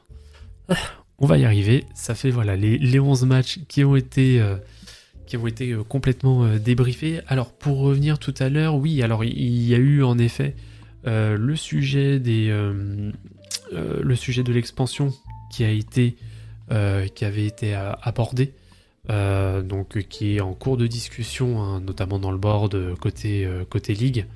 On 1.19 1.27
va 1.27 1.39
y 1.39 1.45
arriver. 1.45 1.85
Ça 1.95 2.15
fait 2.15 2.31
voilà 2.31 2.57
les, 2.57 2.79
les 2.79 3.01
11 3.01 3.25
matchs 3.25 3.61
qui 3.69 3.85
ont 3.85 3.97
été 3.97 4.43
qui 5.27 5.37
ont 5.37 5.47
été 5.47 5.77
complètement 5.89 6.57
débriefés. 6.57 7.21
Alors 7.27 7.53
pour 7.53 7.79
revenir 7.79 8.19
tout 8.19 8.35
à 8.39 8.49
l'heure, 8.49 8.77
oui, 8.77 9.03
alors 9.03 9.25
il 9.25 9.63
y 9.67 9.75
a 9.75 9.79
eu 9.79 10.03
en 10.03 10.19
effet 10.19 10.55
euh, 11.07 11.37
le 11.37 11.55
sujet 11.55 12.19
des, 12.19 12.49
euh, 12.51 13.13
euh, 13.73 14.01
le 14.03 14.17
sujet 14.17 14.43
de 14.43 14.53
l'expansion 14.53 15.13
qui 15.53 15.65
a 15.65 15.71
été, 15.71 16.17
qui 17.15 17.25
avait 17.25 17.47
été 17.47 17.75
abordé, 17.75 18.53
donc 19.09 20.01
qui 20.09 20.37
est 20.37 20.41
en 20.41 20.53
cours 20.53 20.77
de 20.77 20.89
discussion, 20.89 21.63
hein, 21.63 21.81
notamment 21.81 22.19
dans 22.19 22.33
le 22.33 22.39
board 22.39 22.97
côté 22.97 23.49
côté 23.71 23.95
ligue. 23.95 24.27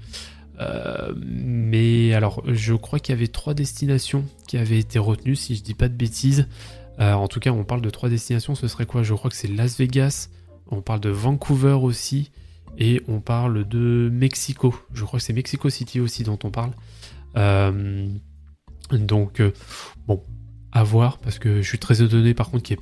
Mais 1.16 2.12
alors, 2.12 2.42
je 2.46 2.74
crois 2.74 2.98
qu'il 2.98 3.14
y 3.14 3.18
avait 3.18 3.28
trois 3.28 3.54
destinations 3.54 4.24
qui 4.46 4.58
avaient 4.58 4.78
été 4.78 4.98
retenues, 4.98 5.36
si 5.36 5.56
je 5.56 5.62
dis 5.62 5.74
pas 5.74 5.88
de 5.88 5.94
bêtises. 5.94 6.46
en 6.98 7.28
tout 7.28 7.40
cas, 7.40 7.50
on 7.50 7.64
parle 7.64 7.80
de 7.80 7.90
trois 7.90 8.08
destinations. 8.08 8.54
Ce 8.54 8.68
serait 8.68 8.86
quoi? 8.86 9.02
Je 9.02 9.14
crois 9.14 9.30
que 9.30 9.36
c'est 9.36 9.48
Las 9.48 9.78
Vegas. 9.78 10.28
On 10.70 10.82
parle 10.82 11.00
de 11.00 11.10
Vancouver 11.10 11.78
aussi. 11.82 12.30
Et 12.78 13.02
on 13.08 13.20
parle 13.20 13.66
de 13.68 14.08
Mexico. 14.12 14.74
Je 14.92 15.04
crois 15.04 15.18
que 15.18 15.24
c'est 15.24 15.32
Mexico 15.32 15.68
City 15.70 16.00
aussi 16.00 16.22
dont 16.22 16.38
on 16.44 16.50
parle. 16.50 16.70
Euh, 17.36 18.08
donc, 18.90 19.40
euh, 19.40 19.52
bon, 20.06 20.22
à 20.72 20.82
voir, 20.82 21.18
parce 21.18 21.38
que 21.38 21.62
je 21.62 21.68
suis 21.68 21.78
très 21.78 22.02
étonné 22.02 22.34
par 22.34 22.50
contre 22.50 22.62
qu'il 22.62 22.74
n'y 22.74 22.78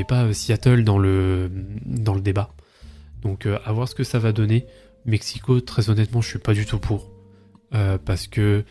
ait, 0.00 0.04
pas, 0.04 0.24
pas 0.24 0.32
Seattle 0.32 0.84
dans 0.84 0.98
le, 0.98 1.50
dans 1.84 2.14
le 2.14 2.20
débat. 2.20 2.54
Donc, 3.22 3.46
euh, 3.46 3.58
à 3.64 3.72
voir 3.72 3.88
ce 3.88 3.94
que 3.94 4.04
ça 4.04 4.18
va 4.18 4.32
donner. 4.32 4.66
Mexico, 5.06 5.60
très 5.60 5.88
honnêtement, 5.88 6.20
je 6.20 6.28
suis 6.28 6.38
pas 6.38 6.54
du 6.54 6.66
tout 6.66 6.78
pour. 6.78 7.10
parce 7.70 8.26
que 8.26 8.64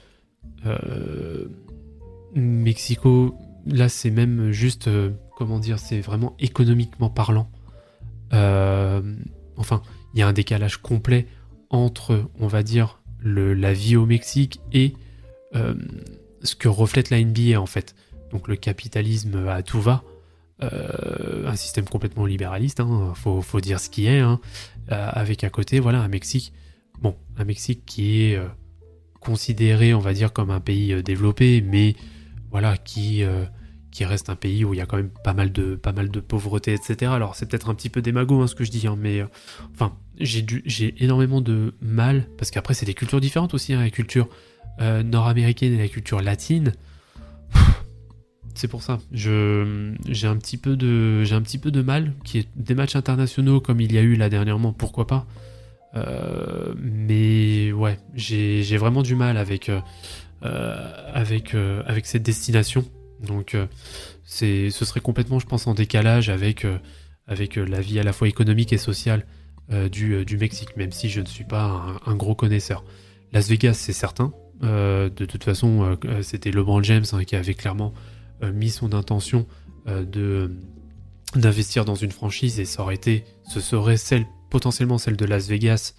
Mexico, 2.34 3.38
là, 3.66 3.90
c'est 3.90 4.10
même 4.10 4.52
juste, 4.52 4.90
comment 5.38 5.60
dire, 5.60 5.80
c'est 5.80 6.02
vraiment 6.02 6.36
économiquement 6.40 7.10
parlant. 7.10 7.50
enfin, 8.32 9.82
il 10.14 10.20
y 10.20 10.22
a 10.22 10.28
un 10.28 10.34
décalage 10.34 10.78
complet 10.78 11.28
entre, 11.70 12.30
on 12.40 12.48
va 12.48 12.64
dire, 12.64 13.00
la 13.24 13.74
vie 13.74 13.96
au 13.96 14.06
Mexique 14.06 14.62
et 14.72 14.94
euh, 15.56 15.74
ce 16.44 16.56
que 16.56 16.68
reflète 16.68 17.10
la 17.10 17.24
NBA 17.24 17.60
en 17.60 17.66
fait. 17.66 17.96
Donc 18.32 18.48
le 18.48 18.56
capitalisme 18.56 19.48
à 19.48 19.64
tout 19.64 19.82
va, 19.82 20.04
euh, 20.64 21.48
un 21.48 21.56
système 21.56 21.86
complètement 21.86 22.26
libéraliste, 22.26 22.80
hein, 22.80 23.14
faut, 23.16 23.62
dire 23.62 23.80
ce 23.80 23.90
qui 23.90 24.08
est, 24.08 24.20
hein, 24.20 24.40
euh, 24.40 24.75
avec 24.90 25.44
à 25.44 25.50
côté, 25.50 25.80
voilà, 25.80 26.02
un 26.02 26.08
Mexique, 26.08 26.54
bon, 27.02 27.16
un 27.38 27.46
Mexique 27.46 27.84
qui 27.86 28.22
est 28.22 28.40
considéré, 29.20 29.94
on 29.94 30.00
va 30.00 30.14
dire, 30.14 30.32
comme 30.32 30.52
un 30.52 30.60
pays 30.60 31.02
développé, 31.04 31.62
mais 31.62 31.96
voilà, 32.52 32.78
qui 32.78 33.24
qui 33.96 34.04
reste 34.04 34.30
un 34.30 34.36
pays 34.36 34.66
où 34.66 34.74
il 34.74 34.78
y 34.78 34.82
a 34.82 34.86
quand 34.86 34.98
même 34.98 35.10
pas 35.24 35.34
mal 35.34 35.54
de, 35.54 35.76
pas 35.76 35.94
mal 35.94 36.10
de 36.10 36.20
pauvreté, 36.20 36.74
etc. 36.74 37.14
Alors 37.14 37.36
c'est 37.36 37.46
peut-être 37.46 37.70
un 37.70 37.74
petit 37.74 37.90
peu 37.90 38.02
démago 38.02 38.42
hein, 38.42 38.48
ce 38.48 38.54
que 38.54 38.66
je 38.66 38.70
dis, 38.70 38.86
hein, 38.88 38.98
mais 39.00 39.22
euh, 39.22 39.28
enfin 39.74 39.98
j'ai, 40.20 40.46
énormément 41.02 41.40
de 41.40 41.74
mal, 41.80 42.28
parce 42.38 42.52
qu'après 42.52 42.74
c'est 42.74 42.86
des 42.86 42.94
cultures 42.94 43.22
différentes 43.22 43.54
aussi, 43.54 43.72
hein, 43.72 43.80
la 43.80 43.90
culture 43.90 44.28
euh, 44.82 45.02
nord-américaine 45.02 45.72
et 45.74 45.78
la 45.78 45.88
culture 45.88 46.22
latine. 46.22 46.74
C'est 48.56 48.68
pour 48.68 48.84
ça. 48.84 49.00
J'ai 49.12 50.28
un 50.28 50.38
petit 50.38 50.58
peu 50.58 50.76
de 50.76 51.82
mal 51.82 52.14
des 52.56 52.76
matchs 52.76 52.96
internationaux 52.96 53.60
comme 53.62 53.82
il 53.82 53.94
y 53.94 53.98
a 53.98 54.02
eu 54.02 54.16
là 54.16 54.30
dernièrement, 54.30 54.74
pourquoi 54.74 55.08
pas. 55.08 55.26
Euh, 55.96 56.74
mais 56.78 57.72
ouais, 57.72 57.98
j'ai 58.16 58.78
vraiment 58.78 59.02
du 59.02 59.16
mal 59.16 59.38
avec 59.38 59.72
avec 60.42 61.56
avec 61.86 62.06
cette 62.06 62.24
destination. 62.24 62.86
Donc 63.26 63.56
ce 64.24 64.70
serait 64.70 65.00
complètement, 65.00 65.40
je 65.40 65.46
pense, 65.46 65.68
en 65.68 65.74
décalage 65.74 66.30
avec 66.30 66.66
la 67.28 67.82
vie 67.82 68.00
à 68.00 68.04
la 68.04 68.14
fois 68.14 68.28
économique 68.28 68.74
et 68.74 68.78
sociale 68.78 69.26
du, 69.92 70.38
Mexique, 70.38 70.76
même 70.78 70.92
si 70.92 71.10
je 71.10 71.22
ne 71.22 71.26
suis 71.26 71.46
pas 71.46 72.00
un 72.06 72.16
gros 72.16 72.36
connaisseur. 72.36 72.84
Las 73.32 73.50
Vegas, 73.50 73.74
c'est 73.74 73.94
certain. 73.94 74.34
Euh, 74.64 75.10
de 75.10 75.26
toute 75.26 75.44
façon, 75.44 75.98
euh, 76.06 76.22
c'était 76.22 76.52
LeBron 76.52 76.82
James 76.84 77.04
hein, 77.12 77.24
qui 77.24 77.36
avait 77.36 77.54
clairement 77.54 77.94
euh, 77.94 78.00
mis 78.42 78.70
son 78.70 78.94
intention 78.94 79.46
de 79.88 80.52
d'investir 81.36 81.84
dans 81.84 81.96
une 81.96 82.12
franchise 82.12 82.60
et 82.60 82.66
ça 82.66 82.82
aurait 82.82 82.96
été, 82.96 83.26
ce 83.50 83.60
serait 83.60 83.98
celle 83.98 84.26
potentiellement 84.50 84.98
celle 84.98 85.18
de 85.18 85.26
Las 85.26 85.48
Vegas 85.48 85.94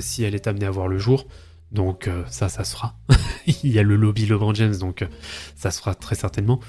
si 0.00 0.22
elle 0.22 0.34
est 0.34 0.46
amenée 0.46 0.66
à 0.66 0.70
voir 0.70 0.88
le 0.88 0.98
jour. 0.98 1.26
Donc 1.72 2.08
ça, 2.28 2.48
ça 2.48 2.64
se 2.64 2.74
fera. 2.74 2.96
Il 3.64 3.70
y 3.70 3.78
a 3.78 3.82
le 3.82 3.96
lobby 3.96 4.26
LeBron 4.26 4.54
James, 4.54 4.76
donc 4.76 5.04
ça 5.56 5.70
se 5.70 5.78
fera 5.78 5.94
très 5.94 6.14
certainement. 6.14 6.60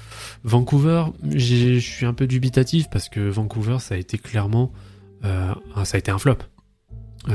Vancouver, 0.42 1.04
je 1.34 1.78
suis 1.78 2.06
un 2.06 2.14
peu 2.14 2.26
dubitatif 2.26 2.88
parce 2.90 3.08
que 3.08 3.20
Vancouver, 3.20 3.78
ça 3.80 3.94
a 3.94 3.98
été 3.98 4.18
clairement, 4.18 4.72
ça 5.22 5.96
a 5.96 5.98
été 5.98 6.10
un 6.10 6.18
flop. 6.18 6.38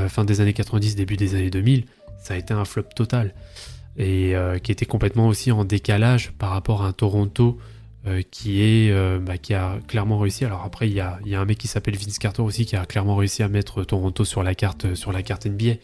fin 0.07 0.25
des 0.25 0.41
années 0.41 0.53
90, 0.53 0.95
début 0.95 1.17
des 1.17 1.35
années 1.35 1.49
2000, 1.49 1.85
ça 2.21 2.33
a 2.33 2.37
été 2.37 2.53
un 2.53 2.65
flop 2.65 2.83
total 2.95 3.33
et 3.97 4.35
euh, 4.35 4.59
qui 4.59 4.71
était 4.71 4.85
complètement 4.85 5.27
aussi 5.27 5.51
en 5.51 5.65
décalage 5.65 6.31
par 6.31 6.51
rapport 6.51 6.83
à 6.83 6.87
un 6.87 6.93
Toronto 6.93 7.57
euh, 8.07 8.21
qui 8.31 8.61
est 8.61 8.91
euh, 8.91 9.19
bah, 9.19 9.37
qui 9.37 9.53
a 9.53 9.79
clairement 9.87 10.17
réussi. 10.17 10.45
Alors 10.45 10.63
après 10.63 10.87
il 10.87 10.93
y 10.93 11.01
a, 11.01 11.19
y 11.25 11.35
a, 11.35 11.41
un 11.41 11.45
mec 11.45 11.57
qui 11.57 11.67
s'appelle 11.67 11.97
Vince 11.97 12.17
Carter 12.17 12.41
aussi 12.41 12.65
qui 12.65 12.75
a 12.75 12.85
clairement 12.85 13.15
réussi 13.15 13.43
à 13.43 13.49
mettre 13.49 13.83
Toronto 13.83 14.23
sur 14.25 14.43
la 14.43 14.55
carte 14.55 14.95
sur 14.95 15.11
la 15.11 15.21
carte 15.23 15.45
NBA. 15.45 15.75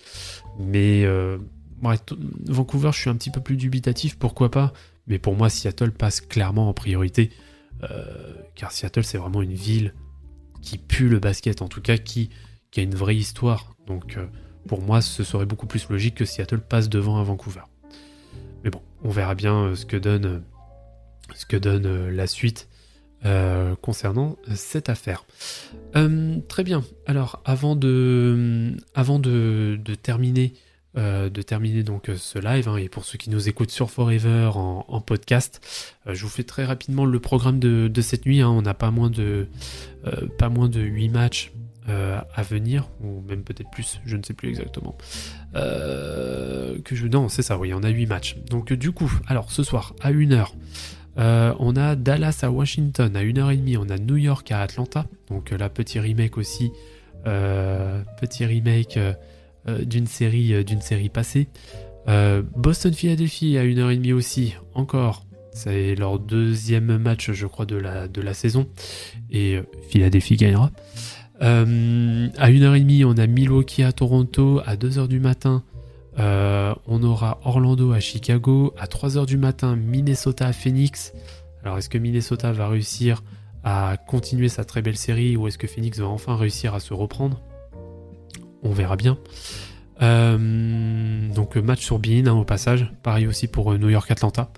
Mais 0.59 1.05
Vancouver, 2.47 2.91
je 2.93 2.99
suis 2.99 3.09
un 3.09 3.15
petit 3.15 3.31
peu 3.31 3.41
plus 3.41 3.57
dubitatif, 3.57 4.17
pourquoi 4.17 4.49
pas. 4.49 4.73
Mais 5.07 5.19
pour 5.19 5.35
moi, 5.35 5.49
Seattle 5.49 5.91
passe 5.91 6.21
clairement 6.21 6.69
en 6.69 6.73
priorité, 6.73 7.29
car 8.55 8.71
Seattle 8.71 9.03
c'est 9.03 9.17
vraiment 9.17 9.41
une 9.41 9.53
ville 9.53 9.93
qui 10.61 10.77
pue 10.77 11.09
le 11.09 11.19
basket, 11.19 11.61
en 11.61 11.67
tout 11.67 11.81
cas 11.81 11.97
qui, 11.97 12.29
qui 12.71 12.79
a 12.79 12.83
une 12.83 12.95
vraie 12.95 13.17
histoire. 13.17 13.75
Donc 13.85 14.17
pour 14.67 14.81
moi, 14.81 15.01
ce 15.01 15.23
serait 15.23 15.45
beaucoup 15.45 15.67
plus 15.67 15.87
logique 15.89 16.15
que 16.15 16.25
Seattle 16.25 16.61
passe 16.61 16.89
devant 16.89 17.19
à 17.19 17.23
Vancouver. 17.23 17.61
On 19.05 19.09
verra 19.09 19.35
bien 19.35 19.55
euh, 19.55 19.75
ce 19.75 19.85
que 19.85 19.97
donne, 19.97 20.25
euh, 20.25 20.39
ce 21.35 21.45
que 21.45 21.57
donne 21.57 21.85
euh, 21.85 22.11
la 22.11 22.27
suite 22.27 22.67
concernant 23.81 24.35
cette 24.53 24.87
affaire. 24.87 25.25
très 26.47 26.63
bien. 26.63 26.83
Alors, 27.07 27.41
avant 27.43 27.75
de, 27.75 28.75
avant 28.93 29.17
de, 29.17 29.79
terminer, 30.03 30.53
de 30.95 31.41
terminer 31.41 31.81
donc 31.81 32.11
ce 32.15 32.37
live, 32.37 32.69
hein, 32.69 32.77
et 32.77 32.87
pour 32.87 33.03
ceux 33.03 33.17
qui 33.17 33.31
nous 33.31 33.49
écoutent 33.49 33.71
sur 33.71 33.89
Forever 33.89 34.51
en, 34.53 35.01
podcast, 35.01 35.59
je 36.05 36.21
vous 36.21 36.29
fais 36.29 36.43
très 36.43 36.65
rapidement 36.65 37.05
le 37.05 37.19
programme 37.19 37.57
de, 37.57 38.01
cette 38.01 38.27
nuit. 38.27 38.41
Hein. 38.41 38.49
on 38.49 38.61
n'a 38.61 38.75
pas 38.75 38.91
moins 38.91 39.09
de, 39.09 39.47
pas 40.37 40.49
moins 40.49 40.69
de 40.69 40.81
8 40.81 41.09
matchs 41.09 41.51
euh, 41.87 42.19
à 42.33 42.41
venir, 42.41 42.89
ou 42.99 43.21
même 43.21 43.43
peut-être 43.43 43.69
plus, 43.69 44.01
je 44.07 44.17
ne 44.17 44.23
sais 44.23 44.33
plus 44.33 44.49
exactement. 44.49 44.97
Euh, 45.55 46.79
que 46.83 46.95
je... 46.95 47.05
Non, 47.05 47.29
c'est 47.29 47.43
ça, 47.43 47.59
oui, 47.59 47.75
on 47.75 47.83
a 47.83 47.89
8 47.89 48.07
matchs. 48.07 48.37
Donc 48.49 48.73
du 48.73 48.91
coup, 48.91 49.11
alors 49.27 49.51
ce 49.51 49.61
soir, 49.61 49.93
à 50.01 50.11
1h, 50.11 50.47
euh, 51.19 51.53
on 51.59 51.75
a 51.75 51.95
Dallas 51.95 52.39
à 52.41 52.49
Washington, 52.49 53.15
à 53.15 53.21
1h30, 53.21 53.77
on 53.77 53.89
a 53.91 53.99
New 53.99 54.15
York 54.15 54.51
à 54.51 54.61
Atlanta, 54.61 55.05
donc 55.29 55.51
là, 55.51 55.69
petit 55.69 55.99
remake 55.99 56.39
aussi, 56.39 56.71
petit 57.23 58.45
remake 58.45 58.97
d'une 59.67 60.07
série, 60.07 60.65
d'une 60.65 60.81
série 60.81 61.09
passée. 61.09 61.49
Boston-Philadelphie 62.07 63.59
à 63.59 63.63
1h30 63.63 64.13
aussi, 64.13 64.55
encore, 64.73 65.27
c'est 65.51 65.93
leur 65.93 66.17
deuxième 66.17 66.97
match, 66.97 67.31
je 67.31 67.45
crois, 67.45 67.67
de 67.67 67.75
la, 67.75 68.07
de 68.07 68.21
la 68.21 68.33
saison. 68.33 68.67
Et 69.29 69.59
Philadelphie 69.89 70.35
gagnera. 70.35 70.71
Euh, 71.41 72.29
à 72.37 72.49
1h30, 72.49 73.05
on 73.05 73.17
a 73.17 73.27
Milwaukee 73.27 73.83
à 73.83 73.91
Toronto. 73.91 74.61
À 74.65 74.75
2h 74.75 75.07
du 75.07 75.19
matin, 75.19 75.63
euh, 76.19 76.73
on 76.87 77.03
aura 77.03 77.39
Orlando 77.43 77.91
à 77.91 77.99
Chicago. 77.99 78.73
À 78.77 78.87
3h 78.87 79.25
du 79.25 79.37
matin, 79.37 79.75
Minnesota 79.75 80.47
à 80.47 80.53
Phoenix. 80.53 81.13
Alors, 81.63 81.77
est-ce 81.77 81.89
que 81.89 81.97
Minnesota 81.97 82.51
va 82.51 82.67
réussir 82.69 83.23
à 83.63 83.97
continuer 84.07 84.49
sa 84.49 84.63
très 84.63 84.81
belle 84.81 84.97
série 84.97 85.35
ou 85.35 85.47
est-ce 85.47 85.57
que 85.57 85.67
Phoenix 85.67 85.99
va 85.99 86.07
enfin 86.07 86.35
réussir 86.35 86.75
à 86.75 86.79
se 86.79 86.93
reprendre? 86.93 87.41
On 88.63 88.71
verra 88.71 88.95
bien. 88.95 89.17
Euh, 90.01 91.33
donc, 91.33 91.55
match 91.55 91.83
sur 91.83 91.99
Bean 91.99 92.27
hein, 92.27 92.33
au 92.33 92.43
passage. 92.45 92.91
Pareil 93.03 93.27
aussi 93.27 93.47
pour 93.47 93.77
New 93.77 93.89
York-Atlanta. 93.89 94.51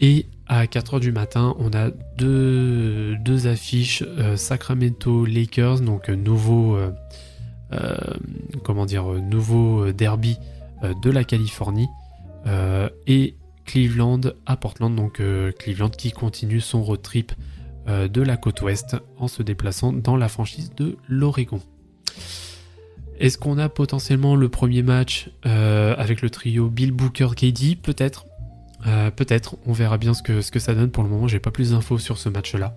Et 0.00 0.26
à 0.50 0.66
4h 0.66 0.98
du 0.98 1.12
matin, 1.12 1.54
on 1.60 1.72
a 1.72 1.90
deux, 2.18 3.16
deux 3.18 3.46
affiches 3.46 4.02
euh, 4.02 4.36
Sacramento 4.36 5.24
Lakers, 5.24 5.80
donc 5.80 6.08
euh, 6.08 6.16
nouveau, 6.16 6.76
euh, 6.76 7.96
comment 8.64 8.84
dire, 8.84 9.04
nouveau 9.04 9.92
derby 9.92 10.36
de 10.82 11.10
la 11.10 11.22
Californie, 11.22 11.88
et 13.06 13.36
Cleveland 13.64 14.22
à 14.46 14.56
Portland, 14.56 14.96
donc 14.96 15.22
Cleveland 15.58 15.90
qui 15.90 16.10
continue 16.10 16.60
son 16.60 16.82
road 16.82 17.02
trip 17.02 17.32
de 17.86 18.22
la 18.22 18.36
côte 18.36 18.62
ouest 18.62 18.96
en 19.18 19.28
se 19.28 19.42
déplaçant 19.42 19.92
dans 19.92 20.16
la 20.16 20.28
franchise 20.28 20.72
de 20.74 20.96
l'Oregon. 21.06 21.60
Est-ce 23.18 23.36
qu'on 23.36 23.58
a 23.58 23.68
potentiellement 23.68 24.34
le 24.36 24.48
premier 24.48 24.82
match 24.82 25.30
avec 25.44 26.22
le 26.22 26.30
trio 26.30 26.70
Bill 26.70 26.92
Booker 26.92 27.28
KD 27.36 27.76
Peut-être? 27.80 28.24
Euh, 28.86 29.10
peut-être, 29.10 29.56
on 29.66 29.72
verra 29.72 29.98
bien 29.98 30.14
ce 30.14 30.22
que, 30.22 30.58
ça 30.58 30.74
donne. 30.74 30.90
Pour 30.90 31.02
le 31.02 31.10
moment, 31.10 31.28
j'ai 31.28 31.38
pas 31.38 31.50
plus 31.50 31.70
d'infos 31.72 31.98
sur 31.98 32.18
ce 32.18 32.28
match-là. 32.28 32.74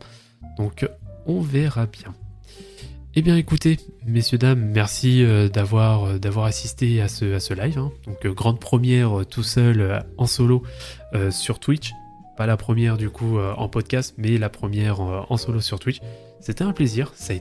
Donc, 0.58 0.88
on 1.26 1.42
verra 1.42 1.86
bien. 1.86 2.14
Eh 3.16 3.22
bien, 3.22 3.38
écoutez, 3.38 3.78
messieurs, 4.06 4.40
dames, 4.40 4.60
merci 4.60 5.24
euh, 5.24 5.48
d'avoir, 5.48 6.06
euh, 6.06 6.18
d'avoir 6.18 6.46
assisté 6.46 7.00
à 7.02 7.08
ce, 7.08 7.54
live. 7.54 7.78
Hein. 7.78 7.92
Donc, 8.06 8.26
grande 8.36 8.60
première 8.60 9.26
tout 9.30 9.44
seul 9.44 10.04
en 10.18 10.26
solo 10.26 10.64
sur 11.30 11.60
Twitch. 11.60 11.94
Pas 12.38 12.48
la 12.48 12.58
première 12.58 12.98
du 12.98 13.12
coup 13.12 13.38
en 13.38 13.70
podcast, 13.70 14.16
mais 14.18 14.40
la 14.40 14.50
première 14.50 15.00
en 15.00 15.38
solo 15.38 15.62
sur 15.62 15.80
Twitch. 15.80 16.00
C'était 16.40 16.64
un 16.64 16.74
plaisir. 16.74 17.12
Ça 17.14 17.34
a 17.34 17.36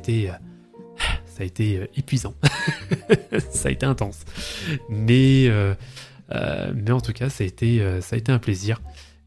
été 1.44 1.88
épuisant. 1.96 2.34
ça 3.50 3.70
a 3.70 3.72
été 3.72 3.86
intense. 3.86 4.26
Mais 4.90 5.48
mais 6.74 6.90
en 6.90 7.00
tout 7.00 7.12
cas, 7.12 7.28
ça 7.28 7.44
a, 7.44 7.46
été, 7.46 7.80
euh, 7.80 8.00
ça 8.00 8.16
a 8.16 8.18
été 8.18 8.32
un 8.32 8.38
plaisir. 8.38 8.80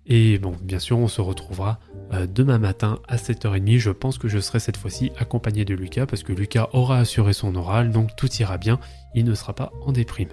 Et 0.08 0.38
bon, 0.38 0.56
bien 0.62 0.80
sûr, 0.80 1.00
on 1.00 1.08
se 1.08 1.22
retrouvera 1.22 1.80
euh, 2.14 2.28
demain 2.28 2.60
matin 2.60 3.00
à 3.08 3.18
7h30. 3.18 3.80
Je 3.80 3.90
pense 3.90 4.18
que 4.18 4.28
je 4.28 4.40
serai 4.40 4.60
cette 4.60 4.78
fois-ci 4.78 5.12
accompagné 5.18 5.66
de 5.66 5.74
Lucas 5.74 6.06
parce 6.06 6.24
que 6.24 6.32
Lucas 6.32 6.70
aura 6.74 7.00
assuré 7.00 7.34
son 7.34 7.56
oral, 7.56 7.92
donc 7.92 8.16
tout 8.16 8.32
ira 8.40 8.58
bien. 8.58 8.80
Il 9.16 9.26
ne 9.26 9.34
sera 9.34 9.54
pas 9.54 9.72
en 9.82 9.92
déprime. 9.92 10.30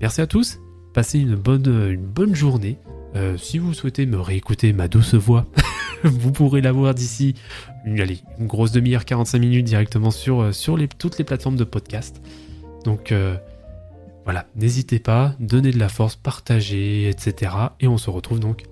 Merci 0.00 0.20
à 0.20 0.26
tous. 0.26 0.58
Passez 0.92 1.18
une 1.20 1.34
bonne, 1.34 2.34
journée. 2.34 2.78
si 3.36 3.58
vous 3.58 3.72
souhaitez 3.74 4.06
me 4.06 4.20
réécouter 4.20 4.72
ma 4.72 4.88
douce 4.88 5.14
voix, 5.14 5.46
vous 6.04 6.32
pourrez 6.32 6.60
la 6.60 6.72
voir 6.72 6.94
d'ici 6.94 7.34
une, 7.84 8.04
une 8.38 8.46
grosse 8.46 8.72
demi-heure, 8.72 9.04
45 9.04 9.38
minutes 9.38 9.66
directement 9.66 10.10
sur, 10.10 10.50
toutes 10.98 11.18
les 11.18 11.24
plateformes 11.24 11.56
de 11.56 11.64
podcast. 11.64 12.20
Donc, 12.84 13.14
voilà, 14.24 14.46
n'hésitez 14.54 14.98
pas, 14.98 15.34
donnez 15.40 15.70
de 15.70 15.78
la 15.78 15.88
force, 15.88 16.16
partagez, 16.16 17.08
etc. 17.08 17.52
Et 17.80 17.88
on 17.88 17.98
se 17.98 18.10
retrouve 18.10 18.40
donc 18.40 18.64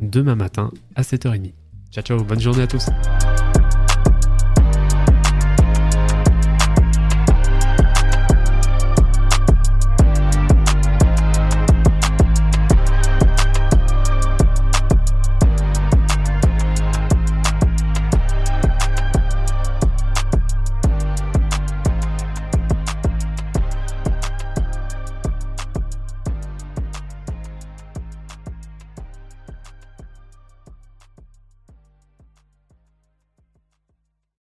demain 0.00 0.34
matin 0.34 0.70
à 0.94 1.02
7h30. 1.02 1.52
Ciao 1.90 2.02
ciao, 2.02 2.24
bonne 2.24 2.40
journée 2.40 2.62
à 2.62 2.66
tous 2.66 2.86